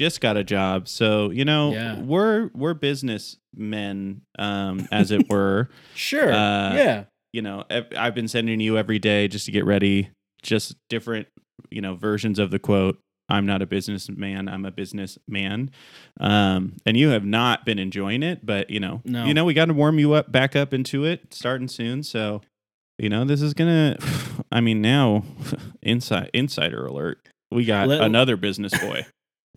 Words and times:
just 0.00 0.20
got 0.22 0.36
a 0.38 0.42
job, 0.44 0.88
so 0.88 1.30
you 1.30 1.44
know 1.44 1.72
Yeah. 1.72 2.00
we're 2.00 2.48
we're 2.54 2.72
businessmen, 2.74 4.22
um, 4.38 4.88
as 4.90 5.10
it 5.10 5.28
were. 5.28 5.68
Sure. 5.94 6.32
uh, 6.32 6.74
yeah. 6.74 7.04
you 7.32 7.42
know, 7.42 7.64
I've 7.96 8.14
been 8.14 8.28
sending 8.28 8.58
you 8.60 8.78
every 8.78 8.98
day 8.98 9.28
just 9.28 9.44
to 9.46 9.52
get 9.52 9.64
ready, 9.66 10.08
just 10.42 10.74
different, 10.88 11.28
you 11.70 11.80
know, 11.82 11.94
versions 11.94 12.38
of 12.38 12.50
the 12.50 12.58
quote. 12.58 12.98
I'm 13.28 13.44
not 13.46 13.62
a 13.62 13.66
businessman. 13.66 14.48
I'm 14.48 14.64
a 14.64 14.70
businessman. 14.72 15.70
Um, 16.18 16.76
and 16.84 16.96
you 16.96 17.10
have 17.10 17.24
not 17.24 17.64
been 17.64 17.78
enjoying 17.78 18.22
it, 18.24 18.44
but 18.44 18.70
you 18.70 18.80
know, 18.80 19.02
No. 19.04 19.24
you 19.26 19.34
know, 19.34 19.44
we 19.44 19.54
got 19.54 19.66
to 19.66 19.74
warm 19.74 19.98
you 19.98 20.14
up 20.14 20.32
back 20.32 20.56
up 20.56 20.72
into 20.74 21.04
it 21.04 21.32
starting 21.34 21.68
soon. 21.68 22.02
So, 22.02 22.40
you 22.98 23.08
know, 23.10 23.24
this 23.24 23.42
is 23.42 23.52
gonna. 23.54 23.98
I 24.52 24.60
mean, 24.62 24.80
now, 24.80 25.22
inside 25.82 26.30
insider 26.32 26.86
alert. 26.86 27.18
We 27.52 27.64
got 27.66 27.88
Let- 27.88 28.00
another 28.00 28.36
business 28.36 28.76
boy. 28.80 29.04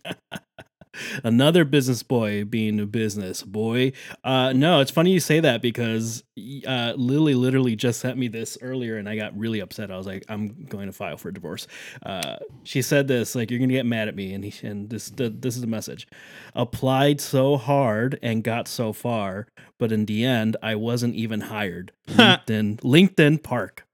Another 1.23 1.65
business 1.65 2.03
boy 2.03 2.43
being 2.45 2.79
a 2.79 2.85
business 2.85 3.41
boy. 3.41 3.93
Uh, 4.23 4.53
no, 4.53 4.79
it's 4.79 4.91
funny 4.91 5.11
you 5.11 5.19
say 5.19 5.39
that 5.39 5.61
because 5.61 6.23
uh, 6.67 6.93
Lily 6.95 7.33
literally 7.33 7.75
just 7.75 7.99
sent 7.99 8.17
me 8.17 8.27
this 8.27 8.59
earlier, 8.61 8.97
and 8.97 9.09
I 9.09 9.15
got 9.15 9.35
really 9.37 9.59
upset. 9.59 9.89
I 9.89 9.97
was 9.97 10.05
like, 10.05 10.23
"I'm 10.29 10.65
going 10.65 10.85
to 10.85 10.93
file 10.93 11.17
for 11.17 11.29
a 11.29 11.33
divorce." 11.33 11.67
Uh, 12.05 12.37
she 12.63 12.83
said 12.83 13.07
this 13.07 13.33
like, 13.33 13.49
"You're 13.49 13.59
gonna 13.59 13.73
get 13.73 13.87
mad 13.87 14.07
at 14.07 14.15
me," 14.15 14.33
and 14.33 14.45
he, 14.45 14.67
and 14.67 14.89
this 14.89 15.09
the, 15.09 15.29
this 15.31 15.55
is 15.55 15.61
the 15.61 15.67
message: 15.67 16.07
applied 16.53 17.19
so 17.19 17.57
hard 17.57 18.19
and 18.21 18.43
got 18.43 18.67
so 18.67 18.93
far, 18.93 19.47
but 19.79 19.91
in 19.91 20.05
the 20.05 20.23
end, 20.23 20.57
I 20.61 20.75
wasn't 20.75 21.15
even 21.15 21.41
hired. 21.41 21.91
LinkedIn, 22.07 22.81
LinkedIn 22.81 23.41
Park. 23.41 23.87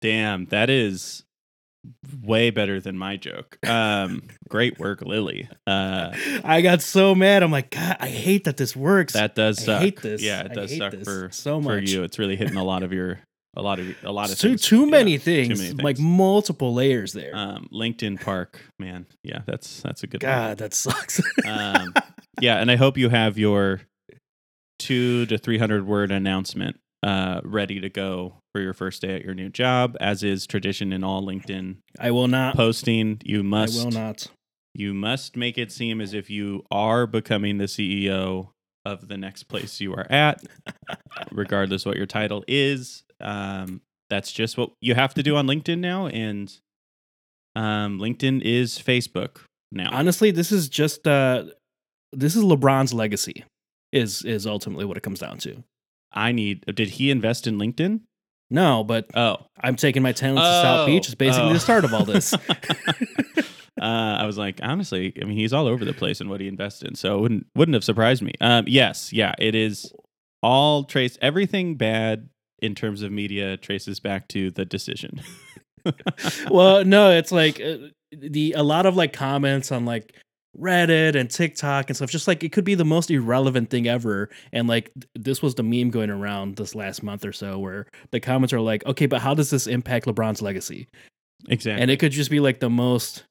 Damn, 0.00 0.46
that 0.46 0.70
is 0.70 1.25
way 2.22 2.50
better 2.50 2.80
than 2.80 2.96
my 2.96 3.16
joke. 3.16 3.58
Um, 3.66 4.22
great 4.48 4.78
work, 4.78 5.02
Lily. 5.02 5.48
Uh, 5.66 6.16
I 6.44 6.60
got 6.62 6.82
so 6.82 7.14
mad. 7.14 7.42
I'm 7.42 7.50
like, 7.50 7.70
God, 7.70 7.96
I 8.00 8.08
hate 8.08 8.44
that 8.44 8.56
this 8.56 8.74
works. 8.76 9.12
That 9.14 9.34
does 9.34 9.58
I 9.60 9.62
suck. 9.62 9.80
hate 9.82 10.02
this. 10.02 10.22
Yeah, 10.22 10.42
it 10.42 10.52
does 10.54 10.76
suck 10.76 10.94
for 11.04 11.28
so 11.32 11.60
much 11.60 11.84
for 11.84 11.90
you. 11.90 12.02
It's 12.02 12.18
really 12.18 12.36
hitting 12.36 12.56
a 12.56 12.64
lot 12.64 12.82
of 12.82 12.92
your 12.92 13.20
a 13.56 13.62
lot 13.62 13.78
of 13.78 13.86
a 14.04 14.12
lot 14.12 14.30
of 14.30 14.38
too 14.38 14.48
things. 14.50 14.62
too 14.62 14.80
Yeah, 14.80 14.90
many 14.90 15.18
things, 15.18 15.60
many 15.60 15.82
like 15.82 15.98
multiple 15.98 16.74
layers 16.74 17.12
there. 17.12 17.34
Um, 17.34 17.68
LinkedIn 17.72 18.20
Park, 18.20 18.60
man. 18.78 19.06
Yeah, 19.22 19.40
that's 19.46 19.80
that's 19.80 20.02
a 20.02 20.06
good 20.06 20.20
God, 20.20 20.58
that 20.58 20.74
sucks. 20.74 21.20
Um, 21.46 21.94
yeah, 22.40 22.56
and 22.58 22.70
I 22.70 22.76
hope 22.76 22.98
you 22.98 23.08
have 23.08 23.38
your 23.38 23.80
two 24.78 25.24
to 25.26 25.38
three 25.38 25.58
hundred 25.58 25.86
word 25.86 26.10
announcement 26.10 26.78
uh, 27.02 27.40
ready 27.44 27.80
to 27.80 27.88
go 27.88 28.34
for 28.52 28.60
your 28.60 28.72
first 28.72 29.02
day 29.02 29.14
at 29.16 29.24
your 29.24 29.34
new 29.34 29.48
job, 29.48 29.96
as 30.00 30.22
is 30.22 30.46
tradition 30.46 30.92
in 30.92 31.04
all 31.04 31.22
LinkedIn 31.22 31.76
I 31.98 32.10
will 32.10 32.28
not. 32.28 32.56
posting. 32.56 33.20
You 33.24 33.42
must. 33.42 33.80
I 33.80 33.84
will 33.84 33.90
not. 33.90 34.26
you 34.74 34.94
must 34.94 35.36
make 35.36 35.58
it 35.58 35.70
seem 35.72 36.00
as 36.00 36.14
if 36.14 36.30
you 36.30 36.64
are 36.70 37.06
becoming 37.06 37.58
the 37.58 37.64
CEO 37.64 38.48
of 38.84 39.08
the 39.08 39.16
next 39.16 39.44
place 39.44 39.80
you 39.80 39.92
are 39.94 40.06
at, 40.10 40.42
regardless 41.32 41.84
what 41.84 41.96
your 41.96 42.06
title 42.06 42.44
is. 42.46 43.02
Um, 43.20 43.80
that's 44.08 44.30
just 44.32 44.56
what 44.56 44.70
you 44.80 44.94
have 44.94 45.14
to 45.14 45.22
do 45.22 45.36
on 45.36 45.46
LinkedIn 45.46 45.78
now, 45.78 46.06
and 46.06 46.52
um, 47.56 47.98
LinkedIn 47.98 48.42
is 48.42 48.78
Facebook 48.78 49.38
now. 49.72 49.90
Honestly, 49.92 50.30
this 50.30 50.52
is 50.52 50.68
just 50.68 51.06
uh, 51.06 51.44
this 52.12 52.36
is 52.36 52.42
LeBron's 52.42 52.94
legacy. 52.94 53.44
Is 53.92 54.24
is 54.24 54.46
ultimately 54.46 54.84
what 54.84 54.96
it 54.96 55.02
comes 55.02 55.20
down 55.20 55.38
to. 55.38 55.62
I 56.16 56.32
need. 56.32 56.64
Did 56.74 56.88
he 56.88 57.10
invest 57.10 57.46
in 57.46 57.58
LinkedIn? 57.58 58.00
No, 58.50 58.84
but 58.84 59.06
Oh, 59.14 59.38
I'm 59.60 59.76
taking 59.76 60.02
my 60.02 60.12
talents 60.12 60.42
to 60.42 60.62
South 60.62 60.86
Beach. 60.86 61.06
It's 61.06 61.14
basically 61.14 61.50
oh. 61.50 61.54
the 61.54 61.60
start 61.60 61.84
of 61.84 61.92
all 61.92 62.04
this. 62.04 62.32
uh, 62.34 62.38
I 63.80 64.24
was 64.24 64.38
like, 64.38 64.60
honestly, 64.62 65.12
I 65.20 65.24
mean, 65.24 65.36
he's 65.36 65.52
all 65.52 65.66
over 65.66 65.84
the 65.84 65.92
place 65.92 66.20
in 66.20 66.28
what 66.28 66.40
he 66.40 66.48
invests 66.48 66.82
in, 66.82 66.94
so 66.94 67.18
it 67.18 67.20
wouldn't 67.20 67.46
wouldn't 67.54 67.74
have 67.74 67.84
surprised 67.84 68.22
me. 68.22 68.32
Um, 68.40 68.64
yes, 68.68 69.12
yeah, 69.12 69.34
it 69.38 69.54
is 69.54 69.92
all 70.42 70.84
trace 70.84 71.18
everything 71.20 71.74
bad 71.74 72.28
in 72.60 72.74
terms 72.74 73.02
of 73.02 73.12
media 73.12 73.56
traces 73.56 74.00
back 74.00 74.28
to 74.28 74.50
the 74.52 74.64
decision. 74.64 75.20
well, 76.50 76.84
no, 76.84 77.10
it's 77.10 77.32
like 77.32 77.60
uh, 77.60 77.76
the 78.12 78.54
a 78.56 78.62
lot 78.62 78.86
of 78.86 78.96
like 78.96 79.12
comments 79.12 79.72
on 79.72 79.84
like 79.84 80.14
Reddit 80.58 81.14
and 81.14 81.30
TikTok 81.30 81.90
and 81.90 81.96
stuff. 81.96 82.10
Just 82.10 82.26
like 82.28 82.42
it 82.42 82.52
could 82.52 82.64
be 82.64 82.74
the 82.74 82.84
most 82.84 83.10
irrelevant 83.10 83.70
thing 83.70 83.86
ever, 83.86 84.28
and 84.52 84.66
like 84.68 84.90
this 85.14 85.42
was 85.42 85.54
the 85.54 85.62
meme 85.62 85.90
going 85.90 86.10
around 86.10 86.56
this 86.56 86.74
last 86.74 87.02
month 87.02 87.24
or 87.24 87.32
so, 87.32 87.58
where 87.58 87.86
the 88.10 88.20
comments 88.20 88.52
are 88.52 88.60
like, 88.60 88.84
"Okay, 88.86 89.06
but 89.06 89.20
how 89.20 89.34
does 89.34 89.50
this 89.50 89.66
impact 89.66 90.06
LeBron's 90.06 90.40
legacy?" 90.42 90.88
exactly. 91.48 91.82
And 91.82 91.90
it 91.90 91.98
could 91.98 92.12
just 92.12 92.30
be 92.30 92.40
like 92.40 92.60
the 92.60 92.70
most 92.70 93.24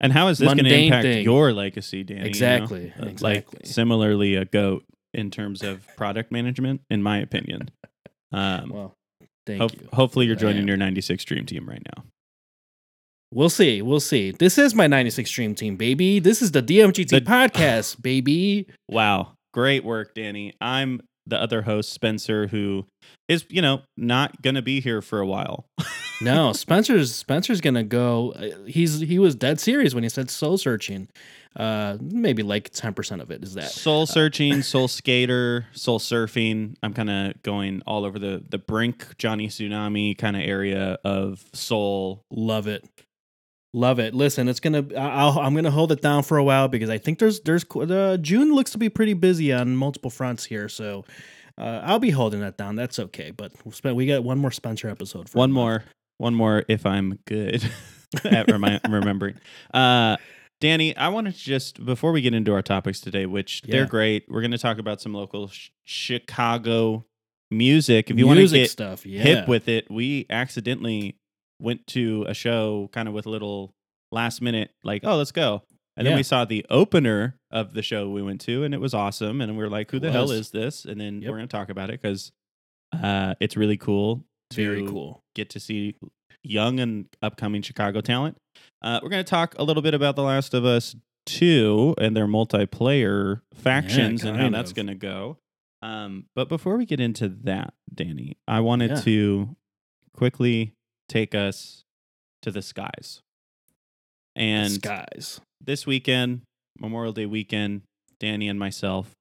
And 0.00 0.12
how 0.12 0.28
is 0.28 0.38
this 0.38 0.46
going 0.46 0.64
to 0.64 0.74
impact 0.74 1.02
thing. 1.04 1.24
your 1.24 1.52
legacy, 1.52 2.02
Danny? 2.04 2.18
you 2.18 2.24
know? 2.24 2.28
Exactly, 2.28 2.92
Uh, 3.00 3.06
exactly. 3.06 3.44
Like 3.54 3.66
similarly, 3.66 4.34
a 4.34 4.44
goat 4.44 4.84
in 5.14 5.30
terms 5.30 5.62
of 5.62 5.86
product 5.96 6.30
management, 6.32 6.82
in 6.90 7.02
my 7.02 7.18
opinion. 7.18 7.70
Um, 8.32 8.70
well. 8.70 8.94
Thank 9.46 9.60
hope- 9.62 9.80
you. 9.80 9.88
hopefully, 9.92 10.26
you're 10.26 10.34
joining 10.34 10.66
your 10.66 10.76
96 10.76 11.24
Dream 11.24 11.46
Team 11.46 11.66
right 11.68 11.80
now. 11.96 12.02
We'll 13.32 13.50
see. 13.50 13.82
We'll 13.82 14.00
see. 14.00 14.30
This 14.30 14.56
is 14.58 14.74
my 14.74 14.86
96 14.86 15.28
Stream 15.28 15.54
Team, 15.54 15.76
baby. 15.76 16.18
This 16.20 16.40
is 16.42 16.52
the 16.52 16.62
DMGT 16.62 17.08
The- 17.10 17.20
podcast, 17.20 18.00
baby. 18.00 18.66
Wow, 18.88 19.32
great 19.52 19.84
work, 19.84 20.14
Danny. 20.14 20.54
I'm 20.60 21.00
the 21.26 21.40
other 21.40 21.62
host, 21.62 21.92
Spencer, 21.92 22.46
who 22.46 22.86
is 23.28 23.44
you 23.50 23.60
know 23.62 23.82
not 23.96 24.40
going 24.42 24.54
to 24.54 24.62
be 24.62 24.80
here 24.80 25.02
for 25.02 25.20
a 25.20 25.26
while. 25.26 25.66
No, 26.22 26.54
Spencer's 26.54 27.14
Spencer's 27.14 27.60
gonna 27.60 27.84
go. 27.84 28.32
uh, 28.32 28.64
He's 28.66 29.00
he 29.00 29.18
was 29.18 29.34
dead 29.34 29.60
serious 29.60 29.92
when 29.92 30.02
he 30.02 30.08
said 30.08 30.30
soul 30.30 30.56
searching. 30.56 31.08
Uh, 31.54 31.98
maybe 32.00 32.42
like 32.42 32.70
ten 32.70 32.94
percent 32.94 33.20
of 33.20 33.30
it 33.30 33.44
is 33.44 33.52
that. 33.52 33.68
soul 33.70 34.06
searching, 34.06 34.62
soul 34.62 34.88
skater, 34.88 35.66
soul 35.72 35.98
surfing. 35.98 36.74
I'm 36.82 36.94
kind 36.94 37.10
of 37.10 37.42
going 37.42 37.82
all 37.86 38.06
over 38.06 38.18
the 38.18 38.42
the 38.48 38.56
brink 38.56 39.18
Johnny 39.18 39.48
Tsunami 39.48 40.16
kind 40.16 40.36
of 40.36 40.42
area 40.42 40.96
of 41.04 41.44
soul. 41.52 42.22
Love 42.30 42.66
it, 42.66 42.82
love 43.76 43.98
it. 44.00 44.14
Listen, 44.14 44.48
it's 44.48 44.58
gonna. 44.60 44.84
I- 44.96 45.20
I'll, 45.20 45.38
I'm 45.38 45.54
gonna 45.54 45.70
hold 45.70 45.92
it 45.92 46.00
down 46.02 46.22
for 46.24 46.36
a 46.38 46.42
while 46.44 46.66
because 46.66 46.90
I 46.90 46.98
think 46.98 47.18
there's 47.20 47.40
there's 47.40 47.64
uh, 47.76 48.16
June 48.20 48.52
looks 48.54 48.70
to 48.72 48.78
be 48.78 48.88
pretty 48.88 49.12
busy 49.14 49.52
on 49.52 49.76
multiple 49.76 50.10
fronts 50.10 50.44
here. 50.46 50.68
So. 50.68 51.04
Uh, 51.58 51.80
I'll 51.84 51.98
be 51.98 52.10
holding 52.10 52.40
that 52.40 52.58
down. 52.58 52.76
That's 52.76 52.98
okay. 52.98 53.30
But 53.30 53.50
we'll 53.64 53.72
spend, 53.72 53.96
we 53.96 54.04
got 54.06 54.22
one 54.22 54.36
more 54.36 54.50
Spencer 54.50 54.90
episode. 54.90 55.30
For 55.30 55.38
One 55.38 55.52
more, 55.52 55.84
one 56.18 56.34
more. 56.34 56.64
If 56.68 56.84
I'm 56.84 57.18
good 57.24 57.64
at 58.26 58.50
remi- 58.50 58.78
remembering, 58.86 59.36
uh, 59.72 60.18
Danny, 60.60 60.94
I 60.94 61.08
want 61.08 61.28
to 61.28 61.32
just 61.32 61.82
before 61.82 62.12
we 62.12 62.20
get 62.20 62.34
into 62.34 62.52
our 62.52 62.60
topics 62.60 63.00
today, 63.00 63.24
which 63.24 63.62
they're 63.62 63.86
great. 63.86 64.26
We're 64.28 64.42
going 64.42 64.50
to 64.50 64.58
talk 64.58 64.76
about 64.76 65.00
some 65.00 65.14
local 65.14 65.48
sh- 65.48 65.70
Chicago 65.84 67.06
music. 67.50 68.10
If 68.10 68.18
you 68.18 68.26
want 68.26 68.38
to 68.40 68.48
get 68.48 68.70
stuff. 68.70 69.06
Yeah. 69.06 69.22
hip 69.22 69.48
with 69.48 69.66
it, 69.68 69.90
we 69.90 70.26
accidentally 70.28 71.16
went 71.60 71.86
to 71.88 72.24
a 72.28 72.34
show 72.34 72.88
kind 72.92 73.08
of 73.08 73.14
with 73.14 73.26
a 73.26 73.30
little 73.30 73.74
last 74.12 74.40
minute, 74.42 74.70
like, 74.84 75.02
oh, 75.04 75.16
let's 75.16 75.32
go. 75.32 75.62
And 75.98 76.06
then 76.06 76.14
we 76.16 76.22
saw 76.22 76.44
the 76.44 76.64
opener 76.68 77.38
of 77.50 77.72
the 77.72 77.80
show 77.82 78.10
we 78.10 78.22
went 78.22 78.42
to, 78.42 78.64
and 78.64 78.74
it 78.74 78.80
was 78.80 78.92
awesome. 78.92 79.40
And 79.40 79.56
we 79.56 79.62
were 79.64 79.70
like, 79.70 79.90
who 79.90 79.98
the 79.98 80.12
hell 80.12 80.30
is 80.30 80.50
this? 80.50 80.84
And 80.84 81.00
then 81.00 81.22
Yep. 81.22 81.30
we're 81.30 81.36
going 81.38 81.48
to 81.48 81.56
talk 81.56 81.70
about 81.70 81.88
it 81.88 82.02
because 82.02 82.32
uh, 82.92 83.34
it's 83.40 83.56
really 83.56 83.78
cool 83.78 84.22
to 84.50 84.56
Very 84.62 84.86
cool. 84.86 85.22
get 85.34 85.48
to 85.50 85.60
see 85.60 85.94
young 86.42 86.80
and 86.80 87.06
upcoming 87.22 87.62
Chicago 87.62 88.02
talent. 88.02 88.36
Uh, 88.82 89.00
we're 89.02 89.08
going 89.08 89.24
to 89.24 89.28
talk 89.28 89.54
a 89.58 89.64
little 89.64 89.82
bit 89.82 89.94
about 89.94 90.16
The 90.16 90.22
Last 90.22 90.52
of 90.52 90.66
Us 90.66 90.94
2 91.26 91.94
and 91.98 92.14
their 92.14 92.26
multiplayer 92.26 93.40
factions 93.54 94.22
and 94.22 94.36
how 94.36 94.42
kind 94.44 94.54
that's 94.54 94.72
going 94.74 94.86
to 94.88 94.94
go. 94.94 95.38
Um, 95.82 96.26
but 96.34 96.48
before 96.50 96.76
we 96.76 96.84
get 96.84 97.00
into 97.00 97.28
that, 97.44 97.72
Danny, 97.92 98.36
I 98.46 98.60
wanted 98.60 98.90
Yeah. 98.90 99.00
to 99.00 99.56
quickly 100.12 100.74
take 101.08 101.34
us 101.34 101.82
to 102.42 102.50
the 102.50 102.62
skies. 102.62 103.20
And 104.34 104.72
skies. 104.72 105.40
this 105.60 105.86
weekend, 105.86 106.42
Memorial 106.78 107.12
Day 107.12 107.26
weekend, 107.26 107.82
Danny 108.20 108.48
and 108.48 108.58
myself 108.58 109.12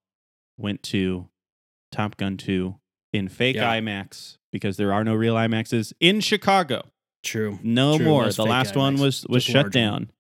went 0.57 0.83
to 0.83 1.27
Top 1.91 2.17
Gun 2.17 2.37
2 2.37 2.75
in 3.13 3.29
fake 3.29 3.55
Yeah. 3.55 3.71
IMAX 3.79 4.35
because 4.51 4.75
there 4.77 4.91
are 4.91 5.03
no 5.03 5.15
real 5.15 5.35
IMAXs 5.35 5.93
in 5.99 6.19
Chicago. 6.19 6.83
True. 7.23 7.59
No 7.63 7.97
True, 7.97 8.05
more. 8.05 8.23
most 8.25 8.35
The 8.37 8.45
last 8.45 8.75
one 8.75 8.97
was 8.97 9.25
was 9.27 9.43
just 9.45 9.53
shut 9.53 9.71
down. 9.71 10.11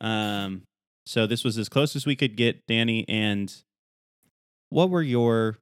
Um 0.00 0.62
so 1.06 1.26
this 1.26 1.42
was 1.44 1.58
as 1.58 1.68
close 1.68 1.96
as 1.96 2.06
we 2.06 2.14
could 2.14 2.36
get, 2.36 2.60
Danny, 2.68 3.04
and 3.08 3.52
what 4.70 4.88
were 4.90 5.02
your 5.02 5.58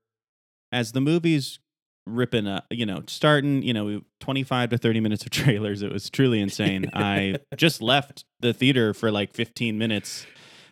as 0.72 0.92
the 0.92 1.00
movies 1.00 1.58
ripping 2.06 2.46
up, 2.46 2.66
you 2.70 2.86
know, 2.86 3.02
starting, 3.06 3.62
you 3.62 3.72
know, 3.72 4.00
25 4.20 4.70
to 4.70 4.78
30 4.78 5.00
minutes 5.00 5.24
of 5.24 5.30
trailers. 5.30 5.82
It 5.82 5.92
was 5.92 6.10
truly 6.10 6.40
insane. 6.40 6.90
I 6.94 7.36
just 7.56 7.80
left 7.82 8.24
the 8.40 8.52
theater 8.52 8.94
for 8.94 9.10
like 9.10 9.32
15 9.32 9.78
minutes, 9.78 10.26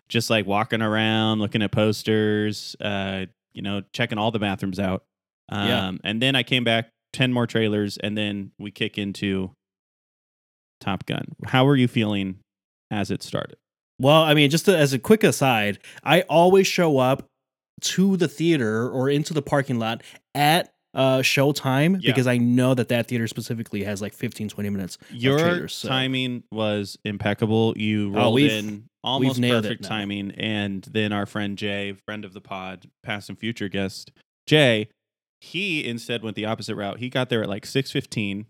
just 0.09 0.29
like 0.29 0.45
walking 0.45 0.81
around, 0.81 1.39
looking 1.39 1.61
at 1.61 1.71
posters, 1.71 2.75
uh, 2.81 3.25
you 3.53 3.61
know, 3.61 3.81
checking 3.93 4.17
all 4.17 4.31
the 4.31 4.39
bathrooms 4.39 4.79
out. 4.79 5.03
Um, 5.49 5.67
Yeah. 5.67 5.91
and 6.03 6.21
then 6.21 6.35
I 6.35 6.43
came 6.43 6.63
back 6.63 6.89
10 7.13 7.31
more 7.33 7.47
trailers 7.47 7.97
and 7.97 8.17
then 8.17 8.51
we 8.59 8.71
kick 8.71 8.97
into 8.97 9.51
Top 10.79 11.05
Gun. 11.05 11.35
How 11.45 11.67
are 11.67 11.75
you 11.75 11.87
feeling 11.87 12.39
as 12.91 13.11
it 13.11 13.23
started? 13.23 13.57
Well, 13.99 14.23
I 14.23 14.33
mean, 14.33 14.49
just 14.49 14.65
to, 14.65 14.77
as 14.77 14.93
a 14.93 14.99
quick 14.99 15.23
aside, 15.23 15.79
I 16.03 16.21
always 16.23 16.67
show 16.67 16.99
up 16.99 17.25
to 17.81 18.15
the 18.17 18.27
theater 18.27 18.89
or 18.89 19.09
into 19.09 19.33
the 19.33 19.41
parking 19.41 19.77
lot 19.79 20.03
at 20.33 20.71
uh 20.93 21.19
showtime 21.19 21.99
Yeah. 22.01 22.11
because 22.11 22.25
I 22.27 22.37
know 22.37 22.73
that 22.73 22.89
that 22.89 23.07
theater 23.07 23.27
specifically 23.27 23.83
has 23.83 24.01
like 24.01 24.13
15 24.13 24.49
20 24.49 24.69
minutes. 24.69 24.97
Your 25.11 25.37
trailers, 25.39 25.73
so- 25.75 25.87
timing 25.87 26.43
was 26.51 26.97
impeccable. 27.05 27.73
You 27.77 28.09
Oh, 28.15 28.19
rolled 28.23 28.35
we've- 28.35 28.57
in 28.57 28.85
almost 29.03 29.41
perfect 29.41 29.83
timing. 29.83 30.31
And 30.31 30.83
then 30.91 31.13
our 31.13 31.25
friend 31.25 31.57
Jay, 31.57 31.93
friend 32.05 32.25
of 32.25 32.33
the 32.33 32.41
pod, 32.41 32.89
past 33.03 33.29
and 33.29 33.37
future 33.37 33.69
guest, 33.69 34.11
Jay, 34.47 34.89
he 35.41 35.85
instead 35.87 36.21
went 36.23 36.35
the 36.35 36.45
opposite 36.45 36.75
route. 36.75 36.99
He 36.99 37.09
got 37.09 37.29
there 37.29 37.43
at 37.43 37.49
like 37.49 37.65
6.15. 37.65 38.45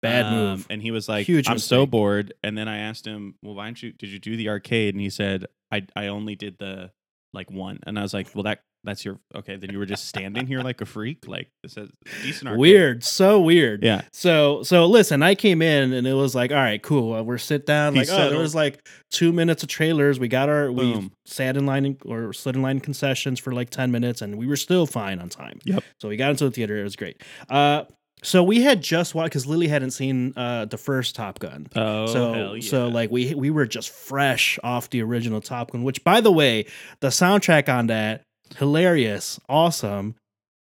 Bad 0.00 0.26
um, 0.26 0.34
move. 0.34 0.66
And 0.70 0.80
he 0.82 0.90
was 0.90 1.08
like, 1.08 1.26
Huge 1.26 1.48
I'm 1.48 1.58
so 1.58 1.84
bored. 1.86 2.32
And 2.42 2.56
then 2.56 2.68
I 2.68 2.78
asked 2.78 3.06
him, 3.06 3.34
well, 3.42 3.54
why 3.54 3.66
didn't 3.66 3.82
you, 3.82 3.92
did 3.92 4.08
you 4.10 4.18
do 4.18 4.36
the 4.36 4.48
arcade? 4.48 4.94
And 4.94 5.00
he 5.00 5.10
said, 5.10 5.46
I, 5.70 5.86
I 5.94 6.06
only 6.06 6.34
did 6.36 6.56
the 6.58 6.90
like 7.34 7.50
one. 7.50 7.78
And 7.86 7.98
I 7.98 8.02
was 8.02 8.14
like, 8.14 8.28
well, 8.34 8.44
that 8.44 8.60
that's 8.84 9.04
your, 9.04 9.20
okay. 9.34 9.56
Then 9.56 9.70
you 9.70 9.78
were 9.78 9.86
just 9.86 10.06
standing 10.06 10.46
here 10.46 10.60
like 10.60 10.80
a 10.80 10.86
freak. 10.86 11.28
Like 11.28 11.50
this 11.62 11.76
is 11.76 11.90
decent 12.22 12.48
arcade. 12.48 12.60
Weird, 12.60 13.04
so 13.04 13.40
weird. 13.40 13.82
Yeah. 13.84 14.02
So 14.12 14.62
so 14.62 14.86
listen, 14.86 15.22
I 15.22 15.34
came 15.34 15.62
in 15.62 15.92
and 15.92 16.06
it 16.06 16.14
was 16.14 16.34
like, 16.34 16.50
all 16.50 16.56
right, 16.56 16.82
cool. 16.82 17.14
Uh, 17.14 17.22
we're 17.22 17.38
sit 17.38 17.66
down. 17.66 17.94
He 17.94 18.00
Like, 18.00 18.08
oh, 18.10 18.30
there 18.30 18.38
was 18.38 18.54
like 18.54 18.86
two 19.10 19.32
minutes 19.32 19.62
of 19.62 19.68
trailers. 19.68 20.18
We 20.18 20.28
got 20.28 20.48
our 20.48 20.72
we 20.72 20.92
Boom. 20.92 21.12
sat 21.24 21.56
in 21.56 21.66
line 21.66 21.96
or 22.04 22.32
slid 22.32 22.56
in 22.56 22.62
line 22.62 22.80
concessions 22.80 23.38
for 23.38 23.52
like 23.52 23.70
ten 23.70 23.90
minutes, 23.90 24.20
and 24.22 24.36
we 24.36 24.46
were 24.46 24.56
still 24.56 24.86
fine 24.86 25.20
on 25.20 25.28
time. 25.28 25.60
Yep. 25.64 25.84
So 26.00 26.08
we 26.08 26.16
got 26.16 26.30
into 26.30 26.44
the 26.44 26.50
theater. 26.50 26.78
It 26.78 26.84
was 26.84 26.96
great. 26.96 27.22
Uh, 27.48 27.84
so 28.24 28.42
we 28.42 28.62
had 28.62 28.82
just 28.82 29.14
watched 29.14 29.30
because 29.30 29.46
Lily 29.46 29.68
hadn't 29.68 29.90
seen 29.90 30.32
uh 30.36 30.64
the 30.64 30.78
first 30.78 31.14
Top 31.14 31.38
Gun. 31.38 31.66
Oh, 31.74 32.06
so 32.06 32.32
hell 32.32 32.56
yeah. 32.56 32.68
so 32.68 32.88
like 32.88 33.10
we 33.10 33.34
we 33.34 33.50
were 33.50 33.66
just 33.66 33.90
fresh 33.90 34.58
off 34.62 34.90
the 34.90 35.02
original 35.02 35.40
Top 35.40 35.72
Gun, 35.72 35.82
which 35.82 36.02
by 36.04 36.20
the 36.20 36.32
way, 36.32 36.66
the 37.00 37.08
soundtrack 37.08 37.68
on 37.68 37.88
that 37.88 38.24
hilarious, 38.58 39.40
awesome. 39.48 40.14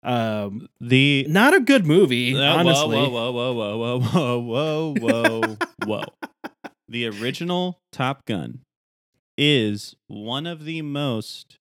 Um, 0.03 0.69
the 0.81 1.27
not 1.29 1.55
a 1.55 1.61
good 1.61 1.87
movie, 1.87 2.37
Uh, 2.37 2.41
honestly. 2.57 2.97
Whoa, 2.97 3.09
whoa, 3.11 3.33
whoa, 3.33 3.53
whoa, 3.53 3.99
whoa, 3.99 3.99
whoa, 4.41 4.95
whoa, 4.95 4.95
whoa, 5.01 5.57
whoa. 5.85 6.05
The 6.91 7.07
original 7.07 7.81
Top 7.93 8.25
Gun 8.25 8.61
is 9.37 9.95
one 10.07 10.47
of 10.47 10.65
the 10.65 10.81
most 10.81 11.59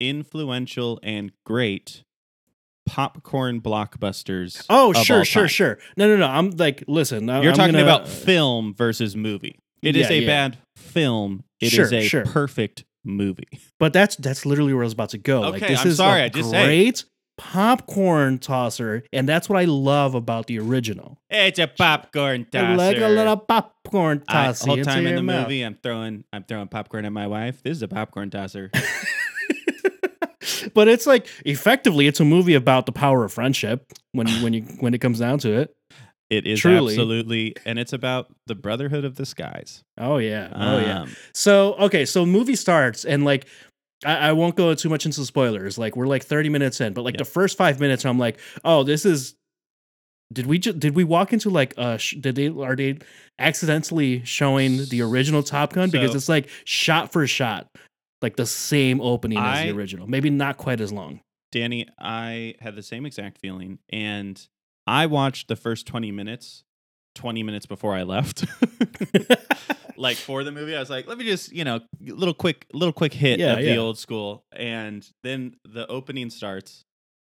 influential 0.00 0.98
and 1.02 1.30
great 1.44 2.02
popcorn 2.86 3.60
blockbusters. 3.60 4.64
Oh, 4.70 4.92
sure, 4.94 5.24
sure, 5.26 5.46
sure. 5.48 5.78
No, 5.96 6.08
no, 6.08 6.16
no. 6.16 6.26
I'm 6.26 6.50
like, 6.52 6.84
listen. 6.88 7.28
I- 7.28 7.42
You're 7.42 7.50
I'm 7.52 7.56
talking 7.56 7.72
gonna- 7.74 7.84
about 7.84 8.08
film 8.08 8.74
versus 8.74 9.14
movie. 9.14 9.58
It 9.82 9.94
is 9.96 10.08
Yeah, 10.08 10.16
a 10.16 10.20
yeah. 10.20 10.26
bad 10.26 10.58
film. 10.76 11.44
It 11.60 11.66
is 11.66 11.72
Sure, 11.72 11.94
a 11.94 12.02
sure. 12.02 12.24
perfect 12.24 12.84
movie. 13.04 13.48
but 13.78 13.92
that's 13.92 14.16
that's 14.16 14.44
literally 14.46 14.72
where 14.74 14.82
I 14.82 14.86
was 14.86 14.92
about 14.92 15.10
to 15.10 15.18
go. 15.18 15.40
like, 15.42 15.62
Okay, 15.62 15.68
this 15.72 15.80
I'm 15.82 15.88
is 15.88 15.96
sorry, 15.96 16.20
a 16.20 16.24
I 16.24 16.28
just- 16.28 16.50
great 16.50 17.04
popcorn 17.38 18.38
tosser, 18.38 19.02
and 19.12 19.28
that's 19.28 19.48
what 19.48 19.58
I 19.58 19.64
love 19.64 20.14
about 20.14 20.46
the 20.46 20.58
original. 20.60 21.18
It's 21.30 21.58
a 21.58 21.66
popcorn 21.66 22.46
tosser. 22.52 22.76
Like 22.76 22.98
a 22.98 23.08
little 23.08 23.36
popcorn 23.38 24.22
I, 24.28 24.44
tosser. 24.46 24.66
whole 24.66 24.82
time 24.82 25.06
in 25.06 25.16
the 25.16 25.22
mouth. 25.22 25.44
movie, 25.48 25.62
I'm 25.62 25.76
throwing 25.82 26.24
I'm 26.32 26.44
throwing 26.44 26.68
popcorn 26.68 27.04
at 27.06 27.12
my 27.12 27.26
wife. 27.26 27.62
This 27.62 27.78
is 27.78 27.82
a 27.82 27.88
popcorn 27.88 28.30
tosser. 28.30 28.70
but 30.74 30.88
it's 30.88 31.06
like 31.06 31.26
effectively, 31.44 32.06
it's 32.06 32.20
a 32.20 32.24
movie 32.24 32.54
about 32.54 32.86
the 32.86 32.92
power 32.92 33.24
of 33.24 33.32
friendship. 33.32 33.90
When 34.12 34.28
when 34.42 34.52
you 34.52 34.62
when 34.80 34.94
it 34.94 34.98
comes 35.00 35.18
down 35.18 35.38
to 35.40 35.52
it. 35.60 35.74
It 36.32 36.46
is 36.46 36.60
Truly. 36.60 36.94
absolutely, 36.94 37.54
and 37.66 37.78
it's 37.78 37.92
about 37.92 38.32
the 38.46 38.54
brotherhood 38.54 39.04
of 39.04 39.16
the 39.16 39.26
skies. 39.26 39.82
Oh 39.98 40.16
yeah. 40.16 40.48
Oh 40.54 40.78
yeah. 40.78 41.00
Um, 41.02 41.16
So 41.34 41.74
okay, 41.74 42.04
so 42.06 42.24
movie 42.24 42.56
starts 42.56 43.04
and 43.04 43.24
like 43.24 43.46
I, 44.04 44.28
I 44.28 44.32
won't 44.32 44.56
go 44.56 44.74
too 44.74 44.88
much 44.88 45.04
into 45.04 45.24
spoilers. 45.26 45.76
Like 45.76 45.94
we're 45.94 46.06
like 46.06 46.24
30 46.24 46.48
minutes 46.48 46.80
in, 46.80 46.94
but 46.94 47.02
like 47.02 47.14
Yeah. 47.14 47.18
the 47.18 47.24
first 47.26 47.58
five 47.58 47.80
minutes, 47.80 48.06
I'm 48.06 48.18
like, 48.18 48.38
oh, 48.64 48.82
this 48.82 49.04
is. 49.04 49.34
Did 50.32 50.46
we 50.46 50.58
just 50.58 50.78
did 50.80 50.94
we 50.94 51.04
walk 51.04 51.34
into 51.34 51.50
like 51.50 51.74
uh 51.76 51.98
sh- 51.98 52.14
did 52.18 52.34
they 52.36 52.48
are 52.48 52.74
they 52.74 52.98
accidentally 53.38 54.24
showing 54.24 54.86
the 54.86 55.02
original 55.02 55.42
Top 55.42 55.74
Gun 55.74 55.90
because 55.90 56.14
it's 56.14 56.28
like 56.30 56.48
shot 56.64 57.12
for 57.12 57.26
shot 57.26 57.68
like 58.22 58.36
the 58.36 58.46
same 58.46 59.00
opening 59.02 59.36
as 59.36 59.64
the 59.64 59.70
original 59.76 60.06
maybe 60.06 60.30
not 60.30 60.56
quite 60.56 60.80
as 60.80 60.90
long 60.92 61.20
Danny, 61.50 61.86
I 62.00 62.54
had 62.60 62.76
the 62.76 62.82
same 62.82 63.04
exact 63.04 63.36
feeling, 63.42 63.78
and 63.90 64.40
I 64.86 65.06
watched 65.06 65.48
the 65.48 65.56
first 65.56 65.86
twenty 65.86 66.10
minutes, 66.12 66.64
twenty 67.14 67.42
minutes 67.42 67.66
before 67.66 67.94
I 67.94 68.02
left. 68.02 68.44
like 69.96 70.16
for 70.16 70.44
the 70.44 70.52
movie, 70.52 70.74
I 70.76 70.80
was 70.80 70.90
like, 70.90 71.06
let 71.06 71.18
me 71.18 71.24
just 71.24 71.52
you 71.52 71.64
know, 71.64 71.80
little 72.00 72.34
quick, 72.34 72.66
little 72.72 72.92
quick 72.92 73.12
hit 73.12 73.38
Yeah, 73.40 73.54
of 73.54 73.58
the 73.60 73.78
old 73.78 73.98
school, 73.98 74.44
and 74.52 75.06
then 75.22 75.56
the 75.64 75.86
opening 75.88 76.30
starts. 76.30 76.84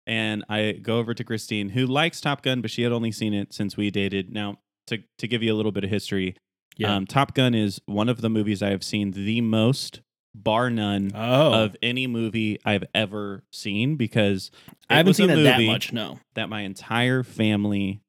And 0.07 0.43
I 0.49 0.73
go 0.73 0.99
over 0.99 1.13
to 1.13 1.23
Christine, 1.23 1.69
who 1.71 1.85
likes 1.87 2.21
Top 2.21 2.43
Gun, 2.43 2.63
but 2.63 2.71
she 2.71 2.83
had 2.83 2.93
only 2.93 3.13
seen 3.13 3.35
it 3.35 3.53
since 3.53 3.77
we 3.77 3.91
dated. 3.91 4.33
Now, 4.33 4.57
to 4.87 4.99
to 5.19 5.29
give 5.29 5.43
you 5.43 5.53
a 5.53 5.57
little 5.57 5.73
bit 5.73 5.85
of 5.85 5.91
history, 5.91 6.35
Yeah. 6.79 6.95
Um, 6.95 7.07
Top 7.07 7.35
Gun 7.35 7.55
is 7.55 7.81
one 7.87 8.09
of 8.09 8.21
the 8.23 8.31
movies 8.31 8.63
I 8.63 8.71
have 8.71 8.83
seen 8.83 9.11
the 9.11 9.41
most, 9.43 10.01
bar 10.43 10.71
none, 10.71 11.13
oh 11.15 11.53
of 11.53 11.77
any 11.83 12.07
movie 12.07 12.59
I've 12.65 12.85
ever 12.95 13.45
seen 13.53 13.97
because 13.97 14.51
I 14.89 14.97
haven't 14.97 15.15
seen 15.15 15.31
it 15.31 15.43
that 15.43 15.61
much 15.63 15.93
no 15.93 16.21
that 16.35 16.49
my 16.49 16.63
entire 16.63 17.23
family 17.23 18.01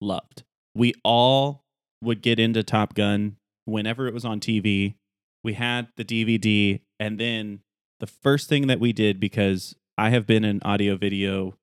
loved. 0.00 0.44
We 0.74 0.94
all 1.04 1.64
would 2.02 2.22
get 2.22 2.38
into 2.38 2.62
Top 2.62 2.94
Gun 2.94 3.36
whenever 3.64 4.06
it 4.06 4.14
was 4.14 4.24
on 4.24 4.40
TV. 4.40 4.94
We 5.44 5.54
had 5.54 5.88
the 5.96 6.04
DVD, 6.04 6.80
and 6.98 7.18
then 7.18 7.60
the 8.00 8.06
first 8.06 8.48
thing 8.48 8.66
that 8.66 8.80
we 8.80 8.92
did 8.92 9.20
because 9.20 9.74
I 9.96 10.10
have 10.10 10.26
been 10.26 10.44
an 10.44 10.60
audio 10.64 10.96
video 10.96 11.54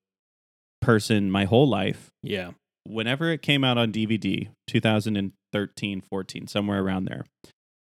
person 0.82 1.32
my 1.32 1.46
whole 1.46 1.68
life 1.68 2.12
yeah 2.22 2.52
whenever 2.86 3.32
it 3.32 3.42
came 3.42 3.64
out 3.64 3.78
on 3.78 3.92
DVD, 3.92 4.50
2013, 4.68 6.02
14, 6.02 6.48
somewhere 6.48 6.82
around 6.82 7.06
there, 7.06 7.26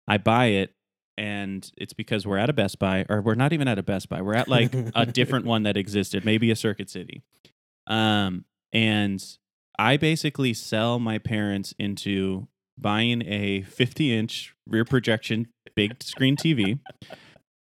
I 0.08 0.18
buy 0.18 0.46
it 0.46 0.72
and 1.18 1.70
it's 1.76 1.92
because 1.92 2.26
we're 2.26 2.38
at 2.38 2.50
a 2.50 2.52
Best 2.52 2.78
Buy 2.78 3.06
or 3.08 3.22
we're 3.22 3.34
not 3.34 3.52
even 3.52 3.68
at 3.68 3.78
a 3.78 3.82
Best 3.82 4.08
Buy. 4.08 4.20
We're 4.22 4.34
at 4.34 4.48
like 4.48 4.74
a 4.94 5.06
different 5.12 5.46
one 5.46 5.62
that 5.64 5.76
existed, 5.76 6.24
maybe 6.24 6.50
a 6.50 6.56
Circuit 6.56 6.90
City. 6.90 7.22
Um 7.86 8.44
and 8.72 9.22
I 9.78 9.96
basically 9.96 10.54
sell 10.54 10.98
my 10.98 11.18
parents 11.18 11.74
into 11.78 12.48
buying 12.78 13.22
a 13.26 13.62
50-inch 13.62 14.54
rear 14.66 14.84
projection 14.84 15.48
big 15.74 16.02
screen 16.02 16.36
TV. 16.36 16.80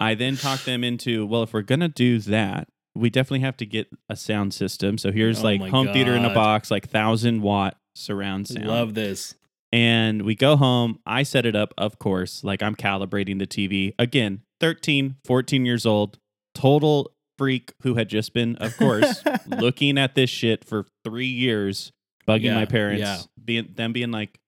I 0.00 0.14
then 0.14 0.37
talk 0.37 0.64
them 0.64 0.83
into, 0.83 1.26
well, 1.26 1.43
if 1.43 1.52
we're 1.52 1.62
going 1.62 1.81
to 1.81 1.88
do 1.88 2.19
that, 2.21 2.69
we 2.95 3.11
definitely 3.11 3.40
have 3.40 3.57
to 3.59 3.67
get 3.67 3.88
a 4.09 4.17
sound 4.17 4.55
system. 4.55 4.99
So 4.99 5.12
here's 5.12 5.40
Oh 5.40 5.45
like 5.45 5.61
home 5.61 5.93
theater 5.93 6.14
in 6.14 6.25
a 6.25 6.35
box, 6.35 6.71
like 6.71 6.87
1000 6.87 7.43
watt 7.43 7.76
surround 7.95 8.49
sound. 8.49 8.67
love 8.67 8.95
this 8.95 9.35
And 9.72 10.22
we 10.22 10.34
go 10.34 10.56
home. 10.56 10.98
I 11.04 11.22
set 11.22 11.44
it 11.44 11.54
up, 11.54 11.75
of 11.76 11.98
course, 11.98 12.42
like 12.42 12.62
I'm 12.62 12.75
calibrating 12.75 13.38
the 13.38 13.46
TV. 13.46 13.94
Again, 13.98 14.42
13, 14.60 15.16
14 15.25 15.66
years 15.66 15.84
old, 15.84 16.18
total 16.54 17.12
freak 17.37 17.72
who 17.82 17.94
had 17.94 18.08
just 18.08 18.32
been, 18.32 18.56
of 18.56 18.76
course, 18.76 19.22
looking 19.46 19.98
at 19.98 20.14
this 20.14 20.30
shit 20.30 20.64
for 20.64 20.87
three 21.04 21.26
years, 21.26 21.92
bugging 22.26 22.44
Yeah, 22.44 22.54
my 22.54 22.64
parents, 22.64 23.00
yeah. 23.02 23.18
being 23.44 23.68
them 23.76 23.92
being 23.92 24.10
like, 24.10 24.38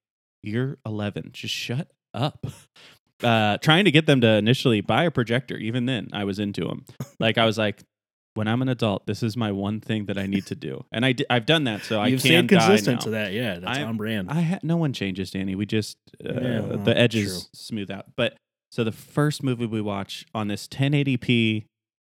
"You're 0.42 0.78
11, 0.86 1.30
just 1.32 1.54
shut 1.54 1.90
up." 2.14 2.46
Uh, 3.22 3.58
trying 3.58 3.84
to 3.84 3.90
get 3.90 4.06
them 4.06 4.22
to 4.22 4.26
initially 4.26 4.80
buy 4.80 5.04
a 5.04 5.10
projector. 5.10 5.54
Even 5.58 5.84
then, 5.84 6.08
I 6.14 6.24
was 6.24 6.38
into 6.38 6.64
them. 6.64 6.86
Like 7.18 7.36
I 7.36 7.44
was 7.44 7.58
like, 7.58 7.82
when 8.34 8.46
I'm 8.48 8.62
an 8.62 8.68
adult, 8.68 9.06
this 9.06 9.22
is 9.22 9.36
my 9.36 9.50
one 9.52 9.80
thing 9.80 10.06
that 10.06 10.16
I 10.16 10.26
need 10.26 10.46
to 10.46 10.54
do, 10.54 10.84
and 10.92 11.04
I 11.04 11.12
di- 11.12 11.26
I've 11.28 11.46
done 11.46 11.64
that. 11.64 11.82
So 11.82 12.00
I 12.00 12.10
can't 12.10 12.22
do 12.22 12.28
that. 12.28 12.30
you've 12.34 12.48
can 12.48 12.48
stayed 12.48 12.58
consistent 12.68 13.00
to 13.02 13.10
that 13.10 13.32
yeah 13.32 13.58
that's 13.58 13.78
I- 13.78 13.82
on 13.82 13.96
brand 13.96 14.30
I 14.30 14.40
ha- 14.42 14.58
no 14.62 14.76
one 14.76 14.92
changes, 14.92 15.30
Danny. 15.32 15.54
We 15.54 15.66
just 15.66 15.96
uh, 16.24 16.32
Yeah, 16.32 16.60
well, 16.60 16.78
the 16.78 16.96
edges 16.96 17.32
true. 17.32 17.48
smooth 17.54 17.90
out. 17.90 18.06
But 18.16 18.36
so 18.70 18.84
the 18.84 18.92
first 18.92 19.42
movie 19.42 19.66
we 19.66 19.80
watch 19.80 20.24
on 20.34 20.46
this 20.48 20.68
1080p 20.68 21.64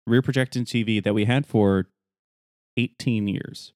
rear 0.06 0.22
projecting 0.22 0.66
TV 0.66 1.04
that 1.04 1.14
we 1.14 1.26
had 1.26 1.46
for 1.48 1.88
18 2.78 3.28
years, 3.28 3.74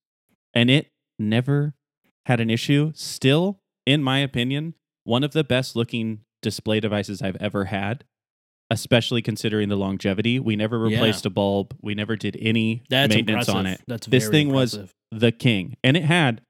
and 0.53 0.69
it 0.69 0.87
never 1.19 1.73
had 2.25 2.39
an 2.39 2.49
issue. 2.49 2.91
Still, 2.95 3.59
in 3.85 4.03
my 4.03 4.19
opinion, 4.19 4.73
one 5.05 5.23
of 5.23 5.31
the 5.31 5.43
best 5.43 5.75
looking 5.75 6.21
display 6.41 6.79
devices 6.79 7.21
I've 7.21 7.37
ever 7.37 7.65
had. 7.65 8.03
Especially 8.69 9.21
considering 9.21 9.69
the 9.69 9.77
longevity, 9.77 10.39
we 10.39 10.55
never 10.57 10.77
Yeah. 10.89 10.97
replaced 10.97 11.25
a 11.25 11.29
bulb. 11.29 11.73
We 11.81 11.95
never 11.95 12.15
did 12.17 12.37
any 12.39 12.83
that's 12.89 13.13
maintenance 13.15 13.47
impressive. 13.47 13.55
on 13.55 13.65
it. 13.65 13.81
that's 13.87 14.07
This 14.07 14.27
thing 14.27 14.51
was 14.51 14.77
the 15.11 15.31
king 15.31 15.77
and 15.85 15.95
it 15.95 16.03
had 16.03 16.41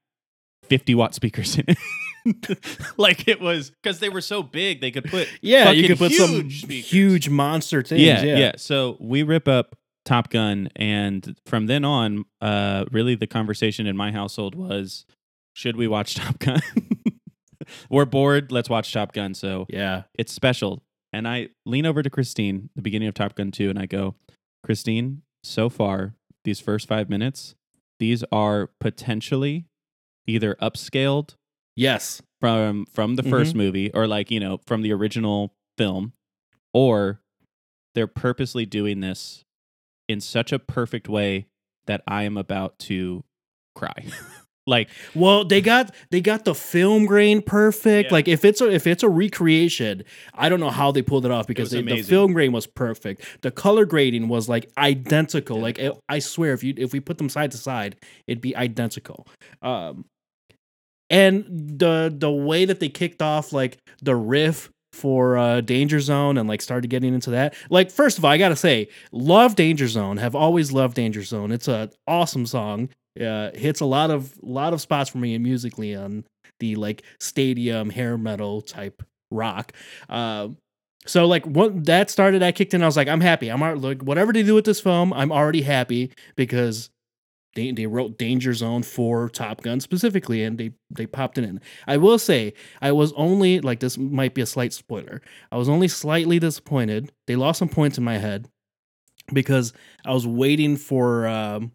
50 0.63 0.95
watt 0.95 1.13
speakers 1.13 1.57
in 1.59 1.65
it 1.67 1.77
like 2.97 3.27
it 3.27 3.39
was 3.39 3.71
because 3.83 3.99
they 3.99 4.09
were 4.09 4.19
so 4.19 4.41
big 4.41 4.81
they 4.81 4.89
could 4.89 5.03
put 5.05 5.29
Yeah, 5.41 5.69
you 5.69 5.87
could 5.87 5.99
put 5.99 6.11
some 6.11 6.31
huge 6.31 6.61
speakers. 6.63 6.89
huge 6.91 7.29
monster 7.29 7.83
things. 7.83 8.01
yeah, 8.01 8.23
Yeah, 8.23 8.37
yeah 8.37 8.51
so 8.57 8.97
we 8.99 9.21
rip 9.21 9.47
up 9.47 9.75
top 10.05 10.31
gun 10.31 10.69
and 10.75 11.37
from 11.45 11.67
then 11.67 11.85
on 11.85 12.25
uh 12.41 12.85
really 12.91 13.13
the 13.13 13.27
conversation 13.27 13.85
in 13.85 13.95
my 13.95 14.11
household 14.11 14.55
was 14.55 15.05
should 15.53 15.75
we 15.77 15.87
watch 15.87 16.15
Top 16.21 16.39
Gun? 16.39 16.61
We're 17.89 18.05
bored. 18.05 18.51
Let's 18.51 18.69
watch 18.69 18.91
Top 18.93 19.11
Gun. 19.13 19.33
So 19.33 19.65
Yeah. 19.69 20.03
it's 20.17 20.31
special. 20.33 20.83
And 21.17 21.27
I 21.27 21.49
lean 21.65 21.87
over 21.87 22.03
to 22.03 22.11
Christine, 22.11 22.69
the 22.75 22.81
beginning 22.83 23.07
of 23.07 23.15
Top 23.15 23.33
Gun 23.33 23.49
2, 23.49 23.71
and 23.71 23.79
I 23.79 23.87
go, 23.87 24.13
Christine, 24.63 25.23
so 25.43 25.67
far, 25.67 26.13
these 26.43 26.59
first 26.59 26.87
five 26.87 27.09
minutes, 27.09 27.55
these 27.99 28.23
are 28.31 28.69
potentially 28.79 29.65
either 30.27 30.53
upscaled 30.61 31.33
Yes. 31.75 32.21
from 32.39 32.85
from 32.85 33.15
the 33.15 33.23
1st 33.23 33.49
mm-hmm. 33.49 33.57
movie 33.57 33.91
or 33.95 34.05
like, 34.05 34.29
you 34.29 34.39
know, 34.39 34.59
from 34.67 34.83
the 34.83 34.93
original 34.93 35.55
film, 35.75 36.13
or 36.71 37.19
they're 37.95 38.05
purposely 38.05 38.67
doing 38.67 38.99
this 38.99 39.43
in 40.07 40.21
such 40.21 40.51
a 40.51 40.59
perfect 40.59 41.09
way 41.09 41.47
that 41.87 42.03
I 42.07 42.23
am 42.23 42.37
about 42.37 42.77
to 42.79 43.23
cry. 43.73 44.05
like 44.67 44.89
Well, 45.15 45.45
they 45.45 45.61
got 45.61 45.95
they 46.11 46.21
got 46.21 46.45
the 46.45 46.53
film 46.53 47.05
grain 47.05 47.41
perfect. 47.41 48.11
Yeah. 48.11 48.13
Like 48.13 48.27
if 48.27 48.45
it's 48.45 48.61
a 48.61 48.69
if 48.69 48.85
it's 48.85 49.01
a 49.01 49.09
recreation, 49.09 50.03
I 50.33 50.49
don't 50.49 50.59
know 50.59 50.69
how 50.69 50.91
they 50.91 51.01
pulled 51.01 51.25
it 51.25 51.31
off 51.31 51.47
because 51.47 51.73
was 51.73 51.83
they, 51.85 51.95
the 51.95 52.03
film 52.03 52.33
grain 52.33 52.51
was 52.51 52.67
perfect. 52.67 53.41
The 53.41 53.51
color 53.51 53.85
grading 53.85 54.27
was 54.27 54.47
like 54.47 54.69
identical. 54.77 55.59
Like 55.59 55.79
it, 55.79 55.93
I 56.09 56.19
swear, 56.19 56.53
if 56.53 56.63
you 56.63 56.73
if 56.77 56.93
we 56.93 56.99
put 56.99 57.17
them 57.17 57.29
side 57.29 57.51
to 57.51 57.57
side, 57.57 57.95
it'd 58.27 58.41
be 58.41 58.55
identical. 58.55 59.25
Um, 59.61 60.05
and 61.09 61.45
the 61.49 62.13
the 62.15 62.31
way 62.31 62.65
that 62.65 62.79
they 62.79 62.89
kicked 62.89 63.21
off 63.21 63.53
like 63.53 63.77
the 64.01 64.15
riff 64.15 64.69
for 64.93 65.37
uh, 65.37 65.61
Danger 65.61 65.99
Zone 65.99 66.37
and 66.37 66.49
like 66.49 66.61
started 66.61 66.89
getting 66.89 67.13
into 67.13 67.29
that. 67.31 67.55
Like 67.69 67.91
first 67.91 68.17
of 68.17 68.25
all, 68.25 68.31
I 68.31 68.37
gotta 68.37 68.55
say, 68.55 68.89
love 69.11 69.55
Danger 69.55 69.87
Zone. 69.87 70.17
Have 70.17 70.35
always 70.35 70.71
loved 70.71 70.95
Danger 70.95 71.23
Zone. 71.23 71.51
It's 71.51 71.67
a 71.67 71.89
awesome 72.07 72.45
song. 72.45 72.89
Uh, 73.19 73.51
hits 73.55 73.79
a 73.79 73.85
lot 73.85 74.11
of 74.11 74.33
lot 74.41 74.73
of 74.73 74.81
spots 74.81 75.09
for 75.09 75.17
me 75.17 75.37
musically 75.37 75.95
on 75.95 76.23
the 76.59 76.75
like 76.75 77.03
stadium 77.19 77.89
hair 77.89 78.17
metal 78.17 78.61
type 78.61 79.03
rock. 79.31 79.73
Um, 80.09 80.57
so 81.05 81.25
like 81.25 81.45
what 81.45 81.85
that 81.85 82.09
started, 82.09 82.43
I 82.43 82.51
kicked 82.51 82.73
in. 82.73 82.83
I 82.83 82.85
was 82.85 82.97
like, 82.97 83.07
I'm 83.07 83.21
happy. 83.21 83.49
I'm 83.49 83.61
already 83.61 83.79
like 83.79 84.01
whatever 84.03 84.33
they 84.33 84.43
do 84.43 84.55
with 84.55 84.65
this 84.65 84.79
film, 84.79 85.13
I'm 85.13 85.31
already 85.31 85.61
happy 85.61 86.11
because 86.35 86.89
they, 87.55 87.71
they 87.71 87.87
wrote 87.87 88.19
Danger 88.19 88.53
Zone 88.53 88.83
for 88.83 89.29
Top 89.29 89.63
Gun 89.63 89.79
specifically, 89.79 90.43
and 90.43 90.57
they 90.57 90.73
they 90.91 91.07
popped 91.07 91.37
it 91.37 91.43
in. 91.43 91.59
I 91.87 91.97
will 91.97 92.19
say 92.19 92.53
I 92.81 92.91
was 92.91 93.13
only 93.13 93.61
like 93.61 93.79
this 93.79 93.97
might 93.97 94.35
be 94.35 94.41
a 94.41 94.45
slight 94.45 94.73
spoiler. 94.73 95.21
I 95.51 95.57
was 95.57 95.67
only 95.67 95.87
slightly 95.87 96.39
disappointed. 96.39 97.11
They 97.25 97.35
lost 97.35 97.59
some 97.59 97.69
points 97.69 97.97
in 97.97 98.03
my 98.03 98.17
head 98.17 98.47
because 99.33 99.73
I 100.05 100.13
was 100.13 100.27
waiting 100.27 100.77
for 100.77 101.25
um, 101.27 101.71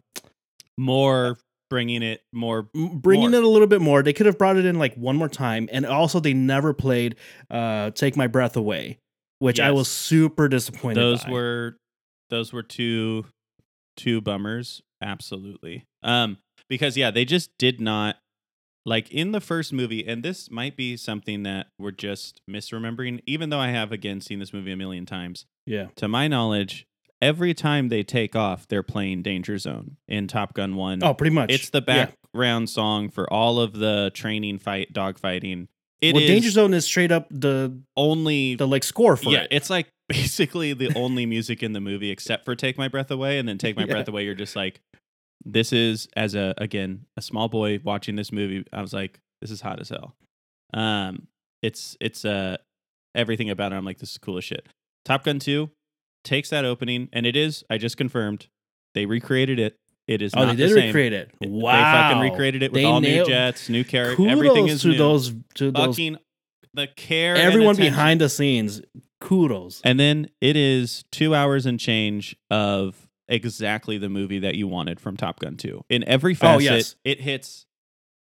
more 0.77 1.37
bringing 1.69 2.03
it 2.03 2.21
more 2.31 2.69
bringing 2.73 3.31
More. 3.31 3.39
it 3.39 3.43
a 3.43 3.47
little 3.47 3.67
bit 3.67 3.81
more. 3.81 4.03
They 4.03 4.13
could 4.13 4.25
have 4.27 4.37
brought 4.37 4.57
it 4.57 4.65
in 4.65 4.77
like 4.77 4.95
one 4.95 5.15
more 5.15 5.29
time, 5.29 5.67
and 5.71 5.85
also 5.85 6.19
they 6.19 6.33
never 6.33 6.73
played 6.73 7.15
uh, 7.49 7.91
"Take 7.91 8.15
My 8.15 8.27
Breath 8.27 8.55
Away," 8.55 8.99
which 9.39 9.59
I 9.59 9.71
was 9.71 9.87
super 9.87 10.47
disappointed. 10.47 10.99
those 10.99 11.23
by. 11.23 11.31
were 11.31 11.77
those 12.29 12.53
were 12.53 12.63
two 12.63 13.25
two 13.95 14.21
bummers 14.21 14.81
absolutely 15.01 15.85
um 16.01 16.37
because 16.69 16.97
yeah 16.97 17.11
they 17.11 17.25
just 17.25 17.51
did 17.59 17.79
not 17.79 18.17
like 18.85 19.11
in 19.11 19.31
the 19.31 19.41
first 19.41 19.71
movie 19.71 20.07
and 20.07 20.23
this 20.23 20.49
might 20.49 20.75
be 20.75 20.97
something 20.97 21.43
that 21.43 21.67
we're 21.77 21.91
just 21.91 22.41
misremembering 22.49 23.19
even 23.27 23.49
though 23.49 23.59
i 23.59 23.69
have 23.69 23.91
again 23.91 24.19
seen 24.19 24.39
this 24.39 24.51
movie 24.51 24.71
a 24.71 24.75
million 24.75 25.05
times 25.05 25.45
yeah. 25.67 25.87
to 25.95 26.07
my 26.07 26.27
knowledge 26.27 26.87
every 27.23 27.53
time 27.53 27.89
they 27.89 28.03
take 28.03 28.35
off 28.35 28.67
they're 28.67 28.83
playing 28.83 29.21
danger 29.21 29.57
zone 29.57 29.97
in 30.07 30.27
top 30.27 30.53
gun 30.53 30.75
1 30.75 31.03
Oh, 31.03 31.13
pretty 31.13 31.33
much. 31.33 31.51
it's 31.51 31.69
the 31.69 31.83
Yeah. 31.87 32.07
background 32.33 32.69
song 32.69 33.09
for 33.09 33.31
all 33.31 33.59
of 33.59 33.73
the 33.73 34.11
training 34.13 34.59
fight 34.59 34.91
dogfighting 34.93 35.67
It 36.01 36.07
is 36.07 36.13
well, 36.13 36.27
Danger 36.27 36.49
Zone 36.49 36.73
is 36.73 36.83
straight 36.85 37.11
up 37.11 37.27
the 37.31 37.79
only 37.95 38.55
the 38.55 38.67
like 38.67 38.83
score 38.83 39.15
for 39.15 39.31
yeah, 39.31 39.43
it. 39.43 39.47
it's 39.51 39.69
like 39.69 39.87
basically 40.09 40.73
the 40.73 40.91
only 40.97 41.25
music 41.25 41.63
in 41.63 41.71
the 41.73 41.79
movie 41.79 42.11
except 42.11 42.43
for 42.45 42.55
Take 42.55 42.77
My 42.77 42.89
Breath 42.89 43.09
Away 43.09 43.39
and 43.39 43.47
then 43.47 43.57
Take 43.57 43.75
My 43.77 43.83
Yeah. 43.87 43.93
Breath 43.93 44.07
Away 44.09 44.25
you're 44.25 44.35
just 44.35 44.55
like 44.55 44.81
this 45.45 45.71
is 45.73 46.07
as 46.15 46.35
a 46.35 46.53
again 46.57 47.05
a 47.17 47.21
small 47.21 47.47
boy 47.49 47.79
watching 47.83 48.15
this 48.17 48.31
movie 48.31 48.65
I 48.73 48.81
was 48.81 48.93
like 48.93 49.19
this 49.41 49.49
is 49.51 49.61
hot 49.61 49.79
as 49.79 49.89
hell. 49.89 50.15
Um 50.73 51.27
it's 51.61 51.95
it's 52.01 52.25
uh 52.25 52.57
everything 53.15 53.49
about 53.49 53.71
it 53.71 53.75
I'm 53.75 53.85
like 53.85 53.99
this 53.99 54.11
is 54.11 54.17
cool 54.17 54.37
as 54.37 54.43
shit. 54.43 54.67
Top 55.05 55.23
Gun 55.23 55.39
2 55.39 55.69
takes 56.23 56.49
that 56.49 56.65
opening 56.65 57.09
and 57.13 57.25
it 57.25 57.35
is 57.35 57.63
I 57.69 57.77
just 57.77 57.97
confirmed 57.97 58.47
they 58.93 59.05
recreated 59.05 59.59
it. 59.59 59.77
It 60.07 60.21
is 60.21 60.33
oh, 60.35 60.41
not 60.45 60.47
they 60.51 60.55
did 60.57 60.69
the 60.71 60.73
same. 60.75 60.85
recreate 60.87 61.13
it. 61.13 61.31
It- 61.41 61.49
Wow, 61.49 61.71
They 61.77 62.13
fucking 62.15 62.31
recreated 62.31 62.63
it 62.63 62.71
with 62.71 62.81
They 62.81 62.85
all 62.85 62.99
nailed- 63.01 63.27
new 63.27 63.33
jets, 63.33 63.69
new 63.69 63.83
characters. 63.83 64.17
Kudos 64.17 64.31
everything 64.31 64.67
is 64.67 64.81
to 64.81 64.89
new. 64.89 64.97
those 64.97 65.33
to 65.55 65.71
those 65.71 65.85
fucking 65.95 66.17
the 66.73 66.87
care 66.87 67.35
everyone 67.35 67.75
behind 67.75 68.19
the 68.21 68.29
scenes. 68.29 68.81
Kudos. 69.21 69.79
And 69.85 69.99
then 69.99 70.29
it 70.41 70.57
is 70.57 71.05
two 71.11 71.33
hours 71.33 71.65
and 71.65 71.79
change 71.79 72.35
of 72.51 73.07
exactly 73.29 73.97
the 73.97 74.09
movie 74.09 74.39
that 74.39 74.55
you 74.55 74.67
wanted 74.67 74.99
from 74.99 75.15
Top 75.15 75.39
Gun 75.39 75.55
2. 75.55 75.85
In 75.89 76.03
every 76.03 76.33
oh, 76.33 76.35
facet, 76.35 76.71
Oh, 76.71 76.75
yes. 76.75 76.95
it 77.05 77.21
hits 77.21 77.65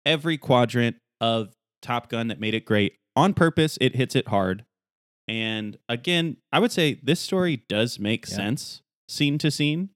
every 0.06 0.38
quadrant 0.38 0.98
of 1.22 1.56
Top 1.82 2.10
Gun 2.10 2.27
that 2.27 2.39
made 2.41 2.53
it 2.53 2.65
great. 2.65 2.96
On 3.15 3.34
purpose, 3.34 3.77
it 3.79 3.96
hits 3.96 4.13
it 4.15 4.27
hard. 4.27 4.65
And 5.29 5.77
again, 5.88 6.38
I 6.51 6.57
would 6.59 6.71
say 6.71 7.00
this 7.03 7.19
story 7.19 7.63
does 7.69 8.00
make 8.00 8.27
Yeah. 8.27 8.36
sense 8.36 8.81
scene 9.07 9.38
to 9.38 9.51
scene, 9.51 9.89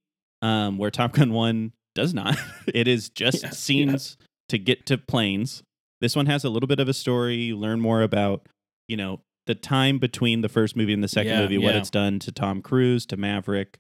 um, 0.44 0.78
where 0.78 0.92
Top 0.92 1.14
Gun 1.14 1.34
1 1.34 1.74
does 1.96 2.14
not. 2.14 2.38
it 2.74 2.88
is 2.88 3.10
just 3.10 3.42
Yeah, 3.42 3.48
yeah. 3.48 3.54
scenes 3.54 4.18
to 4.50 4.60
get 4.60 4.86
to 4.86 4.98
planes. 5.00 5.64
This 6.02 6.16
one 6.16 6.28
has 6.28 6.44
a 6.44 6.50
little 6.50 6.68
bit 6.68 6.80
of 6.80 6.88
a 6.88 6.94
story. 6.94 7.36
You 7.36 7.58
learn 7.58 7.80
more 7.80 8.04
about, 8.04 8.48
you 8.88 8.96
know, 8.96 9.22
the 9.48 9.56
time 9.56 9.98
between 9.98 10.42
the 10.42 10.50
first 10.50 10.76
movie 10.76 10.94
and 10.94 11.04
the 11.04 11.08
second 11.08 11.32
Yeah, 11.34 11.42
movie, 11.42 11.58
what 11.58 11.76
it's 11.76 11.90
done 11.90 12.20
to 12.20 12.32
Tom 12.32 12.62
Cruise, 12.62 13.06
to 13.08 13.18
Maverick, 13.18 13.80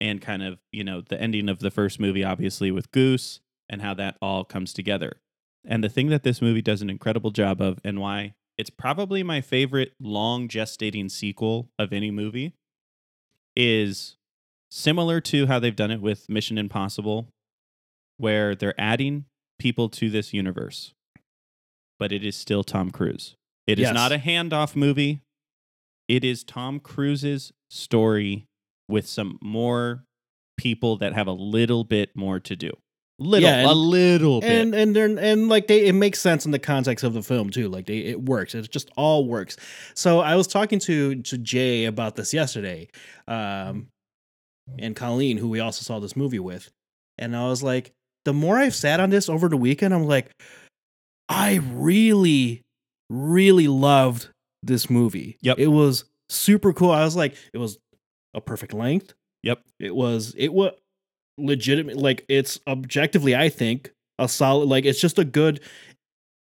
and 0.00 0.22
kind 0.22 0.42
of, 0.42 0.58
you 0.72 0.84
know, 0.84 1.02
the 1.02 1.20
ending 1.20 1.48
of 1.50 1.58
the 1.58 1.70
first 1.70 2.00
movie, 2.00 2.24
obviously, 2.24 2.70
with 2.70 2.90
Goose 2.92 3.40
and 3.68 3.82
how 3.82 3.92
that 3.94 4.16
all 4.22 4.42
comes 4.44 4.72
together. 4.72 5.20
And 5.66 5.84
the 5.84 5.88
thing 5.90 6.08
that 6.08 6.22
this 6.22 6.40
movie 6.40 6.62
does 6.62 6.80
an 6.82 6.88
incredible 6.90 7.30
job 7.30 7.60
of, 7.60 7.78
and 7.84 8.00
why 8.00 8.34
it's 8.58 8.70
probably 8.70 9.22
my 9.22 9.40
favorite 9.40 9.92
long 10.00 10.48
gestating 10.48 11.10
sequel 11.10 11.68
of 11.78 11.92
any 11.92 12.10
movie, 12.10 12.54
is 13.56 14.16
similar 14.70 15.20
to 15.20 15.46
how 15.46 15.58
they've 15.58 15.76
done 15.76 15.90
it 15.90 16.00
with 16.00 16.28
Mission 16.28 16.58
Impossible, 16.58 17.28
where 18.16 18.54
they're 18.54 18.78
adding 18.80 19.24
people 19.58 19.88
to 19.88 20.10
this 20.10 20.32
universe, 20.32 20.92
but 21.98 22.12
it 22.12 22.24
is 22.24 22.36
still 22.36 22.64
Tom 22.64 22.90
Cruise. 22.90 23.36
It 23.66 23.78
is 23.78 23.84
Yes. 23.84 23.94
not 23.94 24.12
a 24.12 24.18
handoff 24.18 24.76
movie. 24.76 25.20
It 26.08 26.22
is 26.24 26.44
Tom 26.44 26.80
Cruise's 26.80 27.52
story 27.70 28.46
with 28.88 29.06
some 29.06 29.38
more 29.40 30.04
people 30.56 30.96
that 30.98 31.12
have 31.14 31.26
a 31.26 31.32
little 31.32 31.82
bit 31.84 32.14
more 32.14 32.38
to 32.40 32.54
do. 32.54 32.70
Little, 33.20 33.48
Yeah, 33.48 33.58
and- 33.60 33.70
a 33.70 33.74
little 33.74 34.40
bit. 34.40 34.50
and 34.50 34.74
and 34.74 34.96
they're 34.96 35.18
and 35.18 35.48
like 35.48 35.68
they 35.68 35.86
it 35.86 35.92
makes 35.92 36.20
sense 36.20 36.44
in 36.46 36.50
the 36.50 36.58
context 36.58 37.04
of 37.04 37.14
the 37.14 37.22
film 37.22 37.48
too 37.50 37.68
like 37.68 37.86
they 37.86 37.98
it 37.98 38.20
works 38.24 38.56
it 38.56 38.68
just 38.70 38.90
all 38.96 39.28
works 39.28 39.56
so 39.94 40.18
i 40.18 40.34
was 40.34 40.48
talking 40.48 40.80
to 40.80 41.14
to 41.22 41.38
jay 41.38 41.84
about 41.84 42.16
this 42.16 42.34
yesterday 42.34 42.88
um 43.28 43.86
and 44.80 44.96
colleen 44.96 45.36
who 45.36 45.48
we 45.48 45.60
also 45.60 45.82
saw 45.82 46.00
this 46.00 46.16
movie 46.16 46.40
with 46.40 46.70
and 47.16 47.36
i 47.36 47.46
was 47.46 47.62
like 47.62 47.92
the 48.24 48.32
more 48.32 48.58
i've 48.58 48.74
sat 48.74 48.98
on 48.98 49.10
this 49.10 49.28
over 49.28 49.48
the 49.48 49.56
weekend 49.56 49.94
i'm 49.94 50.08
like 50.08 50.32
i 51.28 51.60
really 51.72 52.62
really 53.10 53.68
loved 53.68 54.26
this 54.64 54.90
movie 54.90 55.36
Yep. 55.42 55.60
it 55.60 55.68
was 55.68 56.04
super 56.28 56.72
cool 56.72 56.90
i 56.90 57.04
was 57.04 57.14
like 57.14 57.36
it 57.52 57.58
was 57.58 57.78
a 58.34 58.40
perfect 58.40 58.72
length 58.74 59.14
Yep. 59.44 59.60
it 59.78 59.94
was 59.94 60.34
it 60.36 60.52
was 60.52 60.72
legitimate 61.38 61.96
like 61.96 62.24
it's 62.28 62.60
objectively 62.66 63.34
i 63.34 63.48
think 63.48 63.92
a 64.18 64.28
solid 64.28 64.68
like 64.68 64.84
it's 64.84 65.00
just 65.00 65.18
a 65.18 65.24
good 65.24 65.60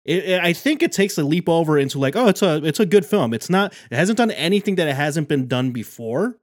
it, 0.07 0.25
it- 0.25 0.41
i 0.43 0.53
think 0.53 0.83
it 0.83 0.91
takes 0.93 1.19
a 1.19 1.23
leap 1.25 1.49
over 1.49 1.79
into 1.79 1.99
like 1.99 2.17
oh 2.17 2.29
it's 2.29 2.43
a 2.43 2.65
it's 2.65 2.81
a 2.81 2.87
good 2.87 3.05
film 3.05 3.35
it's 3.35 3.51
not 3.51 3.73
it 3.91 3.97
hasn't 3.97 4.17
done 4.17 4.31
anything 4.31 4.77
that 4.77 4.89
it 4.89 4.95
hasn't 4.97 5.29
been 5.29 5.47
done 5.47 5.71
before 5.71 6.37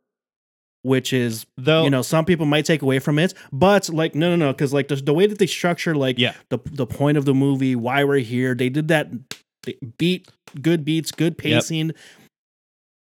which 0.83 1.11
is 1.11 1.45
Though, 1.57 1.83
you 1.83 1.89
know 1.89 2.03
some 2.03 2.23
people 2.25 2.45
might 2.45 2.65
take 2.65 2.83
away 2.83 2.99
from 2.99 3.17
it 3.17 3.33
but 3.51 3.89
like 3.89 4.13
no 4.13 4.29
no 4.29 4.35
no 4.35 4.53
because 4.53 4.71
like 4.73 4.87
the, 4.87 4.95
the 4.97 5.13
way 5.13 5.25
that 5.25 5.39
they 5.39 5.47
structure 5.47 5.95
like 5.95 6.19
Yeah. 6.19 6.33
the 6.49 6.59
the 6.65 6.85
point 6.85 7.17
of 7.17 7.25
the 7.25 7.33
movie 7.33 7.75
why 7.75 8.03
we're 8.03 8.19
here 8.19 8.53
they 8.53 8.69
did 8.69 8.87
that 8.89 9.09
beat 9.97 10.29
good 10.61 10.85
beats 10.85 11.11
good 11.11 11.37
pacing 11.37 11.91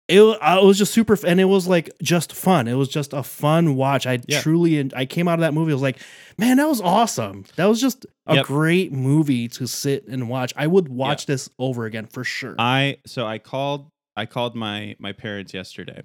it, 0.08 0.20
it 0.22 0.64
was 0.64 0.78
just 0.78 0.92
super 0.92 1.16
and 1.26 1.38
it 1.38 1.44
was 1.44 1.66
like 1.68 1.90
just 2.02 2.32
fun 2.32 2.66
it 2.66 2.74
was 2.74 2.88
just 2.88 3.12
a 3.12 3.22
fun 3.22 3.76
watch 3.76 4.06
i 4.06 4.18
Yeah. 4.26 4.40
truly 4.40 4.90
i 4.96 5.04
came 5.04 5.28
out 5.28 5.34
of 5.34 5.40
that 5.40 5.52
movie 5.54 5.72
i 5.72 5.74
was 5.74 5.82
like 5.82 5.98
man 6.38 6.56
that 6.56 6.66
was 6.68 6.80
awesome 6.80 7.44
that 7.56 7.66
was 7.66 7.80
just 7.80 8.06
a 8.26 8.36
Yep. 8.36 8.46
great 8.46 8.92
movie 8.92 9.48
to 9.48 9.66
sit 9.66 10.06
and 10.08 10.28
watch 10.28 10.52
i 10.56 10.66
would 10.66 10.88
watch 10.88 11.26
this 11.26 11.50
over 11.58 11.84
again 11.84 12.06
for 12.06 12.24
sure 12.24 12.54
I 12.58 12.96
so 13.06 13.26
I 13.26 13.38
called 13.38 13.90
I 14.16 14.26
called 14.26 14.54
my 14.56 14.96
my 14.98 15.12
parents 15.12 15.52
yesterday 15.54 16.02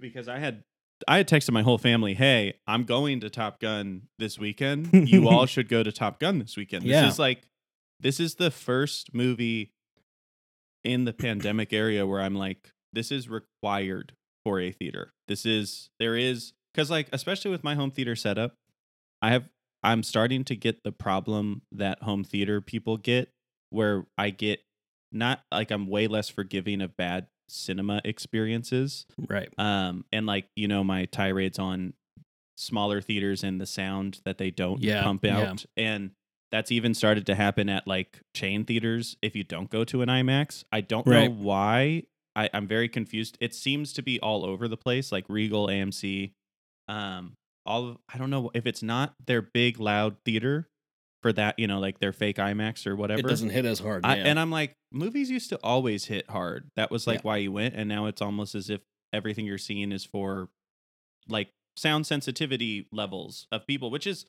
because 0.00 0.28
I 0.28 0.38
had 0.38 0.62
I 1.08 1.18
had 1.18 1.28
texted 1.28 1.50
my 1.50 1.60
whole 1.62 1.76
family, 1.78 2.14
"Hey, 2.14 2.54
I'm 2.66 2.84
going 2.84 3.20
to 3.20 3.28
Top 3.28 3.60
Gun 3.60 4.02
this 4.18 4.38
weekend. 4.38 5.08
You 5.10 5.28
all 5.28 5.44
should 5.54 5.68
go 5.68 5.82
to 5.82 5.92
Top 5.92 6.18
Gun 6.20 6.38
this 6.38 6.56
weekend. 6.56 6.84
This 6.84 6.90
Yeah. 6.92 7.08
is 7.08 7.18
like 7.18 7.42
this 8.00 8.18
is 8.20 8.36
the 8.36 8.50
first 8.50 9.12
movie 9.14 9.72
in 10.84 11.04
the 11.04 11.12
pandemic 11.12 11.72
area 11.72 12.06
where 12.06 12.20
I'm 12.20 12.34
like, 12.34 12.70
this 12.92 13.10
is 13.10 13.28
required 13.28 14.12
for 14.44 14.60
a 14.60 14.70
theater. 14.72 15.12
This 15.28 15.44
is 15.44 15.90
there 15.98 16.16
is 16.16 16.52
because 16.72 16.90
like 16.90 17.08
especially 17.12 17.50
with 17.50 17.64
my 17.64 17.74
home 17.74 17.90
theater 17.90 18.16
setup, 18.16 18.54
I 19.20 19.30
have 19.30 19.48
I'm 19.82 20.02
starting 20.02 20.44
to 20.44 20.56
get 20.56 20.82
the 20.84 20.92
problem 20.92 21.62
that 21.72 22.02
home 22.02 22.24
theater 22.24 22.60
people 22.60 22.96
get 22.96 23.30
where 23.70 24.06
I 24.16 24.30
get 24.30 24.60
not 25.12 25.42
like 25.52 25.70
I'm 25.70 25.86
way 25.86 26.06
less 26.06 26.28
forgiving 26.28 26.80
of 26.80 26.96
bad 26.96 27.26
cinema 27.48 28.00
experiences. 28.04 29.06
Right. 29.28 29.48
Um 29.58 30.04
and 30.12 30.26
like, 30.26 30.46
you 30.56 30.68
know, 30.68 30.82
my 30.84 31.04
tirades 31.06 31.58
on 31.58 31.94
smaller 32.56 33.00
theaters 33.00 33.44
and 33.44 33.60
the 33.60 33.66
sound 33.66 34.20
that 34.24 34.38
they 34.38 34.50
don't 34.50 34.80
Yeah, 34.82 35.02
pump 35.02 35.24
yeah. 35.24 35.38
out. 35.38 35.64
And 35.76 36.12
that's 36.52 36.70
even 36.70 36.94
started 36.94 37.26
to 37.26 37.34
happen 37.34 37.68
at 37.68 37.86
like 37.86 38.20
chain 38.34 38.64
theaters 38.64 39.16
if 39.22 39.34
you 39.34 39.44
don't 39.44 39.68
go 39.70 39.84
to 39.84 40.02
an 40.02 40.08
IMAX. 40.08 40.64
I 40.72 40.80
don't 40.80 41.06
Right. 41.06 41.24
know 41.28 41.34
why. 41.36 42.04
I, 42.34 42.50
I'm 42.52 42.66
very 42.68 42.88
confused. 42.88 43.36
It 43.40 43.54
seems 43.54 43.92
to 43.94 44.02
be 44.02 44.20
all 44.20 44.44
over 44.44 44.68
the 44.68 44.76
place, 44.76 45.10
like 45.10 45.24
Regal, 45.28 45.68
AMC, 45.68 46.32
um, 46.88 47.32
all 47.64 47.88
of, 47.88 47.98
I 48.12 48.18
don't 48.18 48.30
know 48.30 48.50
if 48.54 48.66
it's 48.66 48.82
not 48.82 49.14
their 49.26 49.42
big 49.42 49.80
loud 49.80 50.16
theater 50.24 50.68
for 51.22 51.32
that, 51.32 51.58
you 51.58 51.66
know, 51.66 51.80
like 51.80 51.98
their 51.98 52.12
fake 52.12 52.36
IMAX 52.36 52.86
or 52.86 52.94
whatever. 52.94 53.20
It 53.20 53.26
doesn't 53.26 53.50
hit 53.50 53.64
as 53.64 53.80
hard. 53.80 54.04
I, 54.06 54.16
yeah. 54.16 54.24
And 54.26 54.38
I'm 54.38 54.50
like, 54.50 54.72
movies 54.92 55.30
used 55.30 55.48
to 55.50 55.58
always 55.64 56.04
hit 56.04 56.28
hard. 56.30 56.68
That 56.76 56.90
was 56.90 57.06
like 57.06 57.20
Yeah. 57.20 57.22
why 57.22 57.36
you 57.38 57.50
went, 57.52 57.74
and 57.74 57.88
now 57.88 58.06
it's 58.06 58.22
almost 58.22 58.54
as 58.54 58.70
if 58.70 58.82
everything 59.12 59.46
you're 59.46 59.58
seeing 59.58 59.90
is 59.90 60.04
for 60.04 60.48
like 61.28 61.48
sound 61.76 62.06
sensitivity 62.06 62.86
levels 62.92 63.46
of 63.50 63.66
people, 63.66 63.90
which 63.90 64.06
is 64.06 64.26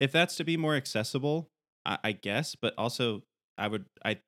if 0.00 0.10
that's 0.10 0.34
to 0.36 0.44
be 0.44 0.56
more 0.56 0.74
accessible, 0.74 1.48
I, 1.86 1.98
I 2.04 2.12
guess. 2.12 2.54
But 2.54 2.74
also, 2.78 3.22
I 3.58 3.68
would 3.68 3.84
I 4.04 4.18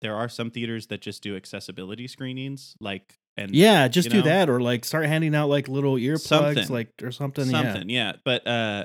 there 0.00 0.14
are 0.16 0.28
some 0.28 0.50
theaters 0.50 0.86
that 0.88 1.00
just 1.00 1.22
do 1.22 1.36
accessibility 1.36 2.06
screenings, 2.06 2.76
like 2.80 3.14
and 3.36 3.54
yeah, 3.54 3.88
just 3.88 4.06
you 4.06 4.10
do 4.10 4.18
know? 4.18 4.24
that 4.24 4.48
or 4.50 4.60
like 4.60 4.84
start 4.84 5.06
handing 5.06 5.34
out 5.34 5.48
like 5.48 5.68
little 5.68 5.94
earplugs, 5.94 6.70
like 6.70 6.90
or 7.02 7.12
something. 7.12 7.48
Yeah. 7.50 7.62
something, 7.72 7.88
yeah. 7.90 8.12
But 8.24 8.46
uh, 8.46 8.84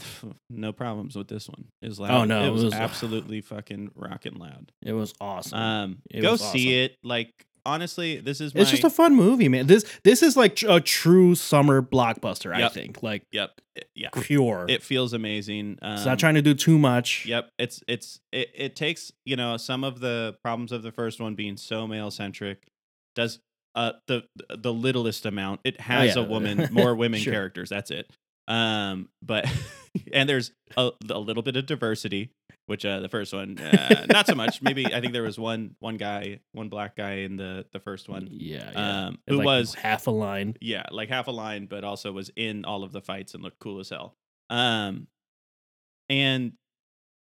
no 0.50 0.72
problems 0.72 1.16
with 1.16 1.28
this 1.28 1.48
one. 1.48 1.66
It 1.82 1.88
was 1.88 2.00
loud. 2.00 2.10
Oh, 2.10 2.24
no, 2.24 2.44
it 2.44 2.48
it 2.48 2.50
was, 2.50 2.64
was- 2.64 2.74
absolutely 2.74 3.40
fucking 3.40 3.92
rocking 3.94 4.34
loud. 4.34 4.72
It 4.84 4.92
was 4.92 5.14
awesome. 5.20 5.58
Um, 5.58 5.98
It 6.10 6.22
go 6.22 6.32
was 6.32 6.40
see 6.42 6.82
it. 6.82 6.96
Like 7.02 7.32
honestly, 7.66 8.20
this 8.20 8.40
is 8.40 8.54
my, 8.54 8.60
it's 8.62 8.70
just 8.70 8.84
a 8.84 8.90
fun 8.90 9.14
movie, 9.14 9.48
man. 9.48 9.66
This 9.66 9.84
this 10.04 10.22
is 10.22 10.36
like 10.36 10.62
a 10.62 10.80
true 10.80 11.34
summer 11.34 11.82
blockbuster. 11.82 12.52
I 12.54 12.68
think 12.68 13.02
like 13.02 13.24
yep, 13.32 13.52
it- 13.76 13.88
yeah. 13.94 14.08
pure. 14.12 14.66
It 14.68 14.82
feels 14.82 15.12
amazing. 15.12 15.78
Um, 15.82 15.94
it's 15.94 16.04
not 16.06 16.18
trying 16.18 16.34
to 16.34 16.42
do 16.42 16.54
too 16.54 16.78
much. 16.78 17.26
Yep, 17.26 17.50
it's 17.58 17.82
it's 17.88 18.20
it, 18.32 18.48
it 18.54 18.76
takes 18.76 19.12
you 19.24 19.36
know 19.36 19.56
some 19.56 19.84
of 19.84 20.00
the 20.00 20.36
problems 20.42 20.72
of 20.72 20.82
the 20.82 20.92
first 20.92 21.20
one 21.20 21.34
being 21.34 21.56
so 21.56 21.86
male 21.86 22.10
centric 22.10 22.66
does 23.14 23.38
uh 23.74 23.92
the 24.06 24.24
the 24.56 24.72
littlest 24.72 25.26
amount. 25.26 25.60
It 25.64 25.80
has 25.80 26.16
Oh, 26.16 26.20
yeah. 26.20 26.26
a 26.26 26.28
woman, 26.30 26.68
more 26.72 26.94
women 26.96 27.20
Sure. 27.20 27.32
characters. 27.32 27.68
That's 27.68 27.90
it. 27.90 28.10
Um, 28.48 29.08
but 29.22 29.46
and 30.12 30.28
there's 30.28 30.52
a, 30.76 30.90
a 31.10 31.18
little 31.18 31.42
bit 31.42 31.56
of 31.56 31.66
diversity, 31.66 32.30
which 32.68 32.84
uh 32.86 33.00
the 33.00 33.08
first 33.08 33.32
one 33.32 33.58
uh, 33.58 34.06
not 34.10 34.26
so 34.26 34.34
much. 34.34 34.62
Maybe 34.62 34.86
I 34.86 35.00
think 35.00 35.12
there 35.12 35.22
was 35.22 35.38
one 35.38 35.74
one 35.80 35.96
guy, 35.96 36.40
one 36.52 36.68
black 36.68 36.96
guy 36.96 37.14
in 37.26 37.36
the 37.36 37.66
the 37.72 37.80
first 37.80 38.08
one. 38.08 38.28
Yeah, 38.30 38.70
yeah. 38.72 39.06
Um, 39.06 39.18
who 39.26 39.36
like 39.38 39.46
was 39.46 39.74
half 39.74 40.06
a 40.06 40.10
line. 40.10 40.56
yeah, 40.60 40.84
like 40.90 41.08
half 41.08 41.26
a 41.26 41.32
line, 41.32 41.66
but 41.66 41.82
also 41.84 42.12
was 42.12 42.30
in 42.36 42.64
all 42.64 42.84
of 42.84 42.92
the 42.92 43.00
fights 43.00 43.34
and 43.34 43.42
looked 43.42 43.58
cool 43.58 43.80
as 43.80 43.88
hell. 43.90 44.14
Um, 44.50 45.08
and 46.08 46.52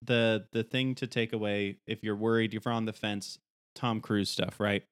the 0.02 0.46
the 0.52 0.62
thing 0.64 0.94
to 0.96 1.06
take 1.06 1.32
away, 1.32 1.78
if 1.86 2.02
you're 2.02 2.16
worried, 2.16 2.54
if 2.54 2.64
you're 2.64 2.74
on 2.74 2.84
the 2.86 2.92
fence, 2.92 3.38
Tom 3.74 4.00
Cruise 4.00 4.30
stuff, 4.30 4.60
right? 4.60 4.84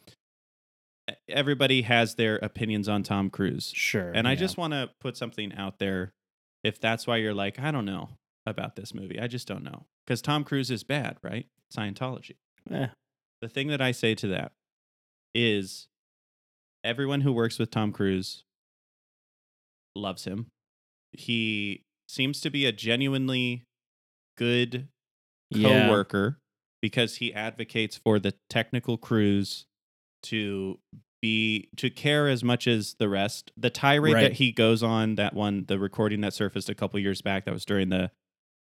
Everybody 1.28 1.82
has 1.82 2.14
their 2.14 2.36
opinions 2.36 2.88
on 2.88 3.02
Tom 3.02 3.30
Cruise, 3.30 3.72
Sure. 3.74 4.12
and 4.12 4.28
I 4.28 4.36
just 4.36 4.56
want 4.56 4.72
to 4.74 4.90
put 5.00 5.16
something 5.16 5.52
out 5.54 5.78
there. 5.80 6.12
If 6.62 6.80
that's 6.80 7.06
why 7.06 7.16
you're 7.16 7.34
like, 7.34 7.58
I 7.58 7.70
don't 7.72 7.84
know 7.86 8.10
about 8.46 8.76
this 8.76 8.94
movie, 8.94 9.18
I 9.18 9.26
just 9.26 9.48
don't 9.48 9.64
know, 9.64 9.86
because 10.10 10.20
Tom 10.20 10.42
Cruise 10.42 10.72
is 10.72 10.82
bad, 10.82 11.18
right? 11.22 11.46
Scientology 11.72 12.34
Eh, 12.68 12.88
the 13.40 13.48
thing 13.48 13.68
that 13.68 13.80
I 13.80 13.92
say 13.92 14.16
to 14.16 14.26
that 14.26 14.50
is 15.36 15.86
everyone 16.82 17.20
who 17.20 17.32
works 17.32 17.60
with 17.60 17.70
Tom 17.70 17.92
Cruise 17.92 18.42
loves 19.94 20.24
him. 20.24 20.48
He 21.12 21.84
seems 22.08 22.40
to 22.40 22.50
be 22.50 22.66
a 22.66 22.72
genuinely 22.72 23.62
good 24.36 24.88
yeah. 25.48 25.86
co-worker 25.86 26.38
because 26.82 27.16
he 27.16 27.32
advocates 27.32 27.96
for 27.96 28.18
the 28.18 28.34
technical 28.48 28.98
crews 28.98 29.66
to 30.24 30.80
be 31.22 31.68
to 31.76 31.88
care 31.88 32.28
as 32.28 32.42
much 32.42 32.66
as 32.66 32.96
the 32.98 33.08
rest. 33.08 33.52
The 33.56 33.70
tirade 33.70 34.14
Right. 34.14 34.22
that 34.22 34.32
he 34.34 34.50
goes 34.50 34.82
on, 34.82 35.14
that 35.14 35.34
one, 35.34 35.66
the 35.68 35.78
recording 35.78 36.20
that 36.22 36.34
surfaced 36.34 36.68
a 36.68 36.74
couple 36.74 36.98
years 36.98 37.22
back, 37.22 37.44
that 37.44 37.54
was 37.54 37.64
during 37.64 37.90
the 37.90 38.10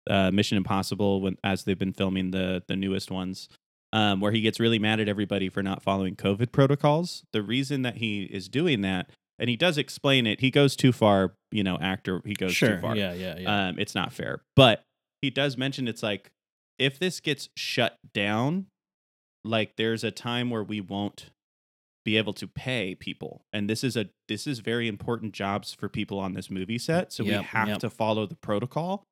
uh, 0.08 0.30
Mission 0.30 0.56
Impossible 0.56 1.20
when 1.20 1.36
as 1.44 1.64
they've 1.64 1.78
been 1.78 1.92
filming 1.92 2.30
the 2.30 2.62
the 2.68 2.76
newest 2.76 3.10
ones, 3.10 3.48
um, 3.92 4.20
where 4.20 4.32
he 4.32 4.40
gets 4.40 4.60
really 4.60 4.78
mad 4.78 5.00
at 5.00 5.08
everybody 5.08 5.48
for 5.48 5.62
not 5.62 5.82
following 5.82 6.16
COVID 6.16 6.52
protocols. 6.52 7.24
The 7.32 7.42
reason 7.42 7.82
that 7.82 7.96
he 7.96 8.22
is 8.22 8.48
doing 8.48 8.82
that, 8.82 9.10
and 9.38 9.50
he 9.50 9.56
does 9.56 9.78
explain 9.78 10.26
it, 10.26 10.40
he 10.40 10.50
goes 10.50 10.76
too 10.76 10.92
far. 10.92 11.34
You 11.50 11.64
know, 11.64 11.78
actor, 11.80 12.22
he 12.24 12.34
goes 12.34 12.52
Sure. 12.52 12.76
too 12.76 12.80
far 12.80 12.96
Yeah, 12.96 13.12
yeah, 13.12 13.38
yeah. 13.38 13.68
um, 13.68 13.78
it's 13.78 13.94
not 13.94 14.12
fair. 14.12 14.42
But 14.54 14.84
he 15.22 15.30
does 15.30 15.56
mention 15.56 15.88
it's 15.88 16.02
like 16.02 16.30
if 16.78 16.98
this 16.98 17.20
gets 17.20 17.48
shut 17.56 17.98
down, 18.14 18.66
like 19.44 19.76
there's 19.76 20.04
a 20.04 20.10
time 20.10 20.50
where 20.50 20.62
we 20.62 20.80
won't 20.80 21.30
be 22.04 22.16
able 22.16 22.32
to 22.32 22.46
pay 22.46 22.94
people, 22.94 23.42
and 23.52 23.68
this 23.68 23.84
is 23.84 23.96
a 23.96 24.08
this 24.28 24.46
is 24.46 24.60
very 24.60 24.88
important 24.88 25.34
jobs 25.34 25.74
for 25.74 25.88
people 25.88 26.18
on 26.18 26.32
this 26.32 26.50
movie 26.50 26.78
set. 26.78 27.12
So 27.12 27.24
we 27.24 27.30
have 27.30 27.68
yep. 27.68 27.78
to 27.80 27.90
follow 27.90 28.26
the 28.26 28.36
protocol, 28.36 29.04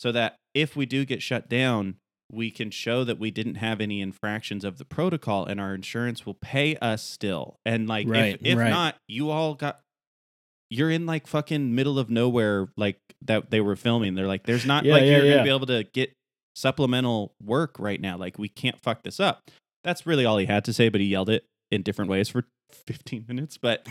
so 0.00 0.10
that 0.12 0.36
if 0.54 0.74
we 0.74 0.86
do 0.86 1.04
get 1.04 1.22
shut 1.22 1.48
down. 1.48 1.96
We 2.32 2.52
can 2.52 2.70
show 2.70 3.02
that 3.02 3.18
we 3.18 3.32
didn't 3.32 3.56
have 3.56 3.80
any 3.80 4.00
infractions 4.00 4.64
of 4.64 4.78
the 4.78 4.84
protocol, 4.84 5.46
and 5.46 5.60
our 5.60 5.74
insurance 5.74 6.24
will 6.24 6.38
pay 6.40 6.76
us 6.76 7.02
still. 7.02 7.56
And 7.66 7.88
like, 7.88 8.06
Right, 8.08 8.36
if, 8.36 8.52
if 8.52 8.56
right. 8.56 8.70
not, 8.70 8.94
you 9.08 9.30
all 9.30 9.54
got 9.54 9.80
you're 10.70 10.92
in 10.92 11.06
like 11.06 11.26
fucking 11.26 11.74
middle 11.74 11.98
of 11.98 12.08
nowhere 12.08 12.68
like 12.76 12.98
that 13.22 13.50
they 13.50 13.60
were 13.60 13.74
filming 13.74 14.14
they're 14.14 14.28
like 14.28 14.44
there's 14.44 14.64
not 14.64 14.84
Yeah, 14.84 14.92
like 14.92 15.02
yeah, 15.02 15.16
you're 15.16 15.24
yeah. 15.24 15.30
gonna 15.32 15.42
be 15.42 15.50
able 15.50 15.66
to 15.66 15.82
get 15.92 16.12
supplemental 16.54 17.34
work 17.42 17.74
right 17.80 18.00
now 18.00 18.16
like 18.16 18.38
we 18.38 18.48
can't 18.48 18.78
fuck 18.80 19.02
this 19.02 19.18
up 19.18 19.40
that's 19.82 20.06
really 20.06 20.24
all 20.24 20.38
he 20.38 20.46
had 20.46 20.64
to 20.66 20.72
say 20.72 20.88
but 20.88 21.00
he 21.00 21.08
yelled 21.08 21.30
it 21.30 21.44
in 21.72 21.82
different 21.82 22.08
ways 22.08 22.28
for 22.28 22.44
15 22.86 23.24
minutes 23.26 23.58
but 23.58 23.88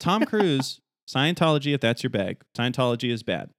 tom 0.00 0.24
cruise 0.24 0.80
scientology 1.08 1.72
if 1.74 1.80
that's 1.80 2.02
your 2.02 2.10
bag 2.10 2.38
scientology 2.56 3.12
is 3.12 3.22
bad 3.22 3.50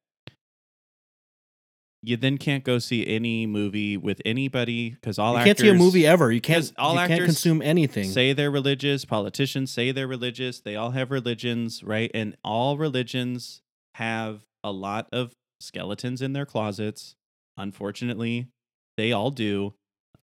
you 2.01 2.15
then 2.15 2.37
can't 2.37 2.63
go 2.63 2.79
see 2.79 3.05
any 3.05 3.45
movie 3.45 3.97
with 3.97 4.21
anybody 4.23 4.91
because 4.91 5.19
all 5.19 5.33
you 5.33 5.39
actors 5.39 5.47
can't 5.47 5.59
see 5.59 5.69
a 5.69 5.73
movie 5.73 6.07
ever. 6.07 6.31
You 6.31 6.39
can't 6.41 6.71
all 6.77 6.93
you 6.93 6.99
can't 6.99 7.11
actors 7.11 7.27
consume 7.27 7.61
anything. 7.61 8.05
say 8.05 8.33
they're 8.33 8.51
religious 8.51 9.05
politicians 9.05 9.71
say 9.71 9.91
they're 9.91 10.07
religious 10.07 10.61
they 10.61 10.75
all 10.75 10.91
have 10.91 11.11
religions 11.11 11.83
right 11.83 12.09
and 12.13 12.37
all 12.43 12.77
religions 12.77 13.61
have 13.95 14.41
a 14.63 14.71
lot 14.71 15.07
of 15.11 15.33
skeletons 15.59 16.21
in 16.21 16.31
their 16.33 16.45
closets 16.45 17.15
unfortunately 17.57 18.47
they 18.95 19.11
all 19.11 19.29
do 19.31 19.73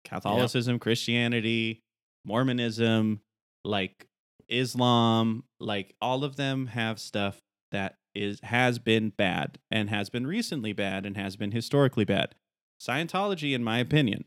catholicism 0.05 0.79
christianity 0.79 1.81
mormonism 2.23 3.19
like 3.65 4.05
islam 4.47 5.43
like 5.59 5.93
all 6.01 6.23
of 6.23 6.37
them 6.37 6.67
have 6.67 6.97
stuff 6.97 7.39
that 7.71 7.95
is 8.17 8.39
has 8.43 8.79
been 8.79 9.09
bad 9.09 9.59
and 9.71 9.89
has 9.89 10.09
been 10.09 10.27
recently 10.27 10.73
bad 10.73 11.05
and 11.05 11.15
has 11.15 11.35
been 11.35 11.51
historically 11.51 12.05
bad. 12.05 12.35
Scientology 12.81 13.53
in 13.53 13.63
my 13.63 13.79
opinion 13.79 14.25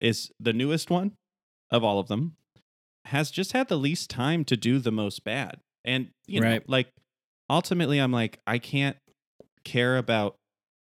is 0.00 0.30
the 0.40 0.52
newest 0.52 0.90
one 0.90 1.12
of 1.70 1.84
all 1.84 1.98
of 1.98 2.08
them 2.08 2.36
has 3.06 3.30
just 3.30 3.52
had 3.52 3.68
the 3.68 3.76
least 3.76 4.10
time 4.10 4.44
to 4.44 4.56
do 4.56 4.78
the 4.78 4.92
most 4.92 5.24
bad. 5.24 5.60
And 5.84 6.08
you 6.26 6.40
know 6.40 6.60
like 6.66 6.88
ultimately 7.48 7.98
i'm 7.98 8.12
like 8.12 8.38
i 8.46 8.58
can't 8.58 8.96
care 9.64 9.96
about 9.96 10.36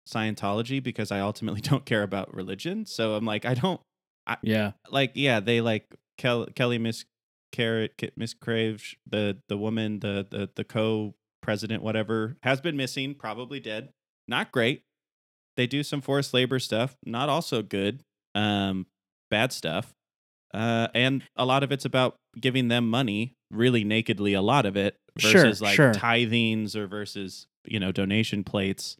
scientology 0.07 0.83
because 0.83 1.11
i 1.11 1.19
ultimately 1.19 1.61
don't 1.71 1.85
care 1.85 2.03
about 2.03 2.33
religion. 2.33 2.85
So 2.85 3.15
i'm 3.15 3.25
like 3.25 3.45
i 3.45 3.53
don't 3.53 3.81
I, 4.27 4.37
yeah. 4.41 4.71
like 4.91 5.11
yeah 5.15 5.39
they 5.39 5.61
like 5.61 5.95
Kel- 6.17 6.47
kelly 6.55 6.77
miss 6.77 7.05
carrot 7.51 7.93
miss 8.15 8.33
crave 8.33 8.83
the 9.09 9.37
the 9.47 9.57
woman 9.57 9.99
the 10.01 10.27
the, 10.29 10.49
the 10.55 10.63
co-president 11.41 11.83
whatever 11.83 12.37
has 12.43 12.61
been 12.61 12.77
missing 12.77 13.15
probably 13.15 13.59
dead. 13.59 13.89
Not 14.27 14.51
great. 14.51 14.81
They 15.57 15.67
do 15.67 15.83
some 15.83 16.01
forced 16.01 16.33
labor 16.33 16.59
stuff 16.59 16.95
not 17.05 17.29
also 17.29 17.61
good 17.61 18.01
um 18.35 18.85
bad 19.29 19.51
stuff. 19.51 19.93
Uh 20.53 20.87
and 20.93 21.23
a 21.35 21.45
lot 21.45 21.63
of 21.63 21.71
it's 21.71 21.85
about 21.85 22.15
giving 22.39 22.67
them 22.67 22.89
money 22.89 23.33
really 23.51 23.83
nakedly 23.83 24.33
a 24.33 24.41
lot 24.41 24.65
of 24.65 24.77
it 24.77 24.95
Sure, 25.17 25.33
versus 25.33 25.61
like 25.61 25.75
sure. 25.75 25.91
tithings 25.93 26.75
or 26.75 26.87
versus 26.87 27.47
you 27.65 27.79
know 27.79 27.91
donation 27.91 28.43
plates 28.43 28.95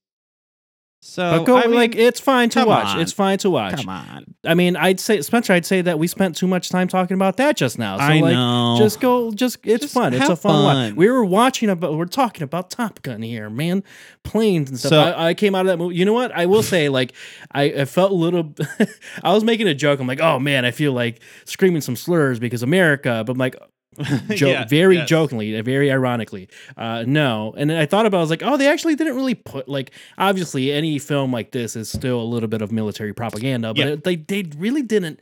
So 1.01 1.45
go 1.45 1.55
I 1.57 1.65
mean, 1.67 1.75
like 1.75 1.95
it's 1.95 2.19
fine 2.19 2.49
to 2.49 2.65
watch. 2.65 2.87
on. 2.87 2.99
It's 2.99 3.13
fine 3.13 3.37
to 3.39 3.49
watch. 3.49 3.77
come 3.77 3.87
on. 3.87 4.25
I 4.45 4.53
mean, 4.53 4.75
I'd 4.75 4.99
say 4.99 5.21
Spencer, 5.21 5.53
I'd 5.53 5.65
say 5.65 5.81
that 5.81 5.97
we 5.97 6.07
spent 6.07 6.35
too 6.35 6.45
much 6.45 6.67
time 6.69 6.89
talking 6.89 7.15
about 7.15 7.37
that 7.37 7.55
just 7.55 7.79
now. 7.79 7.97
So 7.97 8.03
I 8.03 8.19
like 8.19 8.33
know. 8.33 8.75
just 8.77 8.99
go 8.99 9.31
just 9.31 9.59
it's 9.63 9.83
Just 9.83 9.93
fun. 9.93 10.13
It's 10.13 10.27
a 10.27 10.35
fun, 10.35 10.63
watch. 10.63 10.73
fun. 10.75 10.95
We 10.97 11.09
were 11.09 11.23
watching 11.23 11.69
about 11.69 11.95
we're 11.95 12.05
talking 12.05 12.43
about 12.43 12.69
Top 12.69 13.01
Gun 13.01 13.21
here, 13.21 13.49
man. 13.49 13.81
Planes 14.23 14.69
and 14.69 14.77
stuff. 14.77 14.89
So- 14.89 14.99
I, 15.01 15.29
I 15.29 15.33
came 15.35 15.55
out 15.55 15.61
of 15.61 15.67
that 15.67 15.77
movie. 15.77 15.95
You 15.95 16.03
know 16.03 16.13
what? 16.13 16.33
I 16.33 16.45
will 16.47 16.63
say, 16.63 16.89
like, 16.89 17.13
I, 17.53 17.63
I 17.63 17.85
felt 17.85 18.11
a 18.11 18.15
little 18.15 18.53
I 19.23 19.33
was 19.33 19.45
making 19.45 19.69
a 19.69 19.73
joke. 19.75 20.01
I'm 20.01 20.07
like, 20.07 20.19
oh 20.21 20.37
man, 20.37 20.65
I 20.65 20.71
feel 20.71 20.91
like 20.91 21.21
screaming 21.45 21.81
some 21.81 21.95
slurs 21.95 22.39
because 22.39 22.61
America, 22.61 23.23
but 23.25 23.31
I'm 23.33 23.37
like 23.39 23.55
joke, 24.29 24.39
Yeah, 24.41 24.65
very 24.65 24.97
yes. 24.97 25.09
jokingly, 25.09 25.59
very 25.61 25.91
ironically. 25.91 26.47
Uh, 26.77 27.03
no, 27.07 27.53
and 27.57 27.69
then 27.69 27.77
I 27.77 27.85
thought 27.85 28.05
about, 28.05 28.17
it, 28.17 28.19
I 28.19 28.23
was 28.23 28.29
like, 28.29 28.43
oh, 28.43 28.55
they 28.57 28.67
actually 28.67 28.95
didn't 28.95 29.15
really 29.15 29.35
put 29.35 29.67
like 29.67 29.91
obviously 30.17 30.71
any 30.71 30.99
film 30.99 31.31
like 31.33 31.51
this 31.51 31.75
is 31.75 31.89
still 31.91 32.21
a 32.21 32.23
little 32.23 32.49
bit 32.49 32.61
of 32.61 32.71
military 32.71 33.13
propaganda, 33.13 33.73
but 33.73 33.85
Yeah. 33.85 33.93
it, 33.93 34.03
they 34.03 34.15
they 34.15 34.43
really 34.57 34.81
didn't 34.83 35.19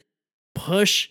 push 0.55 1.09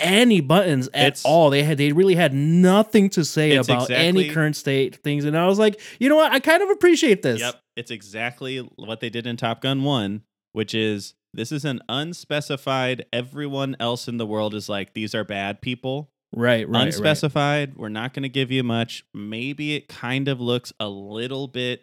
any 0.00 0.40
buttons 0.40 0.88
at 0.94 1.06
It's- 1.06 1.24
all. 1.24 1.50
They 1.50 1.62
had 1.62 1.78
they 1.78 1.92
really 1.92 2.14
had 2.14 2.32
nothing 2.34 3.10
to 3.10 3.24
say 3.24 3.56
about 3.56 3.90
any 3.90 4.30
current 4.30 4.56
state 4.56 4.96
things, 4.96 5.24
and 5.24 5.36
I 5.36 5.46
was 5.46 5.58
like, 5.58 5.80
you 5.98 6.08
know 6.08 6.16
what, 6.16 6.32
I 6.32 6.40
kind 6.40 6.62
of 6.62 6.70
appreciate 6.70 7.22
this. 7.22 7.40
Yep, 7.40 7.60
it's 7.76 7.90
exactly 7.90 8.58
what 8.76 9.00
they 9.00 9.10
did 9.10 9.26
in 9.26 9.36
Top 9.36 9.60
Gun 9.60 9.82
1, 9.84 10.22
which 10.52 10.74
is 10.74 11.14
this 11.32 11.50
is 11.52 11.64
an 11.64 11.80
unspecified 11.88 13.06
everyone 13.12 13.76
else 13.80 14.06
in 14.08 14.16
the 14.18 14.26
world 14.26 14.54
is 14.54 14.68
like 14.68 14.94
these 14.94 15.14
are 15.14 15.24
bad 15.24 15.60
people. 15.60 16.10
Right, 16.34 16.68
right, 16.68 16.68
right. 16.68 16.86
unspecified. 16.86 17.76
We're 17.76 17.88
not 17.88 18.12
going 18.12 18.24
to 18.24 18.28
give 18.28 18.50
you 18.50 18.62
much. 18.62 19.04
Maybe 19.14 19.74
it 19.74 19.88
kind 19.88 20.28
of 20.28 20.40
looks 20.40 20.72
a 20.80 20.88
little 20.88 21.46
bit 21.46 21.82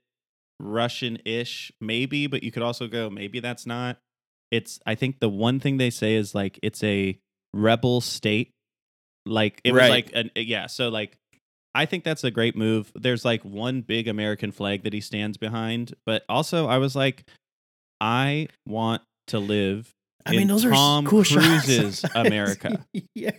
Russian-ish, 0.59 1.71
maybe, 1.79 2.27
but 2.27 2.43
you 2.43 2.51
could 2.51 2.63
also 2.63 2.87
go 2.87 3.09
maybe 3.09 3.39
that's 3.39 3.65
not. 3.65 3.97
It's 4.51 4.79
I 4.85 4.95
think 4.95 5.19
the 5.19 5.29
one 5.29 5.59
thing 5.59 5.77
they 5.77 5.89
say 5.89 6.15
is 6.15 6.35
like 6.35 6.59
it's 6.61 6.83
a 6.83 7.17
rebel 7.53 8.01
state. 8.01 8.51
Like 9.25 9.61
it 9.63 9.71
was 9.71 9.89
like 9.89 10.11
an 10.13 10.31
eh, 10.35 10.41
yeah, 10.41 10.67
so 10.67 10.89
like 10.89 11.17
I 11.73 11.85
think 11.85 12.03
that's 12.03 12.23
a 12.23 12.31
great 12.31 12.55
move. 12.55 12.91
There's 12.95 13.23
like 13.23 13.43
one 13.45 13.81
big 13.81 14.07
American 14.07 14.51
flag 14.51 14.83
that 14.83 14.93
he 14.93 14.99
stands 14.99 15.37
behind, 15.37 15.93
but 16.05 16.23
also 16.27 16.67
I 16.67 16.79
was 16.79 16.95
like 16.95 17.23
I 18.01 18.49
want 18.67 19.03
to 19.27 19.39
live 19.39 19.93
I 20.25 20.31
mean, 20.31 20.47
those 20.47 20.63
Tom 20.63 21.05
are 21.05 21.09
cool. 21.09 21.23
Cruise's 21.23 22.05
America. 22.15 22.85
yeah. 23.15 23.31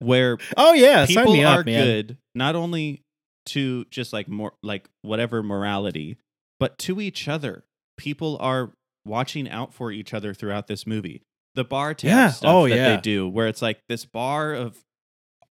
Where 0.00 0.36
Oh 0.56 0.72
yeah. 0.72 1.04
sign 1.04 1.16
people 1.16 1.32
me 1.34 1.44
are 1.44 1.60
up, 1.60 1.66
man. 1.66 1.84
good 1.84 2.16
not 2.34 2.56
only 2.56 3.02
to 3.46 3.84
just 3.90 4.12
like 4.12 4.28
more 4.28 4.52
like 4.62 4.88
whatever 5.02 5.42
morality 5.42 6.18
but 6.58 6.76
to 6.78 7.00
each 7.00 7.26
other 7.28 7.64
people 7.96 8.36
are 8.40 8.72
watching 9.06 9.48
out 9.48 9.72
for 9.72 9.90
each 9.90 10.12
other 10.12 10.34
throughout 10.34 10.66
this 10.66 10.86
movie 10.86 11.22
the 11.54 11.64
bar 11.64 11.94
tab 11.94 12.08
Yeah. 12.08 12.30
stuff 12.30 12.50
Oh, 12.54 12.68
that 12.68 12.74
yeah. 12.76 12.96
they 12.96 13.00
do 13.00 13.28
where 13.28 13.46
it's 13.48 13.62
like 13.62 13.80
this 13.88 14.04
bar 14.04 14.52
of 14.54 14.78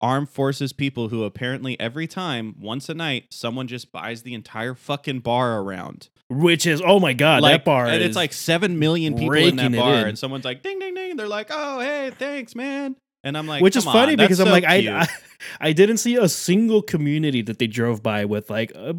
armed 0.01 0.29
forces 0.29 0.71
people 0.71 1.09
who 1.09 1.23
apparently 1.25 1.77
every 1.79 2.07
time 2.07 2.55
once 2.59 2.87
a 2.89 2.93
night 2.93 3.25
someone 3.31 3.67
just 3.67 3.91
buys 3.91 4.21
the 4.21 4.33
entire 4.33 4.73
fucking 4.75 5.19
bar 5.19 5.59
around 5.59 6.07
Which 6.29 6.65
is 6.65 6.81
oh 6.85 6.99
my 7.01 7.11
god, 7.13 7.41
like 7.41 7.51
that 7.53 7.65
bar 7.65 7.87
and 7.87 8.01
it's 8.01 8.15
like 8.15 8.31
7 8.31 8.79
million 8.79 9.15
people 9.15 9.35
in 9.35 9.55
that 9.57 9.73
bar 9.73 9.95
in. 10.03 10.07
and 10.09 10.17
someone's 10.19 10.45
like 10.45 10.61
ding 10.63 10.79
ding 10.79 10.93
ding 10.93 11.17
they're 11.17 11.27
like 11.27 11.47
oh 11.51 11.79
hey 11.81 12.11
thanks 12.17 12.55
man 12.55 12.95
and 13.23 13.37
i'm 13.37 13.47
like 13.47 13.61
which 13.61 13.75
is 13.75 13.83
funny 13.83 14.13
on, 14.13 14.17
because 14.17 14.39
I'm 14.39 14.47
so 14.47 14.51
like. 14.51 14.65
I, 14.65 15.01
I 15.01 15.07
I 15.61 15.71
didn't 15.71 15.97
see 15.97 16.17
a 16.17 16.27
single 16.27 16.81
community 16.81 17.41
that 17.43 17.59
they 17.59 17.67
drove 17.67 18.03
by 18.03 18.25
with 18.25 18.49
like 18.49 18.73
uh, 18.75 18.93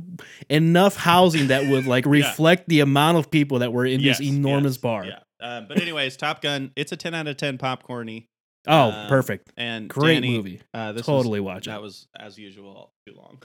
enough 0.49 0.97
housing 0.97 1.49
that 1.49 1.69
would 1.69 1.87
like 1.87 2.07
reflect 2.21 2.67
the 2.69 2.81
amount 2.81 3.19
of 3.19 3.31
people 3.31 3.59
that 3.59 3.75
were 3.75 3.85
in 3.85 4.01
Yes, 4.01 4.19
this 4.19 4.27
enormous 4.27 4.75
yes, 4.77 4.79
bar. 4.79 5.05
Yeah. 5.05 5.19
Um, 5.43 5.67
but 5.69 5.81
anyways, 5.81 6.17
Top 6.17 6.41
Gun. 6.41 6.73
It's 6.77 6.93
a 6.93 6.97
ten 6.97 7.15
out 7.15 7.27
of 7.29 7.37
ten 7.37 7.59
popcorny. 7.59 8.27
Oh, 8.67 8.91
Um, 8.91 9.09
perfect. 9.09 9.53
And 9.59 9.89
Great 9.89 10.15
Danny, 10.15 10.37
movie. 10.37 10.63
Uh, 10.73 10.93
this 10.93 11.05
Totally 11.05 11.41
was, 11.41 11.55
watch 11.55 11.67
it. 11.67 11.71
That 11.71 11.83
was 11.83 12.09
as 12.19 12.39
usual 12.39 12.93
too 13.07 13.15
long. 13.15 13.43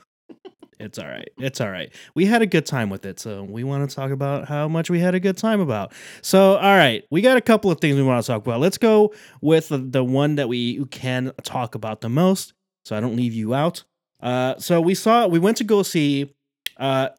It's 0.80 1.00
all 1.00 1.08
right. 1.08 1.30
It's 1.38 1.62
all 1.62 1.70
right. 1.70 1.94
We 2.16 2.26
had 2.26 2.42
a 2.42 2.46
good 2.46 2.66
time 2.66 2.90
with 2.90 3.06
it, 3.06 3.20
so 3.20 3.44
we 3.44 3.64
want 3.64 3.90
to 3.90 3.96
talk 3.96 4.12
about 4.12 4.48
how 4.48 4.68
much 4.68 4.90
we 4.90 5.00
had 5.00 5.16
a 5.16 5.20
good 5.20 5.38
time 5.38 5.60
about. 5.62 5.94
So, 6.22 6.58
all 6.58 6.76
right, 6.76 7.04
we 7.10 7.22
got 7.22 7.38
a 7.38 7.42
couple 7.42 7.72
of 7.72 7.80
things 7.80 7.96
we 7.96 8.04
want 8.04 8.24
to 8.24 8.28
talk 8.28 8.46
about. 8.46 8.60
Let's 8.60 8.78
go 8.78 9.14
with 9.42 9.70
the, 9.70 9.78
the 9.78 10.04
one 10.04 10.36
that 10.36 10.50
we 10.50 10.84
can 10.86 11.32
talk 11.44 11.76
about 11.76 12.02
the 12.02 12.10
most, 12.10 12.54
so 12.84 12.96
I 12.96 13.00
don't 13.00 13.16
leave 13.16 13.34
you 13.34 13.54
out. 13.54 13.84
Uh, 14.22 14.56
so 14.58 14.82
we 14.82 14.96
saw 14.96 15.28
we 15.28 15.40
went 15.40 15.58
to 15.58 15.64
go 15.64 15.84
see 15.84 16.34
uh, 16.78 17.10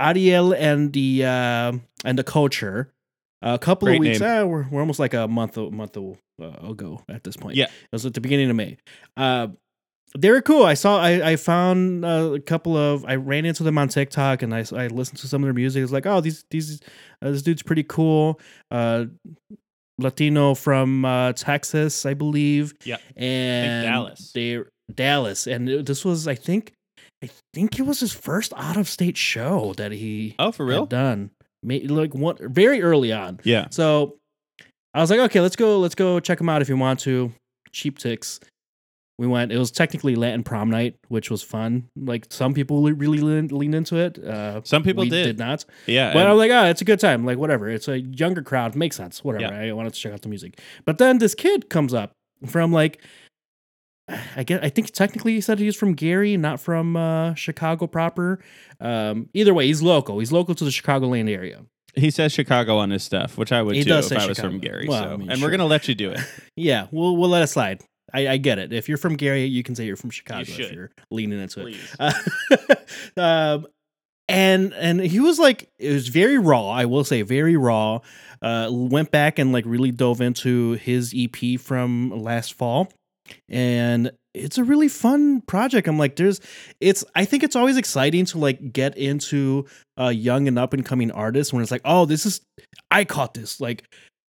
Ariel 0.00 0.52
and 0.52 0.92
the 0.92 1.24
uh, 1.24 1.72
and 2.04 2.18
the 2.18 2.24
culture 2.24 2.92
a 3.42 3.58
couple 3.58 3.86
Great 3.86 3.96
of 3.96 4.00
weeks. 4.00 4.20
Uh, 4.20 4.44
we're, 4.46 4.66
we're 4.70 4.80
almost 4.80 4.98
like 4.98 5.14
a 5.14 5.28
month 5.28 5.56
a 5.56 5.70
month 5.70 5.96
uh, 5.96 6.44
ago 6.68 7.02
at 7.08 7.24
this 7.24 7.36
point. 7.36 7.56
Yeah. 7.56 7.66
it 7.66 7.92
was 7.92 8.06
at 8.06 8.14
the 8.14 8.20
beginning 8.20 8.50
of 8.50 8.56
May. 8.56 8.76
Uh, 9.16 9.48
they 10.18 10.30
were 10.30 10.40
cool. 10.42 10.64
I 10.64 10.74
saw. 10.74 10.98
I 11.00 11.30
I 11.32 11.36
found 11.36 12.04
a 12.04 12.38
couple 12.40 12.76
of. 12.76 13.04
I 13.04 13.16
ran 13.16 13.44
into 13.44 13.62
them 13.62 13.78
on 13.78 13.88
TikTok, 13.88 14.42
and 14.42 14.54
I, 14.54 14.64
I 14.74 14.86
listened 14.88 15.18
to 15.18 15.28
some 15.28 15.42
of 15.42 15.46
their 15.46 15.54
music. 15.54 15.82
It's 15.82 15.92
like, 15.92 16.06
oh, 16.06 16.20
these 16.20 16.44
these 16.50 16.80
uh, 17.22 17.30
this 17.30 17.42
dude's 17.42 17.62
pretty 17.62 17.82
cool. 17.84 18.40
Uh, 18.70 19.06
Latino 19.98 20.54
from 20.54 21.04
uh, 21.04 21.32
Texas, 21.32 22.04
I 22.04 22.14
believe. 22.14 22.74
Yeah. 22.84 22.98
and 23.16 23.84
Dallas. 23.86 24.32
They 24.34 24.60
Dallas, 24.94 25.46
and 25.46 25.66
this 25.86 26.04
was, 26.04 26.28
I 26.28 26.34
think, 26.34 26.72
I 27.24 27.30
think 27.54 27.78
it 27.78 27.82
was 27.82 28.00
his 28.00 28.12
first 28.12 28.52
out 28.56 28.76
of 28.76 28.88
state 28.88 29.16
show 29.16 29.72
that 29.78 29.92
he 29.92 30.34
Oh, 30.38 30.52
for 30.52 30.66
had 30.66 30.70
real? 30.70 30.86
done. 30.86 31.30
May, 31.62 31.80
like 31.80 32.14
one 32.14 32.36
very 32.40 32.82
early 32.82 33.12
on. 33.12 33.40
Yeah. 33.42 33.68
So 33.70 34.16
I 34.94 35.00
was 35.00 35.10
like, 35.10 35.18
okay, 35.20 35.40
let's 35.40 35.56
go, 35.56 35.78
let's 35.80 35.94
go 35.94 36.20
check 36.20 36.38
them 36.38 36.48
out 36.48 36.60
if 36.62 36.68
you 36.68 36.76
want 36.76 37.00
to. 37.00 37.32
Cheap 37.72 37.98
ticks. 37.98 38.38
We 39.18 39.26
went. 39.26 39.50
It 39.50 39.58
was 39.58 39.70
technically 39.70 40.14
Latin 40.14 40.42
prom 40.42 40.68
night, 40.70 40.96
which 41.08 41.30
was 41.30 41.42
fun. 41.42 41.88
Like 41.96 42.26
some 42.30 42.52
people 42.52 42.82
really 42.82 43.18
leaned, 43.18 43.50
leaned 43.50 43.74
into 43.74 43.96
it. 43.96 44.18
Uh, 44.22 44.60
Some 44.64 44.82
people 44.82 45.04
did. 45.04 45.24
did 45.24 45.38
not. 45.38 45.64
Yeah. 45.86 46.12
But 46.12 46.26
I'm 46.26 46.36
like, 46.36 46.50
oh, 46.50 46.64
it's 46.66 46.82
a 46.82 46.84
good 46.84 47.00
time. 47.00 47.24
Like 47.24 47.38
whatever. 47.38 47.70
It's 47.70 47.88
a 47.88 47.98
younger 48.00 48.42
crowd. 48.42 48.76
Makes 48.76 48.96
sense. 48.96 49.24
Whatever. 49.24 49.54
Yeah. 49.54 49.70
I 49.70 49.72
wanted 49.72 49.94
to 49.94 49.98
check 50.00 50.12
out 50.12 50.20
the 50.20 50.28
music. 50.28 50.60
But 50.84 50.98
then 50.98 51.16
this 51.16 51.34
kid 51.34 51.70
comes 51.70 51.94
up 51.94 52.12
from 52.46 52.72
like, 52.72 53.00
I 54.36 54.44
guess 54.44 54.60
I 54.62 54.68
think 54.68 54.90
technically 54.92 55.32
he 55.32 55.40
said 55.40 55.58
he 55.58 55.66
was 55.66 55.76
from 55.76 55.94
Gary, 55.94 56.36
not 56.36 56.60
from 56.60 56.96
uh, 56.96 57.34
Chicago 57.34 57.86
proper. 57.86 58.38
Um, 58.80 59.30
either 59.34 59.54
way, 59.54 59.66
he's 59.66 59.80
local. 59.82 60.18
He's 60.18 60.30
local 60.30 60.54
to 60.54 60.64
the 60.64 60.70
Chicagoland 60.70 61.28
area. 61.30 61.62
he 61.94 62.10
says 62.10 62.32
Chicago 62.32 62.76
on 62.76 62.90
his 62.90 63.02
stuff, 63.02 63.36
which 63.38 63.50
I 63.50 63.62
would 63.62 63.74
He 63.76 63.82
too 63.82 63.88
does 63.88 64.12
if 64.12 64.18
say 64.18 64.24
I 64.24 64.28
was 64.28 64.36
Chicago. 64.36 64.52
from 64.52 64.60
Gary. 64.60 64.86
Well, 64.88 65.02
so, 65.02 65.08
I 65.12 65.16
mean, 65.16 65.30
and 65.30 65.38
sure. 65.38 65.48
we're 65.48 65.50
gonna 65.50 65.64
let 65.66 65.88
you 65.88 65.94
do 65.94 66.10
it. 66.10 66.20
Yeah, 66.54 66.86
we'll 66.92 67.16
we'll 67.16 67.30
let 67.30 67.42
it 67.42 67.46
slide. 67.48 67.82
I, 68.14 68.28
I 68.28 68.36
get 68.36 68.58
it. 68.58 68.72
If 68.72 68.88
you're 68.88 68.98
from 68.98 69.16
Gary, 69.16 69.44
you 69.44 69.62
can 69.62 69.74
say 69.74 69.84
you're 69.84 69.96
from 69.96 70.10
Chicago 70.10 70.42
if 70.42 70.72
you're 70.72 70.90
leaning 71.10 71.40
into 71.40 71.66
it. 71.66 71.76
Uh, 71.98 72.12
um, 73.16 73.66
and 74.28 74.72
and 74.74 75.00
he 75.00 75.20
was 75.20 75.38
like, 75.38 75.68
it 75.78 75.92
was 75.92 76.08
very 76.08 76.38
raw. 76.38 76.68
I 76.68 76.84
will 76.86 77.04
say, 77.04 77.22
very 77.22 77.56
raw. 77.56 78.00
Uh, 78.42 78.68
went 78.70 79.10
back 79.10 79.38
and 79.38 79.52
like 79.52 79.64
really 79.66 79.90
dove 79.90 80.20
into 80.20 80.72
his 80.72 81.14
EP 81.16 81.60
from 81.60 82.10
last 82.10 82.54
fall, 82.54 82.92
and 83.48 84.10
it's 84.34 84.58
a 84.58 84.64
really 84.64 84.88
fun 84.88 85.40
project. 85.42 85.88
I'm 85.88 85.98
like, 85.98 86.16
there's, 86.16 86.40
it's. 86.80 87.04
I 87.14 87.24
think 87.24 87.42
it's 87.42 87.56
always 87.56 87.76
exciting 87.76 88.24
to 88.26 88.38
like 88.38 88.72
get 88.72 88.96
into 88.98 89.66
a 89.96 90.12
young 90.12 90.48
and 90.48 90.58
up 90.58 90.72
and 90.72 90.84
coming 90.84 91.10
artist 91.10 91.52
when 91.52 91.62
it's 91.62 91.70
like, 91.70 91.82
oh, 91.84 92.04
this 92.04 92.26
is, 92.26 92.40
I 92.90 93.04
caught 93.04 93.34
this 93.34 93.60
like 93.60 93.84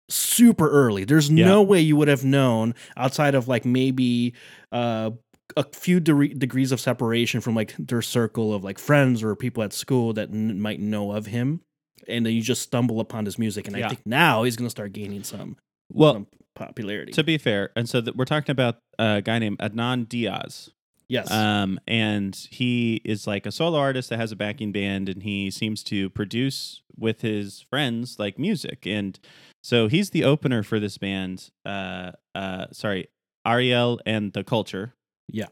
super 0.09 0.69
early. 0.71 1.05
There's 1.05 1.31
Yeah. 1.31 1.47
no 1.47 1.63
way 1.63 1.81
you 1.81 1.97
would 1.97 2.09
have 2.09 2.25
known 2.25 2.75
outside 2.97 3.35
of 3.35 3.49
like 3.49 3.65
maybe 3.65 4.35
uh 4.73 5.11
a 5.57 5.65
few 5.75 6.01
de- 6.01 6.29
degrees 6.35 6.73
of 6.73 6.81
separation 6.81 7.41
from 7.43 7.55
like 7.55 7.75
their 7.79 8.01
circle 8.01 8.55
of 8.55 8.65
like 8.65 8.79
friends 8.79 9.23
or 9.23 9.37
people 9.37 9.63
at 9.63 9.73
school 9.75 10.13
that 10.15 10.31
n- 10.31 10.59
might 10.61 10.81
know 10.81 11.13
of 11.13 11.27
him 11.27 11.61
and 12.09 12.25
then 12.25 12.33
you 12.33 12.41
just 12.41 12.63
stumble 12.63 13.01
upon 13.01 13.27
his 13.27 13.39
music 13.39 13.67
and 13.69 13.77
i 13.77 13.87
think 13.87 14.01
now 14.07 14.45
he's 14.45 14.57
going 14.57 14.65
to 14.67 14.71
start 14.71 14.93
gaining 14.95 15.23
some, 15.23 15.57
Well, 15.93 16.15
some 16.15 16.27
popularity 16.55 17.13
to 17.13 17.23
be 17.23 17.37
fair, 17.37 17.71
and 17.77 17.87
so 17.87 18.01
th- 18.01 18.17
we're 18.17 18.25
talking 18.25 18.51
about 18.51 18.79
a 18.99 19.21
guy 19.21 19.39
named 19.39 19.59
Adan 19.61 20.05
Diaz. 20.05 20.71
yes 21.09 21.31
Um, 21.31 21.79
and 21.87 22.35
he 22.51 23.03
is 23.05 23.27
like 23.27 23.45
a 23.45 23.53
solo 23.53 23.79
artist 23.79 24.09
that 24.09 24.19
has 24.19 24.33
a 24.33 24.37
backing 24.37 24.73
band, 24.73 25.11
and 25.11 25.23
he 25.23 25.51
seems 25.51 25.83
to 25.85 26.09
produce 26.11 26.81
with 26.97 27.21
his 27.21 27.67
friends 27.69 28.19
like 28.19 28.39
music. 28.39 28.87
And 28.87 29.19
so 29.63 29.89
he's 29.89 30.11
the 30.11 30.25
opener 30.25 30.63
for 30.63 30.81
this 30.81 30.99
band. 30.99 31.51
Uh, 31.65 32.13
uh, 32.35 32.67
sorry, 32.73 33.09
Ariel 33.47 34.01
and 34.05 34.33
the 34.33 34.45
Culture. 34.45 34.95
Yeah. 35.29 35.47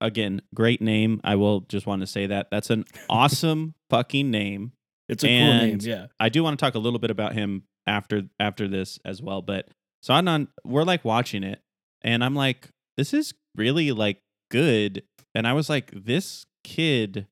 Again, 0.00 0.42
great 0.54 0.82
name. 0.82 1.20
I 1.22 1.36
will 1.36 1.60
just 1.60 1.86
want 1.86 2.00
to 2.00 2.06
say 2.06 2.26
that 2.26 2.48
that's 2.50 2.70
an 2.70 2.84
awesome 3.08 3.74
fucking 3.90 4.30
name. 4.30 4.72
it's 5.08 5.24
a 5.24 5.28
cool 5.28 5.54
name 5.54 5.78
yeah 5.82 6.06
I 6.18 6.28
do 6.28 6.42
want 6.42 6.58
to 6.58 6.64
talk 6.64 6.74
a 6.74 6.78
little 6.80 6.98
bit 6.98 7.10
about 7.10 7.32
him 7.34 7.62
after 7.86 8.22
after 8.40 8.66
this 8.68 8.98
as 9.04 9.22
well. 9.22 9.40
But 9.40 9.68
so 10.02 10.14
I'm 10.14 10.26
on 10.28 10.48
we're 10.64 10.82
like 10.82 11.04
watching 11.04 11.44
it 11.44 11.60
and 12.02 12.24
I'm 12.24 12.34
like, 12.34 12.68
this 12.96 13.14
is 13.14 13.34
really 13.56 13.92
like 13.92 14.18
good. 14.50 15.04
And 15.34 15.46
I 15.46 15.52
was 15.52 15.68
like, 15.70 15.92
this 15.94 16.44
kid 16.64 17.26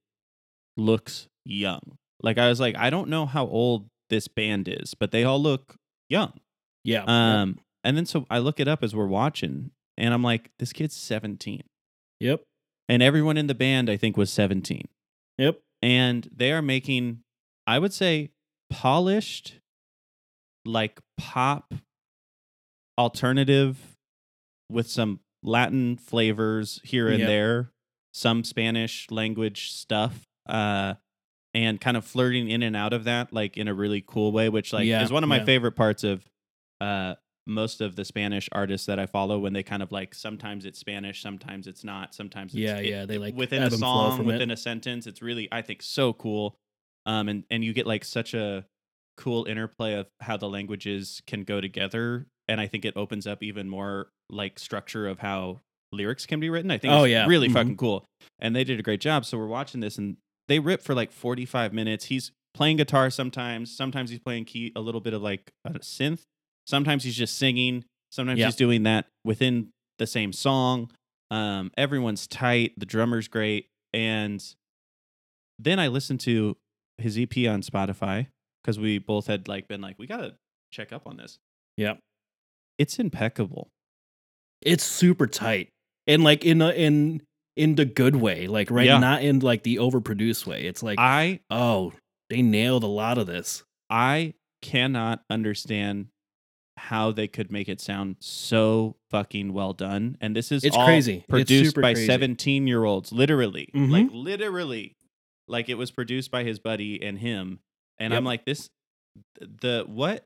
looks 0.77 1.29
young. 1.45 1.99
Like 2.23 2.39
I 2.39 2.49
was 2.49 2.61
like, 2.61 2.77
I 2.77 2.91
don't 2.91 3.09
know 3.09 3.27
how 3.27 3.47
old 3.47 3.89
this 4.09 4.29
band 4.29 4.69
is, 4.69 4.95
but 4.95 5.11
they 5.11 5.25
all 5.25 5.43
look 5.43 5.77
young. 6.09 6.33
Yeah. 6.85 7.05
Um, 7.07 7.59
and 7.85 7.97
then 7.97 8.07
so 8.07 8.27
I 8.31 8.39
look 8.39 8.61
it 8.61 8.69
up 8.69 8.83
as 8.83 8.95
we're 8.95 9.07
watching, 9.07 9.71
and 9.97 10.13
I'm 10.15 10.23
like, 10.23 10.51
this 10.59 10.73
kid's 10.73 10.95
17, 10.97 11.63
yep. 12.21 12.43
and 12.89 13.03
everyone 13.03 13.37
in 13.37 13.47
the 13.47 13.55
band 13.55 13.89
I 13.91 13.97
think 13.97 14.17
was 14.17 14.33
17, 14.33 14.89
Yep. 15.39 15.61
and 15.83 16.29
they 16.35 16.53
are 16.53 16.63
making, 16.63 17.21
I 17.67 17.79
would 17.79 17.93
say, 17.93 18.31
polished, 18.71 19.61
like 20.65 21.01
pop 21.17 21.75
alternative 22.99 23.97
with 24.71 24.89
some 24.89 25.21
Latin 25.43 25.97
flavors 25.97 26.81
here 26.83 27.09
and 27.09 27.21
Yep. 27.21 27.29
there, 27.29 27.71
some 28.13 28.43
Spanish 28.45 29.07
language 29.11 29.71
stuff, 29.71 30.27
uh, 30.49 30.95
and 31.57 31.81
kind 31.81 31.97
of 31.97 32.05
flirting 32.05 32.51
in 32.51 32.63
and 32.63 32.77
out 32.77 32.93
of 32.93 33.05
that, 33.05 33.33
like 33.33 33.57
in 33.57 33.67
a 33.67 33.73
really 33.75 34.05
cool 34.07 34.31
way, 34.31 34.49
which 34.51 34.73
like 34.75 34.87
Yeah, 34.87 35.03
is 35.03 35.11
one 35.11 35.23
of 35.23 35.29
my 35.29 35.39
yeah. 35.39 35.45
favorite 35.45 35.73
parts 35.73 36.05
of 36.05 36.23
uh, 36.83 37.15
most 37.47 37.81
of 37.81 37.97
the 37.97 38.05
Spanish 38.05 38.49
artists 38.53 38.87
that 38.87 38.99
I 38.99 39.07
follow. 39.07 39.39
When 39.39 39.55
they 39.55 39.63
kind 39.63 39.83
of 39.83 39.91
like 39.91 40.15
sometimes 40.15 40.67
it's 40.67 40.79
Spanish, 40.79 41.23
sometimes 41.23 41.67
it's 41.67 41.83
not, 41.83 42.15
sometimes 42.15 42.53
it's, 42.53 42.61
Yeah, 42.61 42.81
yeah, 42.81 43.07
they, 43.07 43.17
like, 43.17 43.35
within 43.35 43.63
a 43.63 43.71
song, 43.71 44.17
from 44.19 44.29
it. 44.29 44.33
within 44.35 44.51
a 44.51 44.57
sentence. 44.57 45.07
It's 45.07 45.23
really 45.23 45.49
I 45.51 45.63
think 45.63 45.81
so 45.83 46.13
cool, 46.13 46.57
um, 47.07 47.29
and 47.29 47.45
and 47.51 47.65
you 47.65 47.73
get 47.73 47.87
like 47.87 48.05
such 48.05 48.35
a 48.35 48.67
cool 49.17 49.47
interplay 49.47 49.95
of 49.95 50.07
how 50.21 50.37
the 50.37 50.49
languages 50.49 51.23
can 51.27 51.43
go 51.43 51.59
together 51.59 52.27
and 52.49 52.61
i 52.61 52.67
think 52.67 52.85
it 52.85 52.93
opens 52.99 53.27
up 53.27 53.43
even 53.43 53.67
more 53.67 54.11
like 54.29 54.59
structure 54.59 55.09
of 55.09 55.19
how 55.21 55.59
lyrics 55.91 56.27
can 56.27 56.39
be 56.39 56.51
written 56.51 56.71
i 56.71 56.77
think 56.77 56.93
Oh, 56.93 57.05
it's 57.05 57.13
yeah. 57.13 57.27
really 57.27 57.49
Mhm. 57.49 57.55
fucking 57.55 57.77
cool 57.79 58.05
and 58.41 58.55
they 58.55 58.63
did 58.63 58.79
a 58.79 58.83
great 58.83 59.01
job 59.01 59.25
so 59.25 59.39
we're 59.39 59.47
watching 59.47 59.81
this 59.81 59.97
and 59.97 60.19
they 60.49 60.59
rip 60.59 60.83
for 60.83 60.95
like 60.95 61.13
45 61.13 61.73
minutes. 61.73 62.07
He's 62.07 62.33
playing 62.55 62.77
guitar 62.79 63.11
sometimes. 63.11 63.75
Sometimes 63.77 64.11
he's 64.11 64.19
playing 64.21 64.45
key 64.47 64.73
a 64.77 64.81
little 64.81 65.01
bit 65.01 65.13
of 65.13 65.23
like 65.23 65.53
a 65.65 65.71
synth. 65.81 66.23
Sometimes 66.67 67.05
he's 67.05 67.17
just 67.17 67.37
singing. 67.37 67.85
Sometimes 68.11 68.39
Yeah. 68.39 68.47
he's 68.47 68.57
doing 68.57 68.85
that 68.85 69.07
within 69.25 69.71
the 69.99 70.07
same 70.07 70.33
song. 70.33 70.91
Um 71.31 71.71
everyone's 71.77 72.27
tight. 72.27 72.73
The 72.79 72.87
drummer's 72.87 73.29
great. 73.29 73.67
And 73.93 74.43
then 75.59 75.79
i 75.81 75.89
listened 75.89 76.21
to 76.21 76.55
his 76.99 77.17
ep 77.19 77.35
on 77.39 77.63
spotify 77.63 78.27
because 78.63 78.79
we 78.79 78.99
both 78.99 79.27
had 79.27 79.49
like 79.49 79.67
been 79.69 79.81
like 79.81 79.99
we 79.99 80.07
gotta 80.07 80.35
check 80.71 80.93
up 80.93 81.07
on 81.07 81.17
this. 81.17 81.39
Yep. 81.77 81.99
it's 82.79 82.99
impeccable. 82.99 83.69
It's 84.63 84.85
super 84.85 85.27
tight. 85.27 85.69
And 86.07 86.23
like 86.25 86.45
in 86.45 86.63
a, 86.63 86.71
in 86.71 87.23
in 87.57 87.75
the 87.77 87.85
good 87.87 88.17
way, 88.17 88.47
like 88.47 88.71
right, 88.71 88.87
Yeah. 88.87 88.99
not 88.99 89.23
in 89.23 89.41
like 89.41 89.63
the 89.63 89.77
overproduced 89.77 90.47
way. 90.47 90.63
It's 90.67 90.83
like, 90.83 90.99
i 90.99 91.41
oh, 91.51 91.93
they 92.31 92.43
nailed 92.43 92.83
a 92.85 92.89
lot 92.89 93.19
of 93.19 93.27
this. 93.27 93.63
i 93.91 94.35
cannot 94.63 95.23
understand 95.31 96.09
how 96.79 97.11
they 97.13 97.27
could 97.29 97.51
make 97.53 97.69
it 97.69 97.81
sound 97.81 98.17
so 98.21 98.97
fucking 99.11 99.53
well 99.53 99.73
done 99.73 100.17
and 100.21 100.35
this 100.37 100.51
is 100.53 100.63
It's 100.65 100.77
crazy. 100.77 101.25
Produced 101.29 101.71
super 101.71 101.81
by 101.83 101.95
17 101.95 102.67
year 102.67 102.85
olds 102.85 103.13
literally 103.13 103.71
Mhm. 103.75 103.91
like 103.91 104.09
literally 104.13 104.97
like 105.49 105.69
it 105.69 105.77
was 105.77 105.91
produced 105.91 106.31
by 106.31 106.43
his 106.45 106.59
buddy 106.59 107.01
and 107.03 107.19
him 107.19 107.61
and 107.99 108.13
i'm 108.13 108.25
like 108.25 108.45
this 108.45 108.69
the 109.41 109.85
what 109.87 110.25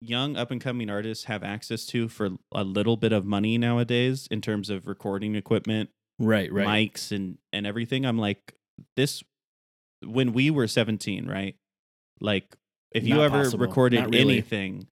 young 0.00 0.36
up 0.36 0.50
and 0.50 0.60
coming 0.60 0.88
artists 0.90 1.24
have 1.24 1.42
access 1.44 1.84
to 1.86 2.08
for 2.08 2.30
a 2.52 2.64
little 2.64 2.96
bit 2.96 3.12
of 3.12 3.24
money 3.26 3.58
nowadays 3.58 4.26
in 4.30 4.40
terms 4.40 4.70
of 4.70 4.86
recording 4.86 5.34
equipment 5.36 5.90
Right, 6.20 6.52
right. 6.52 6.66
mics 6.92 7.10
and 7.12 7.38
and 7.52 7.66
everything 7.66 8.04
i'm 8.06 8.18
like 8.18 8.54
this 8.96 9.22
when 10.06 10.32
we 10.32 10.50
were 10.50 10.68
17 10.68 11.26
right 11.26 11.56
like 12.20 12.54
if 12.92 13.04
you 13.06 13.14
Not 13.14 13.22
ever 13.24 13.42
possible. 13.44 13.66
Recorded 13.66 14.00
Not 14.00 14.10
really. 14.10 14.20
anything 14.20 14.86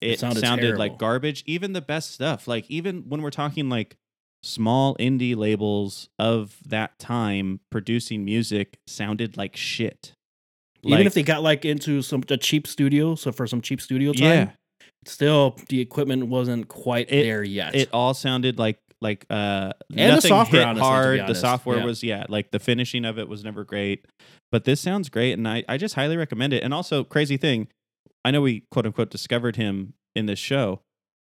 it, 0.00 0.12
It 0.12 0.20
sounded 0.20 0.40
sounded, 0.40 0.76
like 0.78 0.98
garbage 0.98 1.42
even 1.46 1.72
the 1.72 1.80
best 1.80 2.12
stuff 2.12 2.46
like 2.46 2.70
even 2.70 3.08
when 3.08 3.22
we're 3.22 3.30
talking 3.30 3.68
like 3.68 3.96
small 4.42 4.94
indie 4.96 5.34
labels 5.36 6.08
of 6.18 6.56
that 6.66 6.98
time 6.98 7.60
producing 7.70 8.24
music 8.24 8.78
sounded 8.86 9.36
like 9.36 9.56
shit 9.56 10.12
Even 10.84 11.06
if 11.06 11.14
they 11.14 11.22
got 11.24 11.42
like 11.42 11.64
into 11.64 12.02
some 12.02 12.22
a 12.30 12.36
cheap 12.36 12.66
studio, 12.66 13.14
so 13.16 13.32
for 13.32 13.46
some 13.48 13.60
cheap 13.60 13.80
studio 13.80 14.12
time, 14.12 14.22
yeah 14.22 14.50
still 15.06 15.56
the 15.68 15.80
equipment 15.80 16.26
wasn't 16.26 16.68
quite 16.68 17.10
It- 17.10 17.22
there 17.24 17.42
yet. 17.42 17.74
it 17.74 17.88
all 17.92 18.14
sounded 18.14 18.58
like 18.58 18.78
like 19.00 19.24
uh 19.30 19.72
And 19.96 20.16
the 20.16 20.20
software, 20.20 20.60
hit 20.62 20.68
honestly, 20.68 20.86
hard. 20.88 21.26
the 21.26 21.34
software 21.34 21.78
Yeah. 21.78 21.84
was 21.84 22.02
yeah 22.02 22.24
like 22.28 22.50
the 22.50 22.58
finishing 22.58 23.04
of 23.04 23.18
it 23.18 23.28
was 23.28 23.44
never 23.44 23.64
great. 23.64 24.06
But 24.50 24.64
this 24.64 24.80
sounds 24.80 25.08
great 25.08 25.32
and 25.32 25.46
i 25.46 25.64
i 25.68 25.76
just 25.76 25.94
highly 25.94 26.16
recommend 26.16 26.52
it. 26.52 26.62
And 26.62 26.72
also 26.74 27.04
crazy 27.04 27.36
thing 27.36 27.68
i 28.24 28.30
know 28.30 28.40
we 28.40 28.64
quote 28.70 28.86
unquote 28.86 29.10
discovered 29.10 29.56
him 29.56 29.94
in 30.14 30.26
this 30.26 30.38
show. 30.38 30.80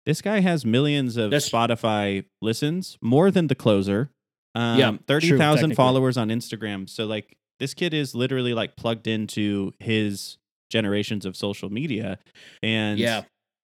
This 0.05 0.21
guy 0.21 0.41
has 0.41 0.65
millions 0.65 1.15
of 1.17 1.31
That's- 1.31 1.49
spotify 1.49 2.25
listens 2.41 2.97
more 3.01 3.31
than 3.31 3.47
the 3.47 3.55
closer. 3.55 4.11
Um 4.55 4.77
Yeah, 4.79 4.97
30,000 5.07 5.75
followers 5.75 6.17
on 6.17 6.29
instagram. 6.29 6.87
So 6.89 7.05
like 7.05 7.35
this 7.59 7.73
kid 7.73 7.93
is 7.93 8.13
literally 8.13 8.53
like 8.53 8.75
plugged 8.75 9.07
into 9.07 9.71
his 9.79 10.37
generations 10.71 11.25
of 11.25 11.35
social 11.37 11.69
media. 11.69 12.19
And 12.61 12.99
yeah, 12.99 13.23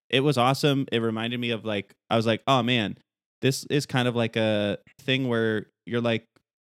it 0.09 0.21
was 0.21 0.37
awesome. 0.37 0.85
It 0.91 0.99
reminded 1.01 1.39
me 1.39 1.49
of 1.51 1.65
like 1.65 1.93
I 2.09 2.15
was 2.15 2.25
like, 2.25 2.41
oh 2.47 2.63
man, 2.63 2.97
this 3.41 3.65
is 3.65 3.85
kind 3.85 4.07
of 4.07 4.15
like 4.15 4.35
a 4.35 4.77
thing 5.01 5.27
where 5.27 5.67
you're 5.85 6.01
like, 6.01 6.25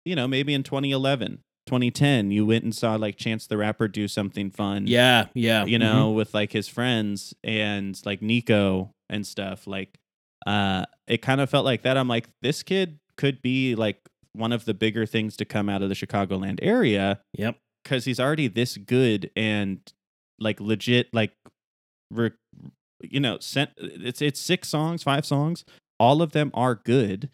you 0.06 0.16
know, 0.16 0.28
maybe 0.28 0.54
in 0.54 0.64
2011, 0.64 1.40
2010, 1.68 2.32
you 2.32 2.46
went 2.46 2.64
and 2.64 2.74
saw 2.76 2.96
like 2.96 3.18
Chance 3.18 3.48
the 3.48 3.58
Rapper 3.58 3.88
do 3.88 4.08
something 4.08 4.50
fun. 4.52 4.88
yeah, 4.88 5.28
yeah. 5.34 5.66
You 5.66 5.78
mhm. 5.78 5.82
know, 5.82 6.12
with 6.12 6.34
like 6.34 6.52
his 6.52 6.68
friends 6.68 7.34
and 7.44 8.00
like 8.06 8.22
Nico 8.22 8.92
and 9.10 9.26
stuff. 9.26 9.68
Like 9.68 9.98
uh 10.46 10.86
it 11.08 11.22
kind 11.22 11.42
of 11.42 11.50
felt 11.50 11.66
like 11.66 11.84
that. 11.84 11.98
I'm 11.98 12.08
like, 12.08 12.28
this 12.42 12.64
kid 12.64 12.98
could 13.18 13.42
be 13.42 13.76
like 13.76 14.00
one 14.34 14.52
of 14.52 14.66
the 14.66 14.74
bigger 14.74 15.06
things 15.06 15.38
to 15.38 15.46
come 15.46 15.70
out 15.70 15.82
of 15.82 15.90
the 15.90 15.96
Chicagoland 15.96 16.60
area 16.62 17.22
Yep. 17.38 17.58
because 17.84 18.04
he's 18.06 18.20
already 18.20 18.48
this 18.50 18.76
good 18.78 19.32
and 19.36 19.80
like 20.40 20.60
legit 20.60 21.08
like 21.14 21.32
re- 22.12 22.32
you 23.02 23.20
know 23.22 23.38
sent 23.40 23.70
it's 23.78 24.22
it's 24.22 24.40
six 24.40 24.68
songs 24.68 25.04
five 25.04 25.26
songs 25.26 25.64
all 26.00 26.22
of 26.22 26.32
them 26.32 26.52
are 26.54 26.76
good 26.76 27.30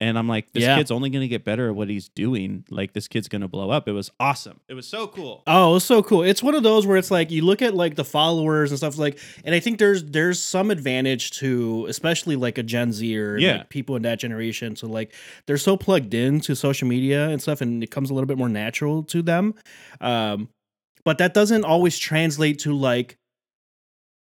and 0.00 0.18
i'm 0.18 0.28
like 0.28 0.52
this 0.52 0.62
Yeah. 0.62 0.76
kid's 0.76 0.90
only 0.90 1.08
gonna 1.10 1.26
get 1.28 1.42
better 1.44 1.68
at 1.68 1.74
what 1.74 1.88
he's 1.88 2.08
doing 2.10 2.64
like 2.70 2.92
this 2.92 3.08
kid's 3.08 3.28
gonna 3.28 3.48
blow 3.48 3.70
up 3.70 3.88
it 3.88 3.92
was 3.92 4.10
awesome 4.20 4.60
it 4.68 4.74
was 4.74 4.86
so 4.86 5.06
cool 5.06 5.42
Oh, 5.46 5.76
it's 5.76 5.84
so 5.84 6.02
cool. 6.02 6.22
It's 6.22 6.42
one 6.42 6.54
of 6.54 6.62
those 6.64 6.86
where 6.86 6.96
it's 6.96 7.10
like 7.10 7.30
you 7.30 7.42
look 7.42 7.62
at 7.62 7.72
like 7.74 7.94
the 7.94 8.04
followers 8.04 8.70
and 8.72 8.78
stuff 8.78 8.98
like, 8.98 9.18
and 9.44 9.54
I 9.54 9.60
think 9.60 9.78
there's 9.78 10.02
there's 10.04 10.42
some 10.42 10.70
advantage 10.72 11.30
to 11.38 11.86
especially 11.88 12.34
like 12.36 12.58
a 12.58 12.62
Gen 12.64 12.92
Z 12.92 13.16
or 13.18 13.38
Yeah. 13.38 13.58
like 13.58 13.68
people 13.70 13.94
in 13.96 14.02
that 14.02 14.18
generation. 14.18 14.74
So 14.76 14.86
like 14.88 15.14
they're 15.46 15.56
so 15.56 15.76
plugged 15.76 16.12
into 16.14 16.54
social 16.56 16.88
media 16.88 17.28
and 17.28 17.40
stuff, 17.40 17.60
and 17.60 17.82
it 17.82 17.90
comes 17.92 18.10
a 18.10 18.14
little 18.14 18.26
bit 18.26 18.36
more 18.38 18.48
natural 18.48 19.02
to 19.04 19.22
them. 19.22 19.54
Um, 20.00 20.48
but 21.04 21.18
that 21.18 21.32
doesn't 21.32 21.64
always 21.64 21.96
translate 21.96 22.58
to 22.60 22.74
like 22.74 23.16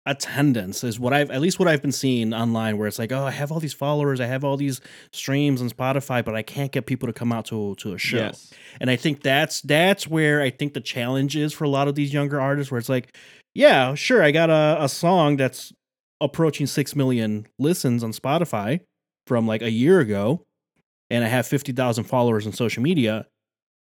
attendance 0.08 0.82
is 0.82 0.98
what 0.98 1.12
I've 1.12 1.30
at 1.30 1.40
least 1.40 1.58
what 1.58 1.68
I've 1.68 1.82
been 1.82 1.92
seeing 1.92 2.32
online 2.32 2.78
where 2.78 2.88
it's 2.88 2.98
like, 2.98 3.12
oh, 3.12 3.24
I 3.24 3.30
have 3.30 3.52
all 3.52 3.60
these 3.60 3.74
followers, 3.74 4.20
I 4.20 4.26
have 4.26 4.44
all 4.44 4.56
these 4.56 4.80
streams 5.12 5.60
on 5.60 5.70
Spotify, 5.70 6.24
but 6.24 6.34
I 6.34 6.42
can't 6.42 6.72
get 6.72 6.86
people 6.86 7.06
to 7.06 7.12
come 7.12 7.32
out 7.32 7.44
to 7.46 7.74
to 7.76 7.92
a 7.92 7.98
show. 7.98 8.16
yes 8.16 8.52
And 8.80 8.90
I 8.90 8.96
think 8.96 9.22
that's 9.22 9.60
that's 9.60 10.06
where 10.08 10.40
I 10.40 10.50
think 10.50 10.74
the 10.74 10.80
challenge 10.80 11.36
is 11.36 11.52
for 11.52 11.64
a 11.64 11.68
lot 11.68 11.88
of 11.88 11.94
these 11.94 12.12
younger 12.12 12.40
artists, 12.40 12.70
where 12.70 12.78
it's 12.78 12.88
like, 12.88 13.16
yeah, 13.54 13.94
sure, 13.94 14.22
I 14.22 14.30
got 14.30 14.50
a, 14.50 14.78
a 14.84 14.88
song 14.88 15.36
that's 15.36 15.72
approaching 16.20 16.66
six 16.66 16.96
million 16.96 17.46
listens 17.58 18.02
on 18.02 18.12
Spotify 18.12 18.80
from 19.26 19.46
like 19.46 19.62
a 19.62 19.70
year 19.70 20.00
ago, 20.00 20.44
and 21.10 21.24
I 21.24 21.28
have 21.28 21.46
fifty 21.46 21.72
thousand 21.72 22.04
followers 22.04 22.46
on 22.46 22.52
social 22.52 22.82
media. 22.82 23.26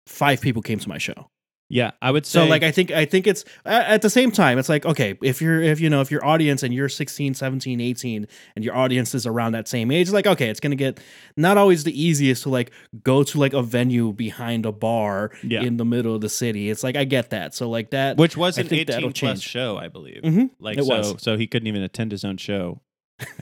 Five 0.07 0.41
people 0.41 0.63
came 0.63 0.79
to 0.79 0.89
my 0.89 0.99
show. 0.99 1.29
Yeah 1.71 1.91
i 2.01 2.11
would 2.11 2.25
say 2.25 2.39
So 2.41 2.47
like 2.47 2.63
I 2.63 2.71
think 2.71 2.91
I 2.91 3.05
think 3.05 3.27
it's 3.27 3.45
at 3.67 4.01
the 4.03 4.09
same 4.11 4.31
time 4.31 4.59
it's 4.59 4.69
like 4.71 4.87
okay 4.87 5.19
if 5.23 5.43
you're 5.43 5.61
if 5.63 5.81
you 5.81 5.91
know 5.91 6.01
if 6.01 6.11
your 6.11 6.25
audience 6.25 6.63
and 6.63 6.73
you're 6.73 6.89
16 6.89 7.35
17 7.35 7.81
18 7.81 8.27
and 8.57 8.65
your 8.65 8.75
audience 8.75 9.15
is 9.15 9.27
around 9.27 9.53
that 9.53 9.69
same 9.69 9.91
age 9.91 10.11
like 10.11 10.27
okay 10.27 10.49
it's 10.49 10.61
going 10.61 10.71
to 10.71 10.77
get 10.77 10.99
not 11.37 11.59
always 11.59 11.85
the 11.85 11.93
easiest 12.03 12.45
to 12.45 12.49
like 12.49 12.71
go 13.03 13.23
to 13.23 13.39
like 13.39 13.53
a 13.53 13.63
venue 13.63 14.13
behind 14.13 14.65
a 14.65 14.73
bar 14.73 15.31
Yeah. 15.43 15.63
in 15.63 15.77
the 15.77 15.85
middle 15.85 16.15
of 16.15 16.21
the 16.23 16.29
city. 16.31 16.71
It's 16.71 16.83
like 16.83 16.97
I 16.97 17.05
get 17.05 17.31
that. 17.31 17.55
So 17.55 17.69
like 17.69 17.91
that 17.91 18.17
which 18.17 18.37
was 18.37 18.57
an 18.59 18.67
think 18.67 18.87
that'll 18.89 19.11
18 19.11 19.29
plus 19.29 19.41
show 19.43 19.77
i 19.77 19.89
believe. 19.89 20.23
Mhm. 20.23 20.51
like 20.59 20.79
It 20.79 20.85
so 20.85 20.97
was. 21.13 21.23
so 21.23 21.37
he 21.37 21.47
couldn't 21.47 21.67
even 21.69 21.83
attend 21.83 22.13
his 22.13 22.25
own 22.25 22.39
show 22.39 22.81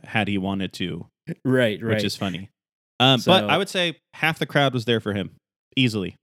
had 0.05 0.27
he 0.27 0.37
wanted 0.39 0.73
to 0.75 1.07
right 1.45 1.81
right. 1.83 1.95
which 1.95 2.05
is 2.05 2.17
funny. 2.17 2.51
Um 2.99 3.21
but 3.25 3.45
i 3.45 3.57
would 3.57 3.69
say 3.69 3.99
half 4.15 4.39
the 4.41 4.47
crowd 4.47 4.75
was 4.75 4.85
there 4.85 5.01
for 5.01 5.13
him 5.15 5.31
easily 5.77 6.17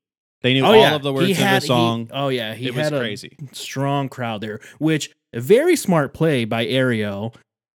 they 0.43 0.53
knew 0.53 0.63
oh 0.63 0.67
all 0.67 0.75
yeah. 0.75 0.95
of 0.95 1.01
the 1.01 1.11
words 1.11 1.25
he 1.27 1.31
of 1.31 1.37
had 1.39 1.61
the 1.63 1.67
song. 1.67 2.05
he, 2.05 2.11
oh 2.13 2.27
yeah. 2.27 2.53
He 2.53 2.67
it 2.67 2.75
was 2.75 2.83
had 2.83 2.93
a 2.93 2.99
crazy. 2.99 3.35
strong 3.51 4.09
crowd 4.09 4.41
there 4.41 4.59
which 4.77 5.11
a 5.33 5.39
very 5.41 5.75
smart 5.75 6.13
play 6.13 6.45
by 6.45 6.65
Ariel 6.65 7.33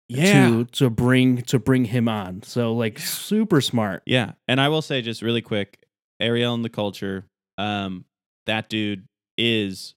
yeah. 0.10 0.48
to 0.48 0.66
to 0.66 0.90
bring 0.90 1.42
to 1.44 1.60
bring 1.60 1.86
him 1.86 2.08
on. 2.08 2.44
So 2.44 2.74
like 2.74 3.00
super 3.00 3.62
smart. 3.62 4.04
Yeah, 4.06 4.34
and 4.48 4.60
I 4.60 4.70
will 4.70 4.82
say 4.82 5.02
just 5.02 5.22
really 5.22 5.42
quick, 5.42 5.80
Ariel 6.20 6.54
and 6.54 6.64
the 6.64 6.70
Culture, 6.70 7.26
um, 7.58 8.06
that 8.46 8.70
dude 8.70 9.06
is 9.38 9.96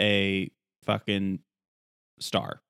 a 0.00 0.50
fucking 0.84 1.40
star. 2.20 2.60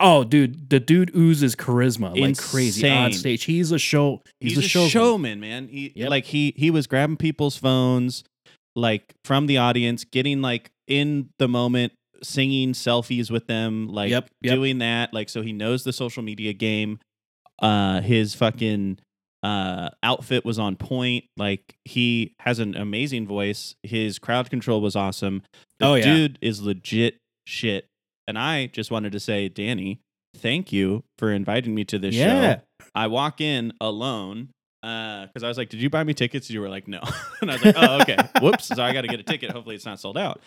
Oh, 0.00 0.22
dude, 0.22 0.70
the 0.70 0.78
dude 0.78 1.14
oozes 1.16 1.56
charisma 1.56 2.16
like 2.18 2.38
crazy 2.38 2.88
on 2.88 3.12
stage. 3.12 3.44
He's 3.44 3.72
a 3.72 3.78
show. 3.78 4.22
He's, 4.40 4.52
He's, 4.54 4.58
a, 4.58 4.60
a 4.60 4.68
showman. 4.68 4.88
showman, 4.90 5.40
man. 5.40 5.68
He 5.68 5.92
Yep. 5.96 6.10
like 6.10 6.24
he 6.26 6.54
he 6.56 6.70
was 6.70 6.86
grabbing 6.86 7.16
people's 7.16 7.56
phones 7.56 8.22
like 8.76 9.12
from 9.24 9.46
the 9.46 9.58
audience, 9.58 10.04
getting 10.04 10.40
like 10.40 10.70
in 10.86 11.30
the 11.40 11.48
moment, 11.48 11.92
singing 12.22 12.74
selfies 12.74 13.28
with 13.30 13.48
them, 13.48 13.88
like 13.88 14.10
Yep, 14.10 14.28
yep. 14.42 14.54
doing 14.54 14.78
that. 14.78 15.12
Like 15.12 15.28
so 15.28 15.42
he 15.42 15.52
knows 15.52 15.82
the 15.82 15.92
social 15.92 16.22
media 16.22 16.52
game. 16.52 17.00
Uh 17.60 18.00
his 18.00 18.34
fucking 18.36 18.98
uh 19.42 19.88
outfit 20.04 20.44
was 20.44 20.60
on 20.60 20.76
point. 20.76 21.24
Like 21.36 21.74
he 21.84 22.34
has 22.40 22.60
an 22.60 22.76
amazing 22.76 23.26
voice. 23.26 23.74
His 23.82 24.20
crowd 24.20 24.48
control 24.48 24.80
was 24.80 24.94
awesome. 24.94 25.42
The 25.80 25.86
Oh, 25.86 25.94
yeah. 25.96 26.04
dude 26.04 26.38
is 26.40 26.62
legit 26.62 27.16
shit. 27.48 27.86
And 28.28 28.38
I 28.38 28.66
just 28.66 28.90
wanted 28.90 29.12
to 29.12 29.20
say, 29.20 29.48
Danny, 29.48 30.00
thank 30.36 30.70
you 30.72 31.02
for 31.18 31.32
inviting 31.32 31.74
me 31.74 31.84
to 31.86 31.98
this 31.98 32.14
Yeah. 32.14 32.56
show. 32.58 32.62
I 32.94 33.06
walk 33.08 33.40
in 33.40 33.72
alone 33.80 34.50
because 34.82 35.42
I 35.42 35.48
was 35.48 35.58
like, 35.58 35.70
"Did 35.70 35.80
you 35.80 35.90
buy 35.90 36.04
me 36.04 36.14
tickets?" 36.14 36.48
You 36.50 36.60
were 36.60 36.68
like, 36.68 36.86
"No," 36.86 37.00
and 37.42 37.50
I 37.50 37.54
was 37.54 37.64
like, 37.64 37.74
"Oh, 37.76 38.00
okay. 38.02 38.16
Whoops. 38.40 38.66
So 38.66 38.82
I 38.82 38.92
got 38.92 39.00
to 39.02 39.08
get 39.08 39.18
a 39.18 39.24
ticket. 39.24 39.50
Hopefully, 39.50 39.74
it's 39.74 39.84
not 39.84 39.98
sold 39.98 40.16
out." 40.16 40.40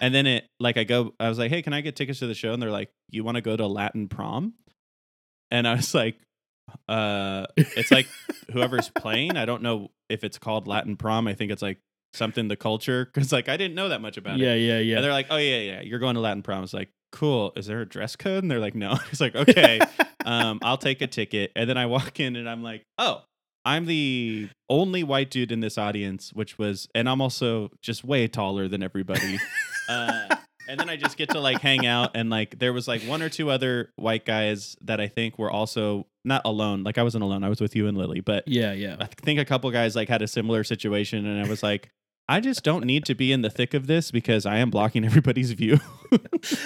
And 0.00 0.14
then 0.14 0.26
it 0.26 0.46
like 0.58 0.76
I 0.78 0.84
go, 0.84 1.12
I 1.20 1.28
was 1.28 1.38
like, 1.38 1.50
"Hey, 1.50 1.60
can 1.60 1.72
I 1.74 1.80
get 1.82 1.94
tickets 1.96 2.20
to 2.20 2.26
the 2.26 2.34
show?" 2.34 2.52
And 2.54 2.62
they're 2.62 2.70
like, 2.70 2.90
"You 3.10 3.24
want 3.24 3.34
to 3.36 3.40
go 3.42 3.56
to 3.56 3.66
Latin 3.66 4.08
prom?" 4.08 4.54
And 5.50 5.68
I 5.68 5.74
was 5.74 5.94
like, 5.94 6.16
"Uh, 6.88 7.46
it's 7.56 7.90
like 7.90 8.06
whoever's 8.52 8.88
playing. 8.90 9.36
I 9.36 9.44
don't 9.44 9.62
know 9.62 9.90
if 10.08 10.24
it's 10.24 10.38
called 10.38 10.66
Latin 10.66 10.96
prom. 10.96 11.26
I 11.28 11.34
think 11.34 11.50
it's 11.52 11.62
like 11.62 11.78
something 12.14 12.48
the 12.48 12.56
culture 12.56 13.04
because 13.04 13.32
like 13.32 13.48
I 13.48 13.56
didn't 13.56 13.74
know 13.74 13.90
that 13.90 14.00
much 14.00 14.16
about 14.16 14.40
it." 14.40 14.44
Yeah, 14.44 14.54
yeah, 14.54 14.78
yeah. 14.78 14.96
And 14.96 15.04
they're 15.04 15.12
like, 15.12 15.26
"Oh 15.30 15.36
yeah, 15.36 15.58
yeah, 15.58 15.80
you're 15.82 15.98
going 16.00 16.14
to 16.14 16.20
Latin 16.20 16.42
prom." 16.42 16.58
I 16.58 16.60
was 16.62 16.74
like, 16.74 16.88
"Cool. 17.14 17.52
Is 17.56 17.66
there 17.66 17.80
a 17.80 17.86
dress 17.86 18.16
code?" 18.16 18.42
And 18.42 18.50
they're 18.50 18.60
like, 18.60 18.74
"No." 18.74 18.98
It's 19.10 19.20
like, 19.20 19.34
"Okay, 19.34 19.80
um, 20.24 20.58
I'll 20.62 20.78
take 20.78 21.00
a 21.00 21.06
ticket." 21.06 21.52
And 21.54 21.68
then 21.70 21.78
I 21.78 21.86
walk 21.86 22.20
in 22.20 22.36
and 22.36 22.48
I'm 22.48 22.62
like, 22.62 22.82
"Oh, 22.98 23.22
I'm 23.64 23.86
the 23.86 24.48
only 24.68 25.04
white 25.04 25.30
dude 25.30 25.52
in 25.52 25.60
this 25.60 25.78
audience," 25.78 26.32
which 26.32 26.58
was, 26.58 26.88
and 26.94 27.08
I'm 27.08 27.20
also 27.20 27.70
just 27.80 28.04
way 28.04 28.26
taller 28.28 28.68
than 28.68 28.82
everybody. 28.82 29.38
uh, 29.88 30.36
and 30.68 30.80
then 30.80 30.88
I 30.88 30.96
just 30.96 31.16
get 31.16 31.30
to 31.30 31.40
like 31.40 31.60
hang 31.60 31.86
out 31.86 32.12
and 32.14 32.30
like 32.30 32.58
there 32.58 32.72
was 32.72 32.88
like 32.88 33.02
one 33.02 33.22
or 33.22 33.28
two 33.28 33.50
other 33.50 33.90
white 33.96 34.24
guys 34.24 34.76
that 34.82 35.00
I 35.00 35.08
think 35.08 35.38
were 35.38 35.50
also 35.50 36.06
not 36.24 36.42
alone. 36.44 36.84
Like 36.84 36.98
I 36.98 37.02
wasn't 37.02 37.24
alone. 37.24 37.44
I 37.44 37.48
was 37.48 37.60
with 37.60 37.76
you 37.76 37.86
and 37.86 37.96
Lily, 37.96 38.20
but 38.20 38.44
yeah, 38.48 38.72
yeah. 38.72 38.96
I 39.00 39.06
think 39.06 39.38
a 39.38 39.44
couple 39.44 39.70
guys 39.70 39.94
like 39.94 40.08
had 40.08 40.22
a 40.22 40.28
similar 40.28 40.64
situation, 40.64 41.26
and 41.26 41.44
I 41.44 41.48
was 41.48 41.62
like, 41.62 41.90
I 42.28 42.40
just 42.40 42.62
don't 42.62 42.84
need 42.86 43.04
to 43.04 43.14
be 43.14 43.32
in 43.32 43.42
the 43.42 43.50
thick 43.50 43.74
of 43.74 43.86
this 43.86 44.10
because 44.10 44.46
I 44.46 44.56
am 44.56 44.70
blocking 44.70 45.04
everybody's 45.04 45.52
view. 45.52 45.78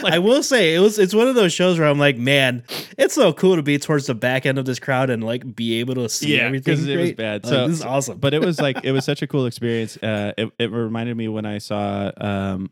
Like- 0.02 0.12
I 0.12 0.18
will 0.18 0.42
say 0.42 0.74
it 0.74 0.80
was 0.80 0.98
it's 0.98 1.14
one 1.14 1.26
of 1.28 1.34
those 1.34 1.52
shows 1.52 1.78
where 1.78 1.88
I'm 1.88 1.98
like, 1.98 2.18
man, 2.18 2.64
it's 2.98 3.14
so 3.14 3.32
cool 3.32 3.56
to 3.56 3.62
be 3.62 3.78
towards 3.78 4.06
the 4.06 4.14
back 4.14 4.44
end 4.44 4.58
of 4.58 4.66
this 4.66 4.78
crowd 4.78 5.08
and 5.08 5.22
like 5.24 5.54
be 5.56 5.80
able 5.80 5.94
to 5.94 6.08
see 6.08 6.38
everything. 6.38 6.74
because 6.74 6.86
it 6.86 6.96
was 6.96 7.12
bad. 7.12 7.44
Like, 7.44 7.50
So 7.52 7.66
this 7.68 7.78
is 7.78 7.84
awesome. 7.84 8.18
but 8.18 8.34
it 8.34 8.42
was 8.42 8.60
like 8.60 8.84
it 8.84 8.92
was 8.92 9.04
such 9.06 9.22
a 9.22 9.26
cool 9.26 9.46
experience. 9.46 9.96
Uh, 9.96 10.32
it 10.36 10.50
it 10.58 10.70
reminded 10.70 11.16
me 11.16 11.28
when 11.28 11.46
I 11.46 11.58
saw 11.58 12.10
um, 12.18 12.70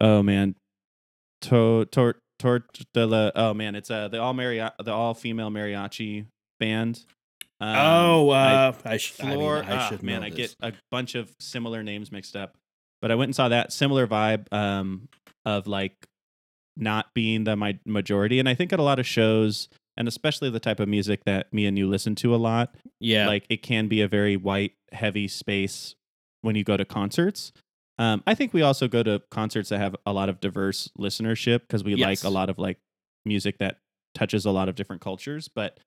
oh 0.00 0.22
man, 0.22 0.54
to 1.42 1.86
tor 1.86 2.16
tor 2.38 2.64
de 2.92 3.06
la 3.06 3.30
oh 3.34 3.54
man, 3.54 3.74
it's 3.74 3.90
uh 3.90 4.08
the 4.08 4.20
all 4.20 4.34
maria 4.34 4.74
the 4.84 4.92
all 4.92 5.14
female 5.14 5.50
mariachi 5.50 6.26
band. 6.60 7.04
Um, 7.62 7.76
oh, 7.76 8.30
I- 8.30 8.52
uh, 8.66 8.72
I, 8.84 8.96
sh- 8.96 9.14
I, 9.20 9.26
mean, 9.26 9.34
Floor. 9.36 9.64
I 9.64 9.76
ah, 9.76 9.88
should 9.88 10.02
man, 10.02 10.24
I 10.24 10.30
get 10.30 10.54
a 10.60 10.72
bunch 10.90 11.14
of 11.14 11.30
similar 11.38 11.82
names 11.84 12.10
mixed 12.10 12.34
up. 12.34 12.56
But 13.00 13.10
I 13.10 13.14
went 13.14 13.28
and 13.28 13.36
saw 13.36 13.48
that 13.48 13.72
similar 13.72 14.06
vibe 14.06 14.52
um, 14.52 15.08
of 15.44 15.66
like 15.66 15.94
not 16.76 17.14
being 17.14 17.44
the 17.44 17.54
my 17.56 17.78
majority, 17.86 18.38
and 18.40 18.48
I 18.48 18.54
think 18.54 18.72
at 18.72 18.78
a 18.80 18.82
lot 18.82 18.98
of 18.98 19.06
shows, 19.06 19.68
and 19.96 20.08
especially 20.08 20.50
the 20.50 20.60
type 20.60 20.80
of 20.80 20.88
music 20.88 21.24
that 21.24 21.52
me 21.52 21.66
and 21.66 21.78
you 21.78 21.88
listen 21.88 22.14
to 22.16 22.34
a 22.34 22.36
lot, 22.36 22.74
yeah, 23.00 23.26
like 23.26 23.44
it 23.48 23.62
can 23.62 23.86
be 23.88 24.00
a 24.00 24.08
very 24.08 24.36
white 24.36 24.72
heavy 24.92 25.28
space 25.28 25.94
when 26.40 26.56
you 26.56 26.64
go 26.64 26.76
to 26.76 26.84
concerts. 26.84 27.52
Um, 27.98 28.22
I 28.26 28.34
think 28.34 28.52
we 28.52 28.62
also 28.62 28.88
go 28.88 29.02
to 29.02 29.22
concerts 29.30 29.68
that 29.68 29.78
have 29.78 29.94
a 30.06 30.12
lot 30.12 30.28
of 30.28 30.40
diverse 30.40 30.88
listenership 30.98 31.60
because 31.60 31.84
we 31.84 31.94
Yes. 31.94 32.06
like 32.06 32.24
a 32.24 32.32
lot 32.32 32.50
of 32.50 32.58
like 32.58 32.78
music 33.24 33.58
that 33.58 33.78
touches 34.14 34.44
a 34.46 34.50
lot 34.50 34.68
of 34.68 34.74
different 34.74 35.02
cultures. 35.02 35.48
But 35.48 35.78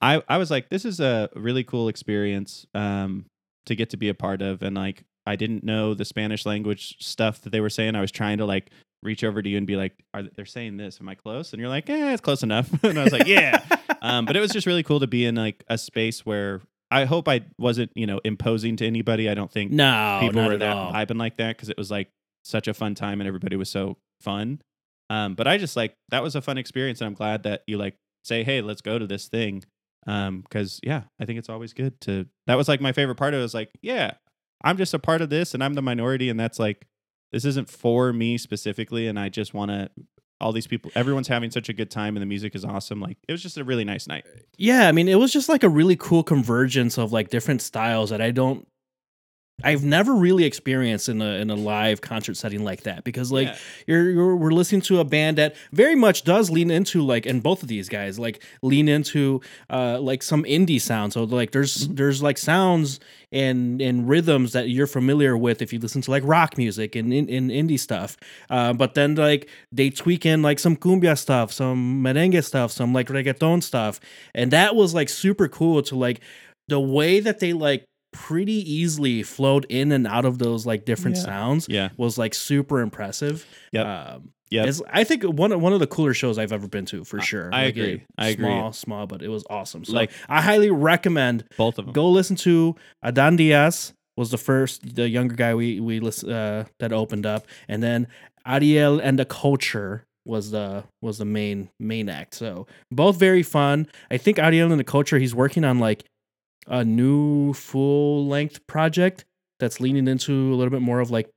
I, 0.00 0.22
I 0.28 0.38
was 0.38 0.50
like, 0.50 0.68
this 0.68 0.84
is 0.84 1.00
a 1.00 1.30
really 1.34 1.64
cool 1.64 1.88
experience 1.88 2.66
um, 2.74 3.26
to 3.66 3.74
get 3.74 3.90
to 3.90 3.96
be 3.96 4.08
a 4.08 4.14
part 4.14 4.42
of. 4.42 4.62
And 4.62 4.76
like, 4.76 5.04
I 5.26 5.36
didn't 5.36 5.64
know 5.64 5.94
the 5.94 6.04
Spanish 6.04 6.44
language 6.44 6.96
stuff 7.00 7.40
that 7.42 7.50
they 7.50 7.60
were 7.60 7.70
saying. 7.70 7.94
I 7.94 8.00
was 8.00 8.12
trying 8.12 8.38
to 8.38 8.44
like 8.44 8.70
reach 9.02 9.24
over 9.24 9.40
to 9.40 9.48
you 9.48 9.56
and 9.56 9.66
be 9.66 9.76
like, 9.76 9.92
are 10.12 10.22
they- 10.22 10.30
they're 10.36 10.44
saying 10.46 10.76
this? 10.76 10.98
Am 11.00 11.08
I 11.08 11.14
close? 11.14 11.52
And 11.52 11.60
you're 11.60 11.68
like, 11.68 11.88
yeah, 11.88 12.12
it's 12.12 12.20
close 12.20 12.42
enough. 12.42 12.70
and 12.84 12.98
I 12.98 13.04
was 13.04 13.12
like, 13.12 13.26
yeah. 13.26 13.62
um, 14.02 14.24
but 14.26 14.36
it 14.36 14.40
was 14.40 14.50
just 14.50 14.66
really 14.66 14.82
cool 14.82 15.00
to 15.00 15.06
be 15.06 15.24
in 15.24 15.34
like 15.34 15.64
a 15.68 15.78
space 15.78 16.26
where 16.26 16.60
I 16.90 17.06
hope 17.06 17.28
I 17.28 17.42
wasn't, 17.58 17.90
you 17.94 18.06
know, 18.06 18.20
imposing 18.24 18.76
to 18.76 18.86
anybody. 18.86 19.28
I 19.30 19.34
don't 19.34 19.50
think 19.50 19.72
no, 19.72 20.18
people 20.20 20.44
were 20.46 20.58
that 20.58 20.76
all. 20.76 20.92
vibing 20.92 21.18
like 21.18 21.38
that 21.38 21.56
because 21.56 21.70
it 21.70 21.78
was 21.78 21.90
like 21.90 22.08
such 22.44 22.68
a 22.68 22.74
fun 22.74 22.94
time 22.94 23.20
and 23.20 23.28
everybody 23.28 23.56
was 23.56 23.70
so 23.70 23.96
fun. 24.20 24.60
Um, 25.10 25.34
but 25.34 25.46
I 25.46 25.58
just 25.58 25.76
like 25.76 25.94
that 26.10 26.22
was 26.22 26.34
a 26.34 26.42
fun 26.42 26.58
experience 26.58 27.00
and 27.00 27.06
I'm 27.06 27.14
glad 27.14 27.42
that 27.44 27.62
you 27.66 27.78
like 27.78 27.96
say, 28.24 28.42
hey, 28.44 28.60
let's 28.60 28.80
go 28.80 28.98
to 28.98 29.06
this 29.06 29.28
thing. 29.28 29.64
Um, 30.06 30.42
because 30.42 30.80
yeah, 30.82 31.02
I 31.18 31.24
think 31.24 31.38
it's 31.38 31.48
always 31.48 31.72
good 31.72 32.00
to. 32.02 32.26
That 32.46 32.56
was 32.56 32.68
like 32.68 32.80
my 32.80 32.92
favorite 32.92 33.16
part 33.16 33.34
of 33.34 33.40
it. 33.40 33.42
Was 33.42 33.54
like, 33.54 33.70
yeah, 33.82 34.12
I'm 34.62 34.76
just 34.76 34.94
a 34.94 34.98
part 34.98 35.22
of 35.22 35.30
this 35.30 35.54
and 35.54 35.64
I'm 35.64 35.74
the 35.74 35.82
minority, 35.82 36.28
and 36.28 36.38
that's 36.38 36.58
like, 36.58 36.86
this 37.32 37.44
isn't 37.44 37.68
for 37.68 38.12
me 38.12 38.38
specifically, 38.38 39.08
and 39.08 39.18
I 39.18 39.28
just 39.28 39.54
want 39.54 39.70
to. 39.70 39.90
All 40.40 40.52
these 40.52 40.66
people, 40.66 40.90
everyone's 40.94 41.28
having 41.28 41.50
such 41.50 41.68
a 41.68 41.72
good 41.72 41.90
time, 41.90 42.16
and 42.16 42.20
the 42.22 42.26
music 42.26 42.54
is 42.54 42.64
awesome. 42.64 43.00
Like 43.00 43.16
it 43.28 43.32
was 43.32 43.40
just 43.40 43.56
a 43.56 43.64
really 43.64 43.84
nice 43.84 44.06
night. 44.06 44.24
Yeah, 44.58 44.88
I 44.88 44.92
mean, 44.92 45.08
it 45.08 45.14
was 45.14 45.32
just 45.32 45.48
like 45.48 45.62
a 45.62 45.68
really 45.68 45.96
cool 45.96 46.22
convergence 46.22 46.98
of 46.98 47.12
like 47.12 47.30
different 47.30 47.62
styles 47.62 48.10
that 48.10 48.20
I 48.20 48.30
don't, 48.32 48.66
I've 49.62 49.84
never 49.84 50.14
really 50.14 50.44
experienced 50.44 51.08
in 51.08 51.22
a 51.22 51.34
in 51.36 51.48
a 51.48 51.54
live 51.54 52.00
concert 52.00 52.36
setting 52.36 52.64
like 52.64 52.82
that 52.82 53.04
because 53.04 53.30
like 53.30 53.48
Yeah. 53.48 53.56
you're, 53.86 54.10
you're 54.10 54.36
we're 54.36 54.50
listening 54.50 54.80
to 54.82 54.98
a 54.98 55.04
band 55.04 55.38
that 55.38 55.54
very 55.72 55.94
much 55.94 56.24
does 56.24 56.50
lean 56.50 56.72
into 56.72 57.02
like 57.02 57.24
and 57.24 57.40
both 57.40 57.62
of 57.62 57.68
these 57.68 57.88
guys 57.88 58.18
like 58.18 58.42
lean 58.62 58.88
into 58.88 59.40
uh 59.70 60.00
like 60.00 60.24
some 60.24 60.42
indie 60.42 60.80
sound 60.80 61.12
so 61.12 61.22
like 61.24 61.52
there's 61.52 61.84
Mm-hmm. 61.84 61.94
there's 61.94 62.20
like 62.22 62.36
sounds 62.36 62.98
and 63.30 63.80
and 63.80 64.08
rhythms 64.08 64.52
that 64.54 64.70
you're 64.70 64.88
familiar 64.88 65.36
with 65.36 65.62
if 65.62 65.72
you 65.72 65.78
listen 65.78 66.02
to 66.02 66.10
like 66.10 66.22
rock 66.26 66.58
music 66.58 66.96
and 66.96 67.12
in, 67.14 67.28
in 67.28 67.48
indie 67.48 67.78
stuff 67.78 68.16
uh, 68.50 68.72
but 68.72 68.94
then 68.94 69.14
like 69.14 69.48
they 69.70 69.88
tweak 69.88 70.26
in 70.26 70.42
like 70.42 70.58
some 70.58 70.76
cumbia 70.76 71.16
stuff 71.16 71.52
some 71.52 72.02
merengue 72.02 72.42
stuff 72.42 72.72
some 72.72 72.92
like 72.92 73.06
reggaeton 73.06 73.62
stuff 73.62 74.00
and 74.34 74.50
that 74.50 74.74
was 74.74 74.94
like 74.94 75.08
super 75.08 75.46
cool 75.48 75.80
to 75.82 75.94
like 75.96 76.20
the 76.68 76.80
way 76.80 77.20
that 77.20 77.38
they 77.38 77.52
like 77.52 77.84
pretty 78.14 78.54
easily 78.72 79.22
flowed 79.24 79.66
in 79.68 79.90
and 79.92 80.06
out 80.06 80.24
of 80.24 80.38
those 80.38 80.64
like 80.64 80.84
different 80.84 81.16
Yeah. 81.16 81.22
sounds 81.24 81.66
Yeah, 81.68 81.88
was 81.96 82.16
like 82.16 82.32
super 82.32 82.80
impressive. 82.80 83.44
yeah 83.72 84.14
Um, 84.14 84.30
Yep. 84.50 84.62
it's- 84.68 84.82
I 84.92 85.02
think 85.02 85.24
one 85.24 85.50
of 85.50 85.60
one 85.60 85.72
of 85.72 85.80
the 85.80 85.86
cooler 85.88 86.14
shows 86.14 86.38
I've 86.38 86.52
ever 86.52 86.68
been 86.68 86.84
to 86.86 87.02
for 87.02 87.20
sure. 87.20 87.50
I 87.52 87.64
Like, 87.64 87.76
agree. 87.76 87.92
it- 87.94 88.00
I 88.16 88.28
agree. 88.28 88.44
Small, 88.46 88.72
small, 88.72 89.06
but 89.08 89.20
it 89.22 89.28
was 89.28 89.42
awesome. 89.50 89.84
So 89.84 89.94
Like- 89.94 90.12
I 90.28 90.40
highly 90.42 90.70
recommend 90.70 91.44
both 91.56 91.76
of 91.78 91.86
them. 91.86 91.92
go 91.92 92.08
listen 92.08 92.36
to 92.36 92.76
Adan 93.02 93.34
Diaz 93.36 93.94
was 94.16 94.30
the 94.30 94.38
first 94.38 94.94
the 94.94 95.08
younger 95.08 95.34
guy 95.34 95.54
we 95.56 95.80
we 95.80 95.98
listen, 95.98 96.30
uh, 96.30 96.64
that 96.78 96.92
opened 96.92 97.26
up, 97.26 97.46
and 97.68 97.82
then 97.82 98.06
Ariel 98.46 99.00
and 99.00 99.18
the 99.18 99.24
Culture 99.24 100.04
was 100.24 100.52
the 100.52 100.84
was 101.02 101.18
the 101.18 101.24
main 101.24 101.68
main 101.80 102.08
act. 102.08 102.34
So 102.34 102.66
both 102.92 103.18
very 103.18 103.42
fun. 103.42 103.88
I 104.10 104.18
think 104.18 104.38
Ariel 104.38 104.70
and 104.70 104.78
the 104.78 104.84
Culture 104.84 105.18
he's 105.18 105.34
working 105.34 105.64
on 105.64 105.78
like 105.80 106.04
a 106.66 106.84
new 106.84 107.52
full 107.52 108.26
length 108.26 108.66
project 108.66 109.24
that's 109.60 109.80
leaning 109.80 110.08
into 110.08 110.32
a 110.52 110.56
little 110.56 110.70
bit 110.70 110.82
more 110.82 111.00
of 111.00 111.10
like 111.10 111.30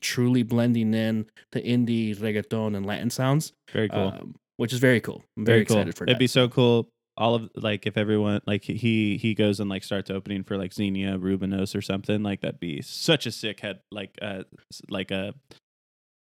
truly 0.00 0.42
blending 0.42 0.94
in 0.94 1.26
the 1.52 1.60
indie 1.60 2.16
reggaeton 2.16 2.76
and 2.76 2.84
Latin 2.84 3.10
sounds, 3.10 3.52
Very 3.72 3.88
cool. 3.88 4.08
um, 4.08 4.34
which 4.56 4.72
is 4.72 4.78
very 4.78 5.00
cool. 5.00 5.22
I'm 5.36 5.44
very, 5.44 5.64
cool. 5.64 5.76
excited 5.76 5.96
for 5.96 6.04
that. 6.04 6.10
It'd 6.12 6.18
be 6.18 6.26
so 6.26 6.48
cool. 6.48 6.88
All 7.16 7.34
of 7.34 7.50
like 7.54 7.86
if 7.86 7.96
everyone 7.98 8.40
like 8.46 8.64
he 8.64 9.18
he 9.18 9.34
goes 9.34 9.60
and 9.60 9.68
like 9.68 9.84
starts 9.84 10.10
opening 10.10 10.44
for 10.44 10.56
like 10.56 10.72
Xenia 10.72 11.18
Rubinos 11.18 11.76
or 11.76 11.82
something 11.82 12.22
like 12.22 12.40
that'd 12.40 12.58
be 12.58 12.80
such 12.80 13.26
a 13.26 13.30
sick 13.30 13.60
head 13.60 13.80
like 13.90 14.18
uh 14.22 14.44
like 14.88 15.10
a 15.10 15.34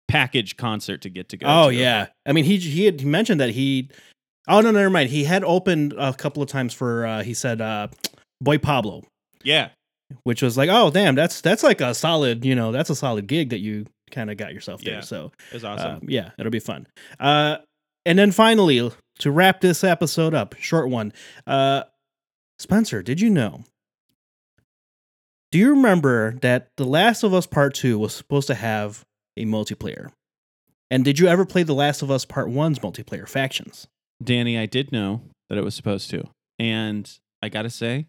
package 0.07 0.55
concert 0.55 1.01
to 1.01 1.09
get 1.09 1.27
to 1.29 1.37
go. 1.37 1.45
Oh 1.47 1.69
to. 1.69 1.75
yeah, 1.75 2.07
I 2.25 2.31
mean 2.31 2.45
he 2.45 2.57
he 2.57 2.85
had 2.85 3.03
mentioned 3.05 3.41
that 3.41 3.49
he. 3.49 3.89
Oh 4.47 4.61
no, 4.61 4.71
never 4.71 4.89
mind. 4.89 5.09
He 5.09 5.25
had 5.25 5.43
opened 5.43 5.93
a 5.97 6.13
couple 6.13 6.41
of 6.41 6.47
times 6.47 6.73
for. 6.73 7.05
Uh, 7.05 7.21
he 7.21 7.33
said, 7.33 7.59
uh, 7.59 7.89
"Boy 8.41 8.57
Pablo," 8.57 9.03
yeah, 9.43 9.69
which 10.23 10.41
was 10.41 10.57
like, 10.57 10.69
oh 10.71 10.89
damn, 10.91 11.15
that's 11.15 11.41
that's 11.41 11.63
like 11.63 11.81
a 11.81 11.93
solid, 11.93 12.45
you 12.45 12.55
know, 12.55 12.71
that's 12.71 12.89
a 12.89 12.95
solid 12.95 13.27
gig 13.27 13.49
that 13.49 13.59
you 13.59 13.85
kind 14.11 14.31
of 14.31 14.37
got 14.37 14.53
yourself 14.53 14.81
there. 14.81 14.95
Yeah. 14.95 15.01
So 15.01 15.31
it's 15.51 15.63
awesome. 15.63 15.95
um, 15.97 16.01
yeah, 16.07 16.31
it'll 16.37 16.51
be 16.51 16.59
fun. 16.59 16.87
Uh, 17.19 17.57
and 18.05 18.17
then 18.17 18.31
finally, 18.31 18.91
to 19.19 19.31
wrap 19.31 19.61
this 19.61 19.83
episode 19.83 20.33
up, 20.33 20.55
short 20.59 20.89
one. 20.89 21.11
Uh, 21.45 21.83
Spencer, 22.59 23.03
did 23.03 23.21
you 23.21 23.29
know? 23.29 23.63
Do 25.51 25.59
you 25.59 25.69
remember 25.69 26.33
that 26.41 26.69
The 26.77 26.85
Last 26.85 27.23
of 27.23 27.33
Us 27.33 27.45
Part 27.45 27.73
Two 27.73 27.99
was 27.99 28.13
supposed 28.13 28.47
to 28.47 28.55
have 28.55 29.03
a 29.37 29.45
multiplayer? 29.45 30.09
And 30.89 31.03
did 31.03 31.19
you 31.19 31.27
ever 31.27 31.45
play 31.45 31.63
The 31.63 31.73
Last 31.73 32.01
of 32.01 32.09
Us 32.09 32.23
Part 32.25 32.47
1's 32.47 32.79
multiplayer 32.79 33.27
factions? 33.27 33.87
Danny, 34.23 34.57
I 34.57 34.65
did 34.65 34.91
know 34.91 35.21
that 35.49 35.57
it 35.57 35.63
was 35.63 35.75
supposed 35.75 36.09
to. 36.11 36.23
And 36.57 37.11
I 37.43 37.49
got 37.49 37.63
to 37.63 37.69
say, 37.69 38.07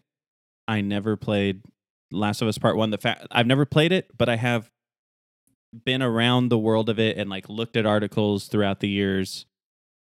I 0.69 0.81
never 0.81 1.17
played 1.17 1.63
Last 2.11 2.43
of 2.43 2.47
Us 2.47 2.59
Part 2.59 2.77
1. 2.77 2.91
The 2.91 2.99
fact 2.99 3.25
I've 3.31 3.47
never 3.47 3.65
played 3.65 3.91
it, 3.91 4.11
but 4.15 4.29
I 4.29 4.35
have 4.35 4.69
been 5.83 6.03
around 6.03 6.49
the 6.49 6.59
world 6.59 6.89
of 6.89 6.99
it 6.99 7.17
and 7.17 7.29
like 7.29 7.49
looked 7.49 7.75
at 7.75 7.87
articles 7.87 8.47
throughout 8.47 8.79
the 8.79 8.87
years 8.87 9.47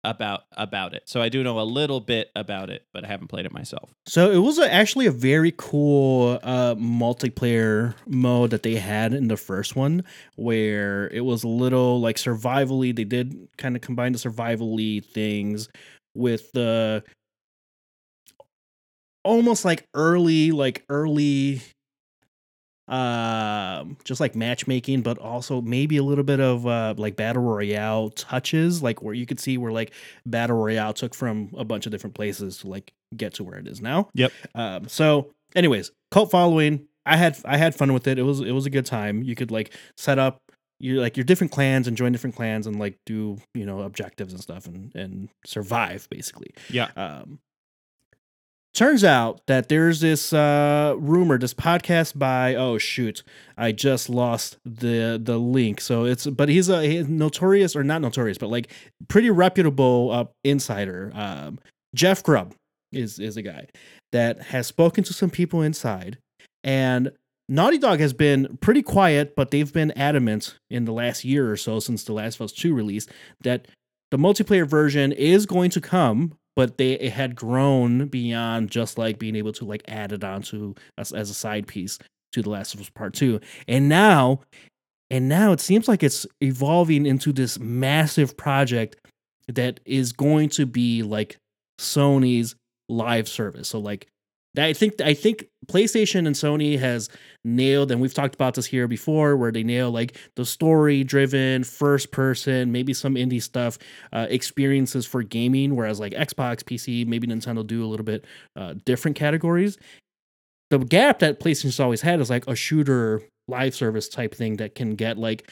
about 0.03 0.45
about 0.53 0.95
it. 0.95 1.03
So 1.07 1.21
I 1.21 1.29
do 1.29 1.43
know 1.43 1.61
a 1.61 1.63
little 1.63 2.01
bit 2.01 2.31
about 2.35 2.71
it, 2.71 2.87
but 2.95 3.05
I 3.05 3.09
haven't 3.09 3.29
played 3.29 3.45
it 3.45 3.53
myself. 3.53 3.91
So 4.07 4.31
it 4.31 4.39
was 4.39 4.59
a, 4.59 4.73
actually 4.73 5.05
a 5.05 5.11
very 5.11 5.53
cool 5.57 6.39
uh, 6.43 6.75
multiplayer 6.77 7.95
mode 8.07 8.51
that 8.51 8.63
they 8.63 8.77
had 8.77 9.13
in 9.13 9.29
the 9.29 9.37
first 9.37 9.77
one, 9.77 10.05
where 10.37 11.09
it 11.09 11.23
was 11.23 11.45
a 11.45 11.49
little 11.49 12.01
like 12.01 12.17
survivally. 12.17 12.97
They 12.97 13.05
did 13.05 13.49
kind 13.59 13.77
of 13.77 13.83
combine 13.83 14.13
the 14.13 14.19
survivally 14.19 15.05
things 15.05 15.69
with 16.15 16.51
the 16.53 17.05
almost 19.27 19.65
like 19.65 19.87
early, 19.95 20.53
like 20.53 20.85
early 20.89 21.61
um 22.89 23.97
just 24.05 24.21
like 24.21 24.37
matchmaking 24.37 25.03
but 25.03 25.19
also 25.19 25.61
maybe 25.61 25.97
a 25.97 26.05
little 26.05 26.23
bit 26.23 26.39
of 26.39 26.65
uh 26.69 26.95
like 26.97 27.17
battle 27.17 27.43
royale 27.43 28.11
touches 28.11 28.81
like 28.81 29.03
where 29.03 29.13
you 29.13 29.27
could 29.27 29.41
see 29.41 29.59
where 29.59 29.73
like 29.73 29.93
battle 30.25 30.57
royale 30.57 30.93
took 30.93 31.13
from 31.13 31.51
a 31.59 31.65
bunch 31.65 31.87
of 31.87 31.91
different 31.91 32.15
places 32.15 32.59
to 32.59 32.69
like 32.69 32.93
get 33.17 33.35
to 33.35 33.43
where 33.43 33.59
it 33.59 33.67
is 33.67 33.81
now 33.83 34.09
Yep. 34.15 34.31
um 34.55 34.87
so 34.89 35.33
anyways 35.57 35.91
cult 36.13 36.31
following 36.31 36.87
i 37.07 37.17
had 37.17 37.37
i 37.45 37.57
had 37.57 37.75
fun 37.75 37.93
with 37.93 38.07
it 38.07 38.21
it 38.21 38.23
was 38.23 38.39
it 38.41 38.53
was 38.53 38.67
a 38.67 38.71
good 38.71 38.87
time 38.87 39.21
you 39.21 39.35
could 39.35 39.51
like 39.51 39.75
set 39.97 40.21
up 40.21 40.39
your 40.79 41.01
like 41.01 41.17
your 41.17 41.25
different 41.25 41.53
clans 41.53 41.89
and 41.89 41.97
join 41.97 42.13
different 42.13 42.37
clans 42.37 42.69
and 42.69 42.79
like 42.79 42.97
do 43.05 43.37
you 43.53 43.67
know 43.67 43.81
objectives 43.81 44.33
and 44.33 44.41
stuff 44.41 44.65
and 44.69 44.95
and 44.95 45.29
survive 45.45 46.07
basically 46.09 46.51
Yeah. 46.71 46.91
um, 46.97 47.41
turns 48.77 49.03
out 49.03 49.41
that 49.47 49.69
there's 49.69 50.01
this 50.01 50.33
uh, 50.33 50.95
rumor, 50.99 51.39
this 51.39 51.55
podcast 51.55 52.17
by 52.17 52.55
oh 52.55 52.79
shoot, 52.79 53.25
I 53.57 53.73
just 53.73 54.09
lost 54.09 54.59
the 54.65 55.21
the 55.21 55.39
link. 55.39 55.81
So 55.81 56.05
it's 56.05 56.27
but 56.27 56.49
he's 56.49 56.69
a 56.69 56.87
he's 56.87 57.09
notorious 57.09 57.75
or 57.75 57.83
not 57.83 58.03
notorious, 58.03 58.39
but 58.39 58.51
like 58.51 58.71
pretty 59.09 59.31
reputable 59.31 60.11
uh, 60.13 60.25
insider. 60.45 61.11
Um, 61.15 61.59
Jeff 61.95 62.23
Grubb 62.23 62.55
is 62.93 63.19
is 63.19 63.37
a 63.37 63.43
guy 63.43 63.67
that 64.13 64.41
has 64.41 64.67
spoken 64.67 65.03
to 65.05 65.13
some 65.13 65.31
people 65.31 65.63
inside, 65.63 66.19
and 66.63 67.11
Naughty 67.49 67.79
Dog 67.79 67.99
has 68.01 68.13
been 68.13 68.59
pretty 68.61 68.83
quiet, 68.83 69.35
but 69.35 69.51
they've 69.51 69.73
been 69.73 69.93
adamant 69.93 70.59
in 70.71 70.85
the 70.85 70.93
last 70.93 71.25
year 71.25 71.51
or 71.51 71.57
so 71.57 71.81
since 71.81 72.05
The 72.05 72.13
Last 72.13 72.37
of 72.37 72.43
Us 72.43 72.53
Two 72.53 72.75
release 72.75 73.07
that 73.43 73.67
the 74.11 74.19
multiplayer 74.19 74.69
version 74.69 75.13
is 75.13 75.47
going 75.47 75.71
to 75.71 75.81
come 75.81 76.37
but 76.57 76.79
they 76.79 76.93
it 76.93 77.13
had 77.13 77.37
grown 77.37 78.09
beyond 78.09 78.71
just 78.71 78.99
like 78.99 79.19
being 79.19 79.37
able 79.37 79.53
to 79.53 79.65
like 79.65 79.83
add 79.87 80.11
it 80.13 80.25
onto 80.25 80.75
as, 80.99 81.13
as 81.13 81.31
a 81.31 81.35
side 81.35 81.67
piece 81.67 81.99
to 82.33 82.43
the 82.43 82.51
last 82.51 82.75
of 82.75 82.81
us 82.81 82.91
part 82.91 83.15
two. 83.15 83.41
And 83.69 83.89
now 83.89 84.41
and 85.11 85.29
now 85.29 85.53
it 85.53 85.61
seems 85.61 85.87
like 85.87 86.03
it's 86.03 86.27
evolving 86.41 87.07
into 87.07 87.33
this 87.33 87.61
massive 87.61 88.37
project 88.37 88.97
that 89.49 89.79
is 89.85 90.13
going 90.13 90.49
to 90.49 90.67
be 90.67 91.03
like 91.03 91.37
sony's 91.79 92.57
live 92.89 93.29
service. 93.29 93.69
So 93.69 93.79
like 93.79 94.09
I 94.59 94.73
think 94.73 95.01
I 95.01 95.15
think 95.15 95.47
PlayStation 95.67 96.27
and 96.27 96.35
Sony 96.35 96.79
has 96.79 97.09
nailed, 97.45 97.91
and 97.91 98.01
we've 98.01 98.15
talked 98.15 98.35
about 98.35 98.55
this 98.55 98.67
here 98.67 98.89
before, 98.89 99.37
where 99.37 99.53
they 99.53 99.63
nail 99.63 99.91
like 99.91 100.17
the 100.37 100.45
story 100.45 101.05
driven, 101.05 101.65
first 101.65 102.11
person, 102.11 102.73
maybe 102.73 102.95
some 102.95 103.15
indie 103.15 103.43
stuff, 103.43 103.79
uh, 104.13 104.27
experiences 104.31 105.07
for 105.07 105.23
gaming. 105.23 105.75
Whereas 105.75 106.01
like 106.01 106.13
Xbox, 106.13 106.63
PC, 106.63 107.07
maybe 107.07 107.27
Nintendo 107.27 107.67
do 107.67 107.85
a 107.85 107.89
little 107.89 108.05
bit 108.05 108.25
uh, 108.57 108.75
different 108.85 109.17
categories. 109.17 109.79
The 110.71 110.79
gap 110.79 111.21
that 111.21 111.41
PlayStation's 111.41 111.81
always 111.81 112.01
had 112.01 112.21
is 112.21 112.31
like 112.31 112.47
a 112.47 112.57
shooter 112.57 113.23
live 113.49 113.75
service 113.75 114.09
type 114.09 114.35
thing 114.35 114.57
that 114.57 114.75
can 114.75 114.97
get 114.97 115.19
like 115.19 115.51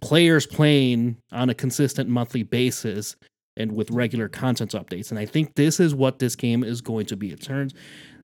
players 0.00 0.46
playing 0.46 1.16
on 1.32 1.50
a 1.50 1.54
consistent 1.54 2.08
monthly 2.08 2.42
basis 2.42 3.16
and 3.56 3.72
with 3.72 3.90
regular 3.90 4.28
content 4.28 4.72
updates. 4.72 5.10
And 5.10 5.18
I 5.18 5.26
think 5.26 5.54
this 5.54 5.80
is 5.80 5.94
what 5.94 6.18
this 6.18 6.36
game 6.36 6.64
is 6.64 6.80
going 6.80 7.06
to 7.06 7.16
be. 7.16 7.30
It 7.32 7.40
turns 7.40 7.74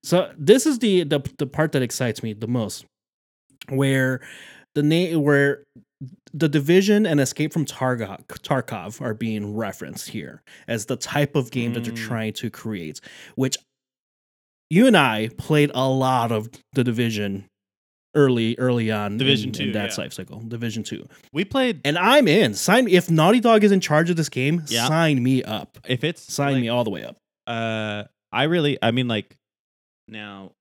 so 0.02 0.32
this 0.38 0.66
is 0.66 0.78
the 0.78 1.04
the, 1.04 1.20
the 1.38 1.46
part 1.46 1.72
that 1.72 1.82
excites 1.82 2.22
me 2.22 2.32
the 2.32 2.48
most, 2.48 2.84
where 3.68 4.20
the 4.74 4.82
name 4.82 5.22
where 5.22 5.64
the 6.32 6.48
division 6.48 7.04
and 7.04 7.20
escape 7.20 7.52
from 7.52 7.66
Tarkov, 7.66 8.24
Tarkov 8.26 9.02
are 9.02 9.12
being 9.12 9.54
referenced 9.54 10.08
here 10.08 10.42
as 10.66 10.86
the 10.86 10.96
type 10.96 11.36
of 11.36 11.50
game 11.50 11.74
that 11.74 11.84
they're 11.84 11.92
Mm. 11.92 12.06
trying 12.06 12.32
to 12.34 12.48
create, 12.48 13.00
which 13.34 13.58
you 14.70 14.86
and 14.86 14.96
I 14.96 15.28
played 15.36 15.70
a 15.74 15.88
lot 15.88 16.32
of 16.32 16.48
the 16.72 16.84
division 16.84 17.44
early 18.14 18.56
early 18.58 18.90
on 18.90 19.16
Division 19.18 19.50
in, 19.50 19.54
2, 19.54 19.62
in 19.64 19.72
that 19.72 19.90
yeah. 19.96 20.02
life 20.04 20.12
cycle 20.12 20.40
division 20.40 20.82
2 20.82 21.06
We 21.32 21.44
played 21.44 21.80
and 21.84 21.96
i'm 21.96 22.26
in 22.26 22.54
sign 22.54 22.86
me 22.86 22.92
if 22.94 23.10
naughty 23.10 23.38
dog 23.40 23.62
is 23.62 23.70
in 23.72 23.80
charge 23.80 24.10
of 24.10 24.16
this 24.16 24.28
game 24.28 24.62
Yeah. 24.68 24.88
sign 24.88 25.22
me 25.22 25.42
up 25.44 25.78
if 25.88 26.02
it's 26.02 26.32
sign 26.32 26.54
like, 26.54 26.60
me 26.62 26.68
all 26.68 26.82
the 26.84 26.90
way 26.90 27.04
up 27.04 27.16
uh 27.46 28.04
I 28.32 28.44
really 28.44 28.78
I 28.82 28.90
mean 28.92 29.08
like 29.08 29.36
now 30.08 30.52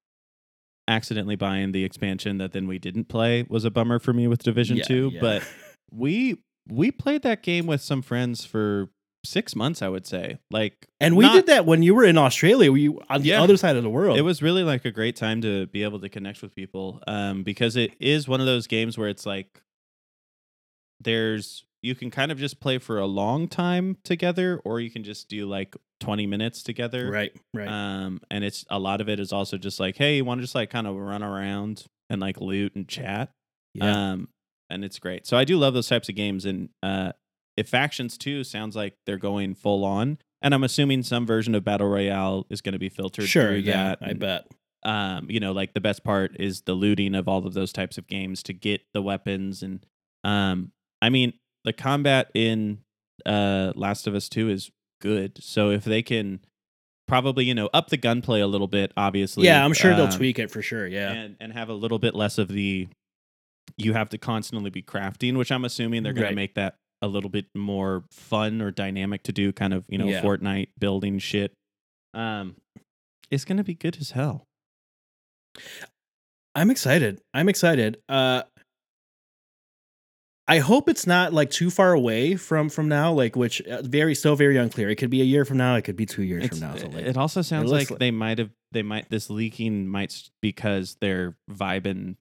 accidentally 0.88 1.36
buying 1.36 1.72
the 1.72 1.84
expansion 1.84 2.40
that 2.40 2.52
then 2.52 2.68
we 2.68 2.80
didn't 2.80 3.06
play 3.10 3.46
was 3.48 3.64
a 3.66 3.70
bummer 3.72 4.00
for 4.00 4.12
me 4.14 4.28
with 4.28 4.42
Division 4.44 4.78
Yeah, 4.78 4.84
2, 4.84 5.12
yeah. 5.14 5.22
but 5.22 5.44
we 5.92 6.38
we 6.68 6.92
played 6.92 7.22
that 7.24 7.44
game 7.44 7.68
with 7.68 7.82
some 7.82 8.02
friends 8.02 8.46
for 8.46 8.90
6 9.30 9.56
months 9.56 9.82
I 9.82 9.90
would 9.90 10.06
say. 10.06 10.40
Like 10.52 10.88
And 11.00 11.16
we 11.16 11.26
not- 11.26 11.34
did 11.36 11.46
that 11.48 11.66
when 11.66 11.84
you 11.84 11.96
were 11.96 12.04
in 12.06 12.18
Australia, 12.18 12.72
we 12.72 12.90
on 13.10 13.22
the 13.22 13.30
Yeah. 13.30 13.42
other 13.42 13.58
side 13.58 13.76
of 13.76 13.84
the 13.84 13.90
world. 13.90 14.18
It 14.18 14.24
was 14.24 14.42
really 14.42 14.64
like 14.64 14.84
a 14.86 14.92
great 14.92 15.16
time 15.16 15.42
to 15.42 15.68
be 15.68 15.84
able 15.84 16.00
to 16.00 16.10
connect 16.10 16.42
with 16.42 16.54
people 16.56 17.02
um, 17.08 17.44
because 17.44 17.76
it 17.76 17.94
is 18.00 18.28
one 18.28 18.40
of 18.42 18.46
those 18.46 18.68
games 18.68 18.98
where 18.98 19.10
it's 19.10 19.26
like 19.26 19.62
there's 21.02 21.64
you 21.82 21.96
can 21.96 22.12
kind 22.12 22.30
of 22.32 22.38
just 22.38 22.60
play 22.60 22.78
for 22.78 23.00
a 23.00 23.06
long 23.06 23.48
time 23.48 23.96
together 24.04 24.60
or 24.66 24.82
you 24.82 24.90
can 24.92 25.04
just 25.04 25.30
do 25.30 25.46
like 25.46 25.78
20 26.02 26.28
minutes 26.28 26.62
together. 26.62 27.10
right, 27.10 27.32
right. 27.54 27.70
Um, 27.70 28.20
and 28.30 28.44
it's 28.44 28.66
a 28.70 28.78
lot 28.78 29.00
of 29.00 29.08
it 29.08 29.18
is 29.20 29.32
also 29.32 29.58
just 29.58 29.80
like, 29.80 29.96
hey, 29.96 30.18
you 30.18 30.26
want 30.26 30.40
to 30.40 30.44
just 30.44 30.56
like 30.56 30.70
kind 30.70 30.88
of 30.88 30.96
run 30.98 31.24
around 31.24 31.86
and 32.10 32.20
like 32.20 32.42
loot 32.42 32.76
and 32.76 32.86
chat. 32.88 33.32
yeah. 33.74 34.12
Um, 34.12 34.28
and 34.70 34.84
it's 34.84 35.00
great. 35.00 35.26
So 35.26 35.38
I 35.38 35.46
do 35.46 35.58
love 35.58 35.74
those 35.74 35.88
types 35.88 36.10
of 36.10 36.16
games. 36.16 36.44
And 36.46 36.68
uh, 36.84 37.14
if 37.60 37.68
Factions 37.68 38.18
2 38.18 38.46
sounds 38.46 38.74
like 38.76 38.96
they're 39.06 39.18
going 39.18 39.54
full 39.54 39.84
on, 39.84 40.18
and 40.42 40.54
I'm 40.54 40.64
assuming 40.64 41.04
some 41.04 41.26
version 41.26 41.54
of 41.54 41.66
Battle 41.66 41.90
Royale 41.90 42.46
is 42.50 42.62
going 42.62 42.74
to 42.74 42.80
be 42.80 42.88
filtered 42.88 43.28
sure, 43.28 43.48
through 43.50 43.58
yeah, 43.58 43.74
that. 43.84 43.98
I 44.02 44.10
and, 44.12 44.20
bet. 44.20 44.48
Um, 44.84 45.30
you 45.30 45.42
know, 45.42 45.52
like 45.52 45.74
the 45.74 45.82
best 45.82 46.06
part 46.06 46.38
is 46.40 46.62
the 46.62 46.74
looting 46.74 47.14
of 47.14 47.28
all 47.28 47.46
of 47.46 47.54
those 47.54 47.74
types 47.74 47.98
of 47.98 48.08
games 48.08 48.42
to 48.44 48.54
get 48.54 48.82
the 48.94 49.02
weapons. 49.02 49.62
And 49.62 49.86
um, 50.24 50.72
I 51.02 51.10
mean, 51.10 51.34
the 51.66 51.74
combat 51.74 52.32
in 52.34 52.80
uh, 53.26 53.74
Last 53.76 54.08
of 54.08 54.16
Us 54.16 54.30
2 54.30 54.50
is 54.50 54.72
good. 55.02 55.44
So 55.44 55.70
if 55.72 55.84
they 55.84 56.02
can 56.02 56.40
probably, 57.10 57.44
you 57.44 57.54
know, 57.54 57.70
up 57.74 57.90
the 57.90 57.98
gunplay 57.98 58.40
a 58.40 58.48
little 58.48 58.68
bit, 58.68 58.94
obviously. 58.96 59.48
Yeah, 59.48 59.66
I'm 59.66 59.74
sure 59.74 59.94
they'll 59.94 60.06
um, 60.06 60.12
tweak 60.12 60.40
it 60.40 60.50
for 60.50 60.62
sure. 60.62 60.88
Yeah, 60.88 61.12
and 61.12 61.36
and 61.42 61.52
have 61.52 61.68
a 61.68 61.74
little 61.74 62.00
bit 62.00 62.16
less 62.16 62.38
of 62.38 62.48
the 62.48 62.88
you 63.76 63.94
have 63.94 64.10
to 64.10 64.18
constantly 64.18 64.70
be 64.70 64.82
crafting, 64.82 65.38
which 65.38 65.52
I'm 65.52 65.66
assuming 65.66 66.04
they're 66.04 66.14
going 66.14 66.24
Right. 66.24 66.30
to 66.30 66.36
make 66.36 66.56
that 66.56 66.76
a 67.02 67.08
little 67.08 67.30
bit 67.30 67.46
more 67.56 68.04
fun 68.12 68.62
or 68.62 68.72
dynamic 68.72 69.24
to 69.24 69.32
do, 69.32 69.52
kind 69.54 69.74
of 69.74 69.86
you 69.88 69.98
know 69.98 70.08
Yeah. 70.08 70.22
Fortnite 70.22 70.70
building 70.78 71.20
shit. 71.20 71.54
Um, 72.14 72.56
it's 73.32 73.46
going 73.46 73.58
to 73.58 73.64
be 73.64 73.76
good 73.76 73.98
as 74.02 74.12
hell. 74.12 74.46
I'm 76.56 76.72
excited. 76.72 77.22
I'm 77.34 77.48
excited. 77.48 77.98
Uh, 78.10 78.44
I 80.48 80.58
hope 80.60 80.90
it's 80.90 81.06
not 81.06 81.32
like 81.32 81.52
too 81.52 81.70
far 81.70 81.94
away 81.94 82.36
from 82.36 82.70
from 82.70 82.88
now, 82.90 83.14
like 83.14 83.36
which 83.36 83.62
uh, 83.62 83.84
very 83.84 84.16
still 84.16 84.36
very 84.36 84.58
unclear. 84.58 84.90
It 84.90 84.96
could 84.96 85.12
be 85.12 85.22
a 85.22 85.26
year 85.26 85.46
from 85.46 85.58
now. 85.58 85.76
It 85.76 85.84
could 85.84 85.96
be 85.96 86.08
two 86.08 86.24
years 86.24 86.44
It's- 86.46 86.60
from 86.60 86.70
now. 86.70 86.76
So 86.76 86.88
like, 86.88 87.06
it 87.06 87.18
also 87.18 87.44
sounds 87.44 87.70
looks 87.70 87.84
like, 87.84 87.92
like- 87.92 88.00
they 88.00 88.12
might 88.12 88.40
have 88.40 88.50
they 88.72 88.82
might 88.82 89.10
this 89.10 89.30
leaking 89.30 89.88
might 89.88 90.30
because 90.42 90.98
they're 91.02 91.38
vibing 91.52 92.16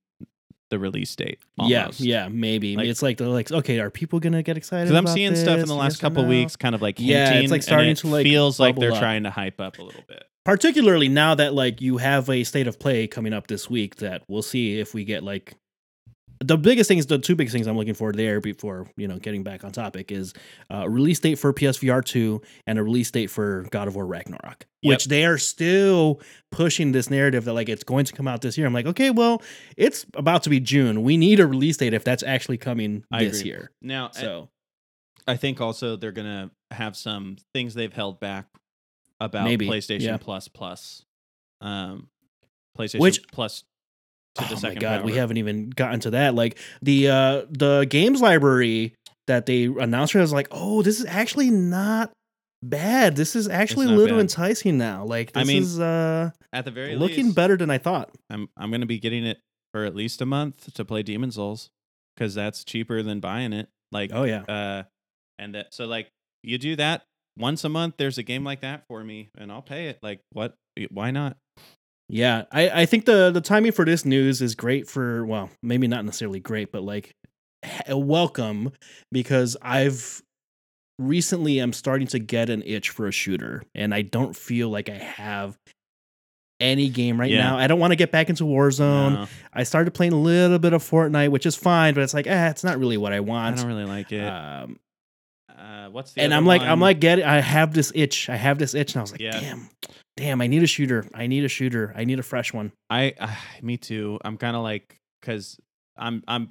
the 0.71 0.79
release 0.79 1.15
date. 1.17 1.39
yeah, 1.67 1.81
almost. 1.83 2.01
yeah, 2.01 2.29
maybe. 2.29 2.77
Like- 2.77 2.87
it's 2.87 3.03
like 3.03 3.17
they're 3.19 3.27
like, 3.29 3.51
okay, 3.51 3.79
are 3.81 3.91
people 3.91 4.21
gonna 4.21 4.43
get 4.43 4.57
excited? 4.57 4.89
Because 4.89 4.99
I'm 4.99 5.07
seeing 5.15 5.35
stuff 5.37 5.59
in 5.61 5.67
the 5.67 5.75
last 5.75 5.95
Yes 5.95 6.01
couple 6.01 6.23
no? 6.25 6.29
weeks, 6.29 6.57
kind 6.57 6.75
of 6.75 6.83
like 6.83 6.97
Yeah, 6.99 7.35
it's, 7.35 7.51
like, 7.51 7.63
starting 7.63 7.91
it 7.91 7.99
to, 7.99 8.07
like, 8.09 8.25
feels 8.25 8.59
like 8.61 8.77
they're 8.77 8.93
up. 8.93 8.99
trying 8.99 9.23
to 9.25 9.31
hype 9.31 9.61
up 9.61 9.79
a 9.79 9.83
little 9.83 10.05
bit. 10.07 10.25
particularly 10.45 11.09
now 11.09 11.35
that 11.35 11.53
like 11.55 11.81
you 11.83 11.99
have 11.99 12.29
a 12.31 12.43
state 12.45 12.67
of 12.67 12.79
play 12.79 13.07
coming 13.07 13.33
up 13.33 13.47
this 13.49 13.69
week 13.69 13.97
that 13.97 14.23
we'll 14.29 14.43
see 14.43 14.79
if 14.81 14.95
we 14.95 15.05
get 15.05 15.23
like 15.23 15.55
the 16.45 16.57
biggest 16.57 16.87
things 16.89 17.07
the 17.07 17.19
two 17.19 17.35
biggest 17.35 17.53
things 17.53 17.67
i'm 17.67 17.77
looking 17.77 17.95
for 17.95 18.13
there 18.13 18.41
before 18.41 18.89
you 18.97 19.09
know 19.09 19.19
getting 19.19 19.43
back 19.43 19.65
on 19.65 19.73
topic 19.73 20.13
is 20.13 20.33
uh, 20.71 20.83
a 20.85 20.91
release 20.91 21.19
date 21.19 21.37
for 21.39 21.53
psvr 21.53 22.05
2 22.05 22.41
and 22.67 22.79
a 22.79 22.83
release 22.83 23.11
date 23.11 23.29
for 23.29 23.67
god 23.71 23.89
of 23.89 23.95
war 23.95 24.07
ragnarok 24.07 24.67
Yep. 24.83 24.95
which 24.95 25.05
they 25.07 25.25
are 25.25 25.39
still 25.39 26.21
pushing 26.53 26.93
this 26.93 27.11
narrative 27.11 27.45
that 27.47 27.53
like 27.55 27.69
it's 27.69 27.83
going 27.83 28.05
to 28.05 28.13
come 28.13 28.29
out 28.29 28.43
this 28.43 28.57
year 28.57 28.67
i'm 28.67 28.73
like 28.73 28.87
okay 28.87 29.11
well 29.11 29.43
it's 29.77 30.07
about 30.15 30.45
to 30.45 30.51
be 30.51 30.61
june 30.61 31.03
we 31.03 31.17
need 31.17 31.41
a 31.41 31.47
release 31.47 31.77
date 31.79 31.95
if 31.95 32.05
that's 32.05 32.23
actually 32.23 32.59
coming 32.59 33.03
I 33.11 33.25
this 33.25 33.41
agree. 33.41 33.51
year 33.51 33.71
Now, 33.83 34.11
so 34.13 34.49
I 35.27 35.37
think 35.37 35.61
also 35.61 35.97
they're 35.97 36.13
gonna 36.13 36.51
have 36.71 36.97
some 36.97 37.37
things 37.53 37.75
they've 37.75 37.93
held 37.93 38.21
back 38.21 38.47
about 39.21 39.45
Maybe, 39.45 39.67
PlayStation 39.67 40.03
yeah. 40.03 40.17
Plus 40.17 40.47
Plus, 40.49 41.05
um, 41.61 42.09
PlayStation 42.79 43.01
Which- 43.01 43.27
Plus 43.33 43.65
to 44.37 44.45
the 44.45 44.55
oh 44.57 44.61
my 44.69 44.75
god, 44.75 45.05
we 45.05 45.15
haven't 45.15 45.37
even 45.39 45.71
gotten 45.71 46.01
to 46.01 46.11
that. 46.11 46.35
Like 46.35 46.59
the 46.83 47.09
uh 47.09 47.43
the 47.51 47.87
games 47.89 48.21
library 48.21 48.95
that 49.27 49.47
they 49.47 49.65
announced 49.65 50.15
was 50.15 50.33
like, 50.33 50.49
oh, 50.51 50.83
this 50.83 51.01
is 51.01 51.07
actually 51.07 51.51
not 51.51 52.11
bad. 52.63 53.15
This 53.17 53.37
is 53.37 53.49
actually 53.49 53.87
a 53.87 53.91
little 53.91 54.17
bad. 54.17 54.23
enticing 54.23 54.79
now. 54.79 55.05
Like 55.05 55.33
I 55.35 55.41
this 55.41 55.49
mean, 55.49 55.63
is 55.63 55.81
uh 55.81 56.31
At 56.53 56.65
the 56.65 56.71
very 56.71 56.97
looking 56.97 57.27
least, 57.27 57.37
better 57.37 57.57
than 57.57 57.71
I 57.71 57.79
thought. 57.79 58.11
I'm 58.31 58.49
I'm 58.57 58.71
gonna 58.71 58.87
be 58.87 58.99
getting 58.99 59.25
it 59.25 59.39
for 59.73 59.85
at 59.85 59.95
least 59.95 60.23
a 60.23 60.27
month 60.27 60.73
to 60.75 60.85
play 60.85 61.03
Demon's 61.03 61.35
Souls 61.35 61.69
because 62.17 62.35
that's 62.35 62.65
cheaper 62.65 63.03
than 63.03 63.21
buying 63.21 63.53
it. 63.53 63.69
Like, 63.93 64.11
Oh 64.13 64.25
yeah. 64.25 64.43
uh, 64.49 64.83
and 65.39 65.55
that 65.55 65.75
so 65.75 65.85
like 65.87 66.09
you 66.43 66.59
do 66.59 66.77
that 66.77 67.03
once 67.39 67.65
a 67.65 67.69
month. 67.69 67.95
There's 67.99 68.19
a 68.19 68.23
game 68.23 68.45
like 68.45 68.61
that 68.63 68.85
for 68.89 69.03
me, 69.05 69.29
and 69.37 69.53
I'll 69.53 69.63
pay 69.63 69.89
it. 69.89 69.99
Like, 70.03 70.21
what? 70.33 70.55
Why 70.91 71.11
not? 71.11 71.37
Yeah, 72.09 72.45
I, 72.51 72.83
I 72.83 72.87
think 72.87 73.05
the 73.05 73.31
the 73.31 73.41
timing 73.41 73.73
for 73.73 73.85
this 73.85 74.05
news 74.05 74.41
is 74.41 74.55
great 74.55 74.89
for 74.89 75.27
well, 75.27 75.51
maybe 75.63 75.87
not 75.89 76.05
necessarily 76.05 76.41
great, 76.41 76.73
but 76.73 76.83
like 76.83 77.15
welcome 77.89 78.73
because 79.13 79.57
I've 79.63 80.23
recently 80.99 81.59
I'm 81.59 81.73
starting 81.73 82.07
to 82.09 82.19
get 82.19 82.51
an 82.51 82.63
itch 82.65 82.91
for 82.91 83.07
a 83.07 83.13
shooter, 83.13 83.63
and 83.75 83.95
I 83.95 84.03
don't 84.03 84.35
feel 84.35 84.69
like 84.71 84.89
I 84.89 84.95
have 84.97 85.57
any 86.61 86.89
game 86.89 87.21
right 87.21 87.31
Yeah. 87.31 87.43
now. 87.51 87.59
I 87.59 87.67
don't 87.69 87.79
want 87.79 87.93
to 87.93 87.97
get 87.97 88.11
back 88.11 88.29
into 88.31 88.45
Warzone. 88.45 89.13
No, 89.13 89.27
I 89.53 89.63
started 89.63 89.93
playing 89.95 90.13
a 90.13 90.19
little 90.21 90.59
bit 90.59 90.73
of 90.73 90.83
Fortnite, 90.83 91.29
which 91.31 91.47
is 91.47 91.55
fine, 91.55 91.95
but 91.95 92.03
it's 92.03 92.15
like, 92.15 92.27
eh, 92.27 92.49
it's 92.51 92.65
not 92.65 92.79
really 92.79 92.97
what 92.97 93.13
I 93.13 93.21
want. 93.21 93.55
I 93.55 93.63
don't 93.63 93.69
really 93.71 93.85
like 93.85 94.11
it. 94.13 94.25
um, 94.27 94.79
Uh, 95.57 95.89
what's 95.91 96.13
the 96.15 96.23
and 96.23 96.33
I'm 96.35 96.47
like, 96.47 96.63
I'm 96.63 96.81
like, 96.81 96.99
get 97.01 97.19
it. 97.21 97.25
I 97.25 97.41
have 97.41 97.75
this 97.75 97.93
itch. 97.95 98.29
I 98.29 98.37
have 98.37 98.59
this 98.59 98.75
itch, 98.75 98.95
and 98.95 98.99
I 98.99 99.03
was 99.03 99.13
like, 99.13 99.21
Yeah. 99.21 99.39
damn, 99.39 99.69
damn, 100.19 100.41
I 100.41 100.47
need 100.49 100.63
a 100.63 100.67
shooter. 100.67 101.07
I 101.15 101.27
need 101.27 101.45
a 101.45 101.49
shooter. 101.49 101.93
I 101.97 102.05
need 102.05 102.19
a 102.19 102.23
fresh 102.23 102.53
one. 102.53 102.73
I, 102.91 103.15
uh, 103.19 103.35
me 103.63 103.77
too. 103.77 104.19
I'm 104.25 104.37
kind 104.37 104.57
of 104.57 104.63
like 104.63 104.97
because 105.21 105.59
I'm 105.97 106.23
I'm 106.29 106.51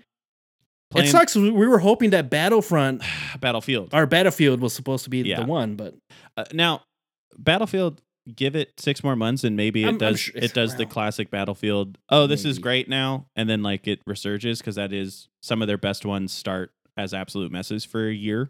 playing 0.91 1.07
It 1.07 1.11
sucks. 1.11 1.35
We 1.35 1.51
we 1.51 1.67
were 1.67 1.79
hoping 1.79 2.11
that 2.11 2.29
Battlefront 2.29 3.03
Battlefield. 3.39 3.93
our 3.93 4.05
Battlefield 4.05 4.61
was 4.61 4.73
supposed 4.73 5.03
to 5.03 5.09
be 5.09 5.19
Yeah. 5.19 5.41
the 5.41 5.45
one, 5.45 5.75
but 5.75 5.95
Uh, 6.37 6.45
now, 6.53 6.81
Battlefield, 7.37 8.01
give 8.35 8.55
it 8.55 8.71
six 8.79 9.03
more 9.03 9.15
months 9.15 9.43
and 9.43 9.55
maybe 9.55 9.83
it 9.83 9.85
I'm- 9.85 9.93
I'm 9.95 9.97
does. 9.99 10.19
sure- 10.19 10.33
it 10.41 10.53
does 10.53 10.75
the 10.75 10.85
classic 10.85 11.29
Battlefield. 11.29 11.97
Oh, 12.09 12.27
this 12.27 12.45
is 12.45 12.59
great 12.59 12.89
now, 12.89 13.27
and 13.35 13.49
then 13.49 13.63
like 13.63 13.87
it 13.87 14.03
resurges 14.05 14.57
because 14.59 14.75
that 14.75 14.91
is 14.93 15.27
some 15.41 15.61
of 15.61 15.67
their 15.67 15.77
best 15.77 16.05
ones 16.05 16.31
start 16.33 16.71
as 16.97 17.13
absolute 17.13 17.51
messes 17.51 17.85
for 17.85 18.07
a 18.07 18.13
year. 18.13 18.49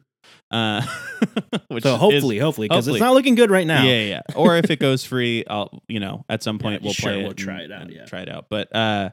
Uh, 0.49 0.81
which 1.67 1.83
so 1.83 1.93
is- 1.95 1.99
hopefully, 1.99 2.39
hopefully, 2.39 2.67
because 2.67 2.87
it's 2.87 2.99
not 2.99 3.13
looking 3.13 3.35
good 3.35 3.51
right 3.51 3.67
now. 3.67 3.83
Yeah, 3.83 4.01
yeah. 4.03 4.21
Or 4.35 4.55
if 4.57 4.69
it 4.71 4.79
goes 4.79 5.03
free, 5.03 5.43
I'll 5.49 5.81
you 5.87 5.99
know 5.99 6.23
at 6.29 6.43
some 6.43 6.59
point 6.59 6.81
we'll 6.81 6.93
sure, 6.93 7.11
play 7.11 7.17
we'll 7.19 7.29
and- 7.31 7.37
try 7.37 7.61
it 7.61 7.71
out, 7.71 7.91
yeah. 7.91 8.05
try 8.05 8.21
it 8.21 8.29
out. 8.29 8.47
But 8.49 8.73
uh, 8.75 9.09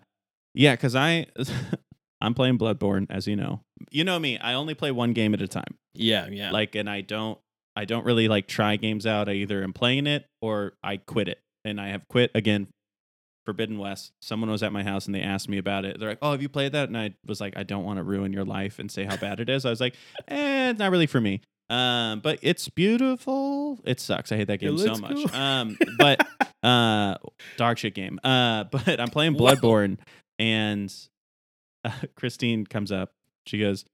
yeah, 0.55 0.75
because 0.75 0.95
I 0.95 1.27
I'm 2.21 2.35
playing 2.35 2.59
Bloodborne, 2.59 3.07
as 3.11 3.27
you 3.27 3.37
know. 3.37 3.61
You 3.91 4.05
know 4.05 4.19
me. 4.19 4.39
I 4.39 4.55
only 4.55 4.75
play 4.75 4.91
one 4.91 5.13
game 5.13 5.35
at 5.35 5.43
a 5.43 5.49
time. 5.49 5.75
yeah, 5.95 6.27
yeah. 6.29 6.51
Like, 6.51 6.75
and 6.75 6.89
I 6.89 7.01
don't 7.01 7.39
I 7.77 7.85
don't 7.85 8.05
really 8.05 8.29
like 8.29 8.47
try 8.47 8.77
games 8.77 9.05
out. 9.07 9.29
I 9.29 9.33
either 9.33 9.63
am 9.63 9.73
playing 9.73 10.07
it 10.07 10.27
or 10.41 10.75
I 10.83 10.99
quit 10.99 11.29
it, 11.29 11.41
and 11.65 11.81
I 11.81 11.89
have 11.89 12.07
quit 12.09 12.31
again. 12.35 12.69
Forbidden 13.45 13.79
West. 13.79 14.13
Someone 14.23 14.51
was 14.51 14.63
at 14.63 14.73
my 14.73 14.83
house 14.83 15.07
and 15.07 15.15
they 15.15 15.21
asked 15.21 15.49
me 15.49 15.59
about 15.59 15.85
it. 15.85 15.99
They're 15.99 16.09
like, 16.09 16.19
"Oh, 16.23 16.33
have 16.33 16.43
you 16.43 16.49
played 16.49 16.73
that?" 16.73 16.89
And 16.89 16.97
I 16.97 17.15
was 17.27 17.41
like, 17.41 17.57
"I 17.57 17.63
don't 17.63 17.85
want 17.85 17.99
to 17.99 18.03
ruin 18.03 18.33
your 18.33 18.45
life 18.45 18.79
and 18.79 18.91
say 18.91 19.05
how 19.05 19.17
bad 19.17 19.41
it 19.41 19.49
is." 19.49 19.65
I 19.65 19.71
was 19.71 19.81
like, 19.81 19.95
"Eh, 20.29 20.71
it's 20.71 20.79
not 20.79 20.91
really 20.91 21.07
for 21.07 21.21
me." 21.21 21.41
Um, 21.71 22.21
but 22.21 22.39
it's 22.43 22.69
beautiful. 22.69 23.81
It 23.85 24.01
sucks. 24.01 24.31
I 24.33 24.37
hate 24.37 24.49
that 24.49 24.59
game 24.59 24.77
so 24.77 24.95
much. 24.97 25.15
cool. 25.15 25.35
Um, 25.35 25.79
but 25.99 26.27
uh, 26.63 27.17
dog 27.57 27.79
shit 27.79 27.95
game. 27.95 28.19
Uh, 28.23 28.65
but 28.71 29.01
I'm 29.01 29.09
playing. 29.09 29.35
Bloodborne, 29.35 29.99
and 30.39 30.95
uh, 31.85 31.93
Christine 32.17 32.67
comes 32.67 32.93
up. 32.93 33.13
She 33.47 33.59
goes, 33.59 33.85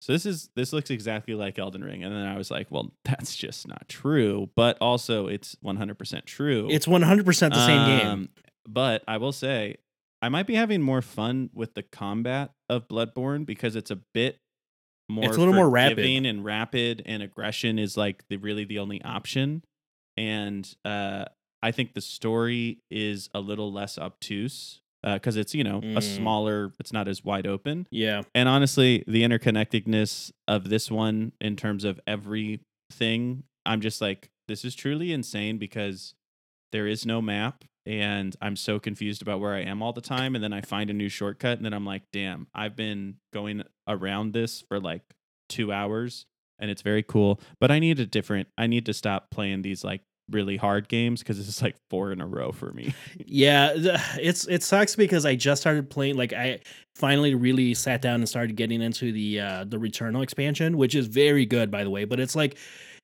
"So 0.00 0.12
this 0.12 0.24
is 0.24 0.48
this 0.54 0.72
looks 0.72 0.90
exactly 0.90 1.34
like 1.34 1.58
Elden 1.58 1.82
Ring." 1.82 2.04
And 2.04 2.14
then 2.14 2.26
I 2.26 2.36
was 2.38 2.50
like, 2.50 2.68
"Well, 2.70 2.92
that's 3.04 3.34
just 3.34 3.66
not 3.66 3.88
true." 3.88 4.50
But 4.54 4.78
also, 4.80 5.26
it's 5.26 5.56
100% 5.64 6.24
true. 6.26 6.68
it's 6.70 6.86
100 6.86 7.26
percent 7.26 7.54
the 7.54 7.66
same 7.66 7.86
game. 7.86 8.28
But 8.66 9.02
I 9.06 9.16
will 9.18 9.32
say, 9.32 9.76
I 10.22 10.28
might 10.28 10.46
be 10.46 10.54
having 10.54 10.82
more 10.82 11.02
fun 11.02 11.50
with 11.52 11.74
the 11.74 11.82
combat 11.82 12.52
of 12.68 12.88
Bloodborne 12.88 13.46
because 13.46 13.76
it's 13.76 13.90
a 13.90 14.00
bit 14.14 14.38
more. 15.08 15.24
It's 15.26 15.36
a 15.36 15.40
little 15.40 15.54
more 15.54 15.68
rapid. 15.70 16.04
and 16.26 16.44
rapid, 16.44 17.02
and 17.06 17.22
aggression 17.22 17.78
is 17.78 17.96
like 17.96 18.24
the 18.28 18.36
really 18.38 18.64
the 18.64 18.78
only 18.78 19.00
option. 19.02 19.62
And 20.16 20.68
uh, 20.84 21.26
I 21.62 21.70
think 21.70 21.94
the 21.94 22.00
story 22.00 22.78
is 22.90 23.28
a 23.34 23.40
little 23.40 23.72
less 23.72 23.98
obtuse 23.98 24.80
because 25.04 25.36
it's 25.36 25.54
you 25.54 25.62
know 25.62 25.78
a 25.78 26.00
Mm. 26.00 26.02
smaller. 26.02 26.72
It's 26.80 26.92
not 26.92 27.06
as 27.06 27.22
wide 27.22 27.46
open. 27.46 27.86
Yeah, 27.90 28.22
And 28.34 28.48
honestly, 28.48 29.04
the 29.06 29.22
interconnectedness 29.22 30.32
of 30.48 30.68
this 30.70 30.90
one 30.90 31.32
in 31.40 31.54
terms 31.56 31.84
of 31.84 32.00
everything, 32.06 33.44
I'm 33.64 33.80
just 33.80 34.00
like, 34.00 34.30
this 34.48 34.64
is 34.64 34.74
truly 34.74 35.12
insane 35.12 35.58
because 35.58 36.14
there 36.72 36.86
is 36.86 37.06
no 37.06 37.20
map 37.22 37.64
and 37.86 38.34
I'm 38.42 38.56
so 38.56 38.78
confused 38.78 39.22
about 39.22 39.40
where 39.40 39.54
I 39.54 39.60
am 39.60 39.82
all 39.82 39.92
the 39.92 40.00
time. 40.00 40.34
And 40.34 40.42
then 40.42 40.52
I 40.52 40.60
find 40.60 40.90
a 40.90 40.94
new 40.94 41.08
shortcut 41.08 41.56
and 41.56 41.64
then 41.64 41.72
I'm 41.72 41.86
like, 41.86 42.02
damn, 42.12 42.48
I've 42.54 42.74
been 42.74 43.16
going 43.32 43.62
around 43.88 44.32
this 44.32 44.62
for 44.68 44.80
like 44.80 45.02
two 45.48 45.72
hours 45.72 46.26
and 46.58 46.70
it's 46.70 46.82
very 46.82 47.04
cool. 47.04 47.40
But 47.60 47.70
I 47.70 47.78
need 47.78 48.00
a 48.00 48.06
different, 48.06 48.48
I 48.58 48.66
need 48.66 48.86
to 48.86 48.94
stop 48.94 49.30
playing 49.30 49.62
these 49.62 49.84
like 49.84 50.02
really 50.28 50.56
hard 50.56 50.88
games 50.88 51.20
because 51.20 51.38
it's 51.38 51.62
like 51.62 51.76
four 51.88 52.10
in 52.10 52.20
a 52.20 52.26
row 52.26 52.50
for 52.50 52.72
me. 52.72 52.92
yeah. 53.24 53.72
It's 54.20 54.48
it 54.48 54.64
sucks 54.64 54.96
because 54.96 55.24
I 55.24 55.36
just 55.36 55.60
started 55.60 55.88
playing. 55.88 56.16
Like 56.16 56.32
I 56.32 56.58
finally 56.96 57.36
really 57.36 57.74
sat 57.74 58.02
down 58.02 58.16
and 58.16 58.28
started 58.28 58.56
getting 58.56 58.82
into 58.82 59.12
the 59.12 59.40
uh 59.40 59.64
the 59.64 59.76
Returnal 59.76 60.24
expansion, 60.24 60.76
which 60.76 60.96
is 60.96 61.06
very 61.06 61.46
good 61.46 61.70
by 61.70 61.84
the 61.84 61.90
way. 61.90 62.04
But 62.04 62.18
it's 62.18 62.34
like 62.34 62.58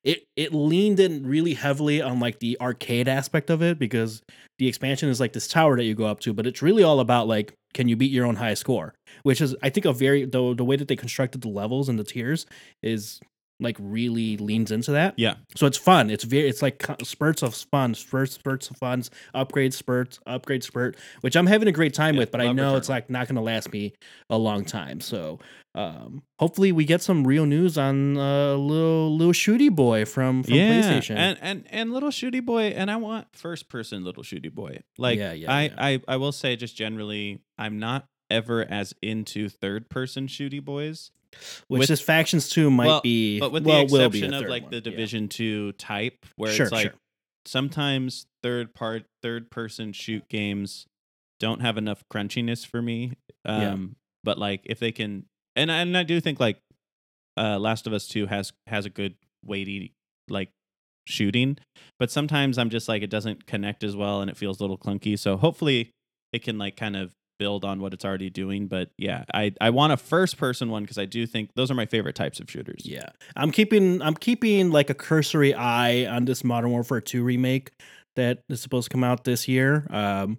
it 0.04 0.26
it 0.36 0.52
leaned 0.52 0.98
in 1.00 1.26
really 1.26 1.54
heavily 1.54 2.02
on 2.02 2.18
like 2.18 2.40
the 2.40 2.56
arcade 2.60 3.08
aspect 3.08 3.50
of 3.50 3.62
it 3.62 3.78
because 3.78 4.22
the 4.58 4.68
expansion 4.68 5.08
is 5.08 5.20
like 5.20 5.32
this 5.32 5.48
tower 5.48 5.76
that 5.76 5.84
you 5.84 5.94
go 5.94 6.06
up 6.06 6.20
to, 6.20 6.32
but 6.32 6.46
it's 6.46 6.62
really 6.62 6.82
all 6.82 7.00
about 7.00 7.28
like 7.28 7.54
can 7.74 7.88
you 7.88 7.96
beat 7.96 8.10
your 8.10 8.26
own 8.26 8.36
high 8.36 8.54
score, 8.54 8.94
which 9.22 9.40
is 9.40 9.54
I 9.62 9.70
think 9.70 9.86
a 9.86 9.92
very 9.92 10.24
the 10.24 10.54
the 10.54 10.64
way 10.64 10.76
that 10.76 10.88
they 10.88 10.96
constructed 10.96 11.40
the 11.40 11.48
levels 11.48 11.88
and 11.88 11.98
the 11.98 12.04
tiers 12.04 12.46
is 12.82 13.20
like 13.62 13.76
really 13.80 14.36
leans 14.36 14.70
into 14.70 14.92
that. 14.92 15.14
Yeah. 15.16 15.34
So 15.56 15.66
it's 15.66 15.78
fun. 15.78 16.10
It's 16.10 16.24
very 16.24 16.48
it's 16.48 16.62
like 16.62 16.84
spurts 17.02 17.42
of 17.42 17.54
fun, 17.54 17.94
spurts 17.94 18.34
spurts 18.34 18.70
of 18.70 18.76
fun, 18.76 19.02
upgrade 19.34 19.72
spurt, 19.74 20.18
upgrade 20.26 20.64
spurt, 20.64 20.96
which 21.20 21.36
I'm 21.36 21.46
having 21.46 21.68
a 21.68 21.72
great 21.72 21.94
time 21.94 22.14
Yeah, 22.14 22.20
with, 22.20 22.30
but 22.30 22.40
I 22.40 22.52
know 22.52 22.76
it's 22.76 22.88
like 22.88 23.08
not 23.08 23.28
going 23.28 23.36
to 23.36 23.42
last 23.42 23.72
me 23.72 23.94
a 24.28 24.36
long 24.38 24.64
time. 24.64 25.00
So 25.00 25.38
um 25.74 26.22
hopefully 26.38 26.70
we 26.70 26.84
get 26.84 27.00
some 27.00 27.26
real 27.26 27.46
news 27.46 27.78
on 27.78 28.18
uh 28.18 28.54
little 28.54 29.16
little 29.16 29.32
shooty 29.32 29.74
boy 29.74 30.04
from 30.04 30.42
from 30.42 30.52
PlayStation. 30.52 31.16
And 31.16 31.38
and 31.40 31.64
and 31.70 31.92
little 31.92 32.10
shooty 32.10 32.44
boy, 32.44 32.64
and 32.76 32.90
I 32.90 32.96
want 32.96 33.28
first 33.34 33.68
person 33.68 34.04
little 34.04 34.22
shooty 34.22 34.52
boy. 34.52 34.80
Like 34.98 35.18
Yeah, 35.18 35.32
yeah, 35.32 35.52
I, 35.52 35.62
yeah. 35.62 35.74
I 35.78 36.00
I 36.08 36.16
will 36.16 36.32
say 36.32 36.56
just 36.56 36.76
generally, 36.76 37.40
I'm 37.56 37.78
not 37.78 38.06
ever 38.30 38.64
as 38.68 38.94
into 39.02 39.48
third 39.48 39.88
person 39.88 40.26
shooty 40.26 40.62
boys. 40.62 41.10
Which 41.68 41.80
with- 41.80 41.88
this 41.88 42.00
factions 42.00 42.48
2 42.48 42.70
might 42.70 42.86
Well, 42.86 43.00
be 43.02 43.40
But 43.40 43.52
with 43.52 43.64
well, 43.64 43.86
the 43.86 43.94
exception 44.06 44.34
of 44.34 44.46
like 44.48 44.62
one. 44.64 44.70
the 44.70 44.76
Yeah. 44.78 44.82
Division 44.82 45.28
Two 45.28 45.72
type, 45.72 46.24
where 46.36 46.52
Sure, 46.52 46.66
it's 46.66 46.72
like 46.72 46.82
sure. 46.90 46.94
sometimes 47.46 48.26
third 48.42 48.74
part 48.74 49.04
third 49.22 49.50
person 49.50 49.92
shoot 49.92 50.28
games 50.28 50.86
don't 51.40 51.60
have 51.60 51.76
enough 51.76 52.02
crunchiness 52.12 52.66
for 52.66 52.80
me. 52.82 53.12
Um 53.44 53.60
Yeah. 53.60 53.94
but 54.24 54.38
like 54.38 54.60
if 54.64 54.78
they 54.78 54.92
can 54.92 55.26
and 55.56 55.70
I- 55.70 55.80
and 55.82 55.96
I 55.96 56.02
do 56.02 56.20
think 56.20 56.38
like 56.40 56.58
uh 57.36 57.58
Last 57.58 57.86
of 57.86 57.92
Us 57.92 58.06
2 58.08 58.26
has 58.26 58.52
has 58.66 58.84
a 58.86 58.90
good 58.90 59.14
weighty 59.44 59.92
like 60.28 60.50
shooting, 61.08 61.58
but 61.98 62.10
sometimes 62.10 62.58
I'm 62.58 62.70
just 62.70 62.88
like 62.88 63.02
it 63.02 63.10
doesn't 63.10 63.46
connect 63.46 63.82
as 63.82 63.96
well 63.96 64.20
and 64.20 64.30
it 64.30 64.36
feels 64.36 64.60
a 64.60 64.62
little 64.62 64.78
clunky. 64.78 65.18
So 65.18 65.36
hopefully 65.36 65.90
it 66.32 66.42
can 66.42 66.58
like 66.58 66.76
kind 66.76 66.94
of 66.96 67.12
build 67.42 67.64
on 67.64 67.80
what 67.80 67.92
it's 67.92 68.04
already 68.04 68.30
doing, 68.30 68.68
but 68.68 68.90
yeah, 68.96 69.24
I 69.34 69.52
I 69.60 69.70
want 69.70 69.92
a 69.92 69.96
first 69.96 70.36
person 70.36 70.70
one 70.70 70.82
because 70.84 70.98
I 70.98 71.04
do 71.06 71.26
think 71.26 71.50
those 71.56 71.70
are 71.70 71.74
my 71.74 71.86
favorite 71.86 72.14
types 72.14 72.38
of 72.40 72.48
shooters. 72.50 72.82
Yeah. 72.84 73.08
I'm 73.34 73.50
keeping 73.50 74.00
I'm 74.00 74.14
keeping 74.14 74.70
like 74.70 74.90
a 74.90 74.94
cursory 74.94 75.52
eye 75.54 76.06
on 76.06 76.24
this 76.24 76.44
Modern 76.44 76.70
Warfare 76.70 77.00
2 77.00 77.24
remake 77.24 77.70
that 78.16 78.42
is 78.48 78.60
supposed 78.60 78.90
to 78.90 78.94
come 78.94 79.02
out 79.04 79.24
this 79.24 79.48
year. 79.48 79.86
Um 79.90 80.38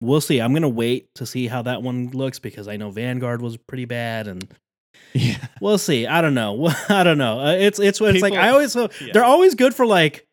we'll 0.00 0.20
see. 0.20 0.40
I'm 0.40 0.52
going 0.52 0.62
to 0.62 0.68
wait 0.68 1.14
to 1.16 1.26
see 1.26 1.46
how 1.46 1.60
that 1.62 1.82
one 1.82 2.08
looks 2.12 2.38
because 2.38 2.66
I 2.68 2.78
know 2.78 2.90
Vanguard 2.90 3.42
was 3.42 3.58
pretty 3.58 3.84
bad 3.84 4.28
and 4.28 4.46
Yeah. 5.12 5.36
we'll 5.60 5.76
see. 5.78 6.06
I 6.06 6.20
don't 6.22 6.34
know. 6.34 6.68
I 6.88 7.02
don't 7.04 7.18
know. 7.18 7.40
Uh, 7.40 7.52
it's 7.52 7.78
it's 7.80 8.00
it's 8.00 8.22
like 8.22 8.34
I 8.34 8.48
always 8.50 8.74
Yeah. 8.76 8.86
they're 9.12 9.24
always 9.24 9.54
good 9.56 9.74
for 9.74 9.84
like 9.84 10.26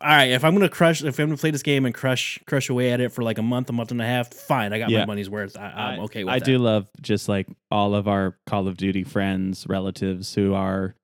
all 0.00 0.08
right, 0.08 0.30
if 0.30 0.44
I'm 0.44 0.54
gonna 0.54 0.68
crush, 0.68 1.02
if 1.02 1.18
I'm 1.18 1.26
gonna 1.26 1.36
play 1.36 1.50
this 1.50 1.62
game 1.62 1.84
and 1.86 1.94
crush, 1.94 2.38
crush 2.46 2.68
away 2.68 2.92
at 2.92 3.00
it 3.00 3.12
for 3.12 3.22
like 3.22 3.38
a 3.38 3.42
month, 3.42 3.70
a 3.70 3.72
month 3.72 3.90
and 3.90 4.00
a 4.02 4.06
half, 4.06 4.32
fine. 4.32 4.72
I 4.72 4.78
got 4.78 4.90
Yeah. 4.90 5.00
my 5.00 5.06
money's 5.06 5.30
worth. 5.30 5.56
I, 5.56 5.66
I'm 5.94 6.00
okay 6.00 6.24
with 6.24 6.32
that. 6.32 6.36
I 6.36 6.38
that. 6.40 6.44
do 6.44 6.58
love 6.58 6.88
just 7.00 7.28
like 7.28 7.46
all 7.70 7.94
of 7.94 8.08
our 8.08 8.36
Call 8.46 8.66
of 8.68 8.76
Duty 8.76 9.04
friends, 9.04 9.66
relatives 9.68 10.34
who 10.34 10.54
are 10.54 10.94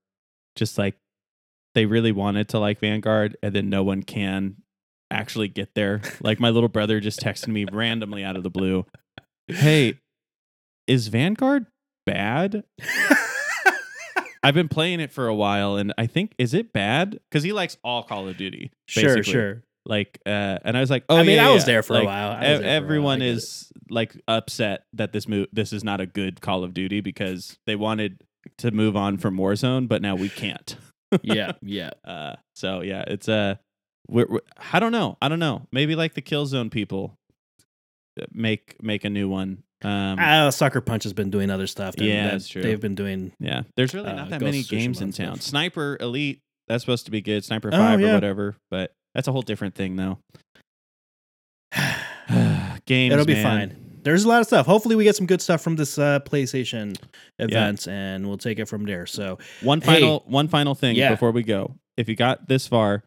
just 0.56 0.76
like 0.78 0.96
they 1.74 1.86
really 1.86 2.12
wanted 2.12 2.48
to 2.48 2.58
like 2.58 2.80
Vanguard, 2.80 3.36
and 3.42 3.54
then 3.54 3.70
no 3.70 3.82
one 3.84 4.02
can 4.02 4.56
actually 5.10 5.48
get 5.48 5.70
there. 5.74 6.00
like 6.20 6.40
my 6.40 6.50
little 6.50 6.68
brother 6.68 7.00
just 7.00 7.20
texted 7.20 7.48
me 7.48 7.64
randomly 7.70 8.24
out 8.24 8.36
of 8.36 8.42
the 8.42 8.50
blue, 8.50 8.86
"Hey, 9.46 9.94
is 10.86 11.08
Vanguard 11.08 11.66
bad?" 12.06 12.64
I've 14.42 14.54
been 14.54 14.68
playing 14.68 15.00
it 15.00 15.12
for 15.12 15.26
a 15.26 15.34
while, 15.34 15.76
and 15.76 15.92
I 15.98 16.06
think 16.06 16.34
is 16.38 16.54
it 16.54 16.72
bad 16.72 17.18
because 17.28 17.42
he 17.42 17.52
likes 17.52 17.76
all 17.84 18.02
Call 18.02 18.28
of 18.28 18.36
Duty. 18.36 18.70
sure, 18.86 19.16
basically. 19.16 19.32
sure. 19.32 19.62
Like, 19.86 20.20
uh, 20.26 20.58
and 20.62 20.76
I 20.76 20.80
was 20.80 20.90
like, 20.90 21.04
oh, 21.08 21.16
I 21.16 21.22
mean, 21.22 21.36
yeah, 21.36 21.48
I 21.48 21.52
was 21.52 21.62
yeah. 21.62 21.66
there 21.66 21.82
for 21.82 21.96
a 21.96 22.04
while. 22.04 22.30
I 22.30 22.38
was 22.40 22.42
ev- 22.42 22.42
there 22.42 22.50
for 22.50 22.56
a 22.56 22.60
while. 22.60 22.70
I 22.70 22.74
everyone 22.74 23.18
get 23.20 23.28
it. 23.28 23.30
is 23.32 23.72
like 23.88 24.16
upset 24.28 24.84
that 24.92 25.12
this 25.12 25.26
move 25.26 25.48
this 25.52 25.72
is 25.72 25.82
not 25.82 26.00
a 26.00 26.06
good 26.06 26.40
Call 26.40 26.64
of 26.64 26.74
Duty 26.74 27.00
because 27.00 27.58
they 27.66 27.76
wanted 27.76 28.22
to 28.58 28.70
move 28.70 28.96
on 28.96 29.18
from 29.18 29.36
Warzone, 29.36 29.88
but 29.88 30.02
now 30.02 30.14
we 30.16 30.28
can't. 30.28 30.76
yeah, 31.22 31.52
yeah. 31.62 31.90
Uh, 32.04 32.36
so 32.54 32.82
yeah, 32.82 33.04
it's 33.06 33.28
a. 33.28 33.58
We're, 34.08 34.26
we're, 34.28 34.40
I 34.72 34.80
don't 34.80 34.92
know. 34.92 35.16
I 35.22 35.28
don't 35.28 35.38
know. 35.38 35.66
Maybe 35.72 35.94
like 35.94 36.14
the 36.14 36.22
Killzone 36.22 36.70
people 36.70 37.16
uh, 38.20 38.26
make 38.32 38.76
make 38.82 39.04
a 39.04 39.10
new 39.10 39.28
one. 39.28 39.62
Um, 39.82 40.18
Uh, 40.18 40.50
Sucker 40.50 40.80
Punch 40.80 41.04
has 41.04 41.12
been 41.12 41.30
doing 41.30 41.50
other 41.50 41.66
stuff. 41.66 41.94
Yeah, 41.98 42.24
that 42.24 42.30
that's 42.32 42.48
true. 42.48 42.62
They've 42.62 42.80
been 42.80 42.94
doing. 42.94 43.32
yeah, 43.40 43.62
there's 43.76 43.94
really 43.94 44.08
uh, 44.10 44.14
not 44.14 44.30
that 44.30 44.40
Ghost 44.40 44.52
many 44.52 44.62
games 44.62 45.00
in 45.00 45.12
town. 45.12 45.36
stuff. 45.36 45.42
Sniper 45.42 45.96
Elite 46.00 46.40
that's 46.68 46.82
supposed 46.84 47.06
to 47.06 47.10
be 47.10 47.20
good. 47.22 47.44
Sniper 47.44 47.70
Oh, 47.72 47.76
Five 47.76 47.98
or 47.98 48.02
yeah. 48.02 48.14
whatever, 48.14 48.56
but 48.70 48.92
that's 49.14 49.26
a 49.28 49.32
whole 49.32 49.42
different 49.42 49.74
thing 49.74 49.96
though. 49.96 50.18
Games. 52.86 53.12
It'll 53.12 53.24
be 53.24 53.34
man. 53.34 53.42
fine. 53.70 53.76
There's 54.02 54.24
a 54.24 54.28
lot 54.28 54.40
of 54.40 54.46
stuff. 54.46 54.66
Hopefully, 54.66 54.96
we 54.96 55.04
get 55.04 55.14
some 55.16 55.26
good 55.26 55.42
stuff 55.42 55.60
from 55.60 55.76
this 55.76 55.98
uh, 55.98 56.20
PlayStation 56.20 56.96
events, 57.38 57.86
and 57.86 58.26
we'll 58.26 58.38
take 58.38 58.58
it 58.58 58.64
from 58.66 58.84
there. 58.86 59.04
So, 59.06 59.38
One 59.62 59.80
Hey. 59.82 59.94
final 60.00 60.22
one 60.26 60.48
final 60.48 60.74
thing 60.74 60.96
Yeah. 60.96 61.10
before 61.10 61.32
we 61.32 61.42
go. 61.42 61.76
If 61.98 62.08
you 62.08 62.16
got 62.16 62.48
this 62.48 62.66
far, 62.66 63.04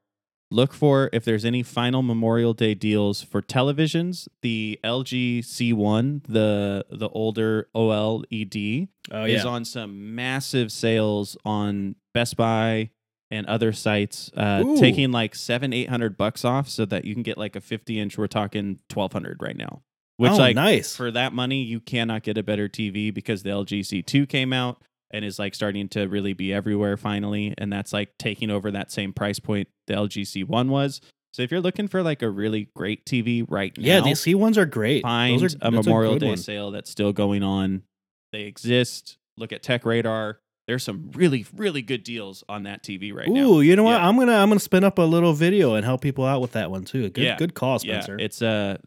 look 0.54 0.74
for 0.74 1.10
if 1.12 1.26
there's 1.26 1.44
any 1.44 1.64
final 1.64 2.02
Memorial 2.02 2.54
Day 2.54 2.76
deals 2.76 3.22
for 3.22 3.42
televisions. 3.42 4.28
The 4.42 4.80
LG 4.84 5.40
C1, 5.40 6.24
the 6.28 6.86
the 6.90 7.10
older 7.10 7.70
OLED, 7.76 8.88
oh 9.12 9.26
is 9.26 9.46
on 9.46 9.66
some 9.66 10.16
massive 10.16 10.72
sales 10.72 11.36
on 11.44 11.96
Best 12.14 12.38
Buy 12.38 12.92
and 13.32 13.48
other 13.48 13.74
sites, 13.74 14.30
uh, 14.38 14.64
taking 14.78 15.12
like 15.12 15.34
seven 15.34 15.74
eight 15.74 15.90
hundred 15.90 16.18
bucks 16.18 16.46
off, 16.46 16.70
so 16.70 16.86
that 16.86 17.04
you 17.04 17.14
can 17.16 17.24
get 17.24 17.38
like 17.38 17.56
a 17.56 17.62
fifty 17.62 18.00
inch. 18.00 18.18
We're 18.18 18.28
talking 18.28 18.80
twelve 18.88 19.12
hundred 19.12 19.42
right 19.42 19.58
now, 19.58 19.82
which 20.18 20.34
oh, 20.34 20.38
like 20.38 20.56
nice. 20.56 20.96
for 20.96 21.10
that 21.12 21.34
money, 21.34 21.64
you 21.64 21.80
cannot 21.80 22.24
get 22.24 22.38
a 22.38 22.44
better 22.44 22.70
TV 22.70 23.14
because 23.14 23.44
the 23.44 23.50
LG 23.50 23.80
C2 23.82 24.30
came 24.30 24.54
out 24.54 24.82
and 25.14 25.24
is 25.24 25.40
like 25.40 25.56
starting 25.56 25.88
to 25.90 26.08
really 26.08 26.34
be 26.34 26.52
everywhere 26.52 26.98
finally. 26.98 27.54
And 27.58 27.72
that's 27.72 27.94
like 27.94 28.18
taking 28.18 28.50
over 28.50 28.72
that 28.72 28.92
same 28.92 29.14
price 29.14 29.40
point 29.40 29.70
the 29.88 29.94
LG 29.94 30.24
C1 30.24 30.68
was. 30.68 31.00
So 31.32 31.42
if 31.42 31.52
you're 31.52 31.62
looking 31.62 31.88
for 31.88 32.04
like 32.04 32.22
a 32.22 32.30
really 32.30 32.70
great 32.76 33.06
TV 33.06 33.46
right 33.48 33.76
now, 33.78 33.84
yeah, 33.84 34.02
the 34.02 34.16
C 34.16 34.36
ones 34.36 34.58
are 34.58 34.66
great. 34.66 35.04
find 35.04 35.42
are, 35.42 35.50
a 35.62 35.72
Memorial 35.72 36.14
good 36.14 36.20
Day 36.20 36.28
one. 36.30 36.38
sale 36.38 36.72
that's 36.72 36.90
still 36.90 37.14
going 37.14 37.44
on. 37.44 37.84
They 38.32 38.42
exist. 38.42 39.18
Look 39.38 39.52
at 39.52 39.64
Tech 39.64 39.86
Radar. 39.86 40.40
There's 40.66 40.84
some 40.84 41.12
really, 41.14 41.46
really 41.56 41.82
good 41.82 42.04
deals 42.04 42.44
on 42.48 42.64
that 42.64 42.84
TV 42.84 43.14
right 43.14 43.28
now. 43.28 43.42
Ooh, 43.42 43.62
you 43.62 43.76
know 43.76 43.84
what? 43.84 44.00
Yeah. 44.00 44.08
I'm 44.08 44.18
gonna 44.18 44.32
I'm 44.36 44.48
gonna 44.50 44.60
spin 44.62 44.84
up 44.86 44.98
a 44.98 45.02
little 45.02 45.34
video 45.34 45.76
and 45.76 45.84
help 45.84 46.00
people 46.02 46.24
out 46.26 46.40
with 46.42 46.54
that 46.54 46.72
one 46.72 46.86
too. 46.86 47.10
Good 47.10 47.24
Yeah. 47.24 47.36
good 47.38 47.54
call, 47.54 47.80
Yeah, 47.84 48.00
Spencer. 48.00 48.18
it's 48.18 48.42
uh, 48.42 48.78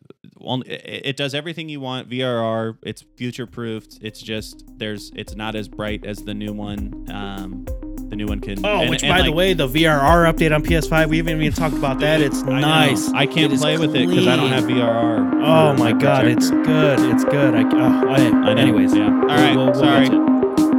only 0.41 0.71
it, 0.71 1.03
it 1.05 1.17
does 1.19 1.35
everything 1.35 1.69
you 1.69 1.81
want. 1.81 2.09
VRR, 2.09 2.79
it's 2.83 3.05
future 3.17 3.47
proofed. 3.47 3.99
It's 4.01 4.23
just 4.23 4.65
there's 4.79 5.13
it's 5.15 5.35
not 5.37 5.55
as 5.55 5.69
bright 5.69 6.07
as 6.07 6.19
the 6.25 6.33
new 6.33 6.55
one. 6.55 7.07
Um, 7.11 7.67
the 8.09 8.17
new 8.17 8.27
one 8.27 8.41
can. 8.41 8.65
oh, 8.65 8.81
and- 8.81 8.89
which 8.91 9.03
and, 9.03 9.11
by 9.11 9.21
the 9.21 9.33
way, 9.33 9.53
the 9.53 9.69
VRR 9.69 10.33
update 10.33 10.55
on 10.55 10.63
PS5, 10.63 11.09
we 11.11 11.19
haven't 11.19 11.43
even 11.43 11.53
talked 11.53 11.77
about 11.77 11.99
that. 12.01 12.23
It's 12.23 12.43
I 12.45 12.47
know. 12.47 12.61
nice. 12.61 13.11
I 13.13 13.27
can't 13.27 13.53
It 13.53 13.59
play 13.61 13.77
with 13.77 13.95
it 13.95 14.09
because 14.09 14.27
I 14.27 14.37
don't 14.37 14.49
have. 14.51 14.65
VRR. 14.65 15.43
Oh 15.45 15.75
my 15.77 15.93
god, 15.93 16.23
projector. 16.23 16.29
it's 16.31 16.51
good. 16.51 17.01
It's 17.13 17.25
good. 17.25 17.55
I, 17.55 17.63
oh, 17.65 18.09
I, 18.09 18.15
I 18.15 18.31
know. 18.31 18.63
anyways, 18.63 18.95
Yeah. 18.95 19.09
All 19.09 19.27
right. 19.27 19.55
we'll- 19.57 19.67
we'll 19.67 19.75
sorry. 19.75 20.36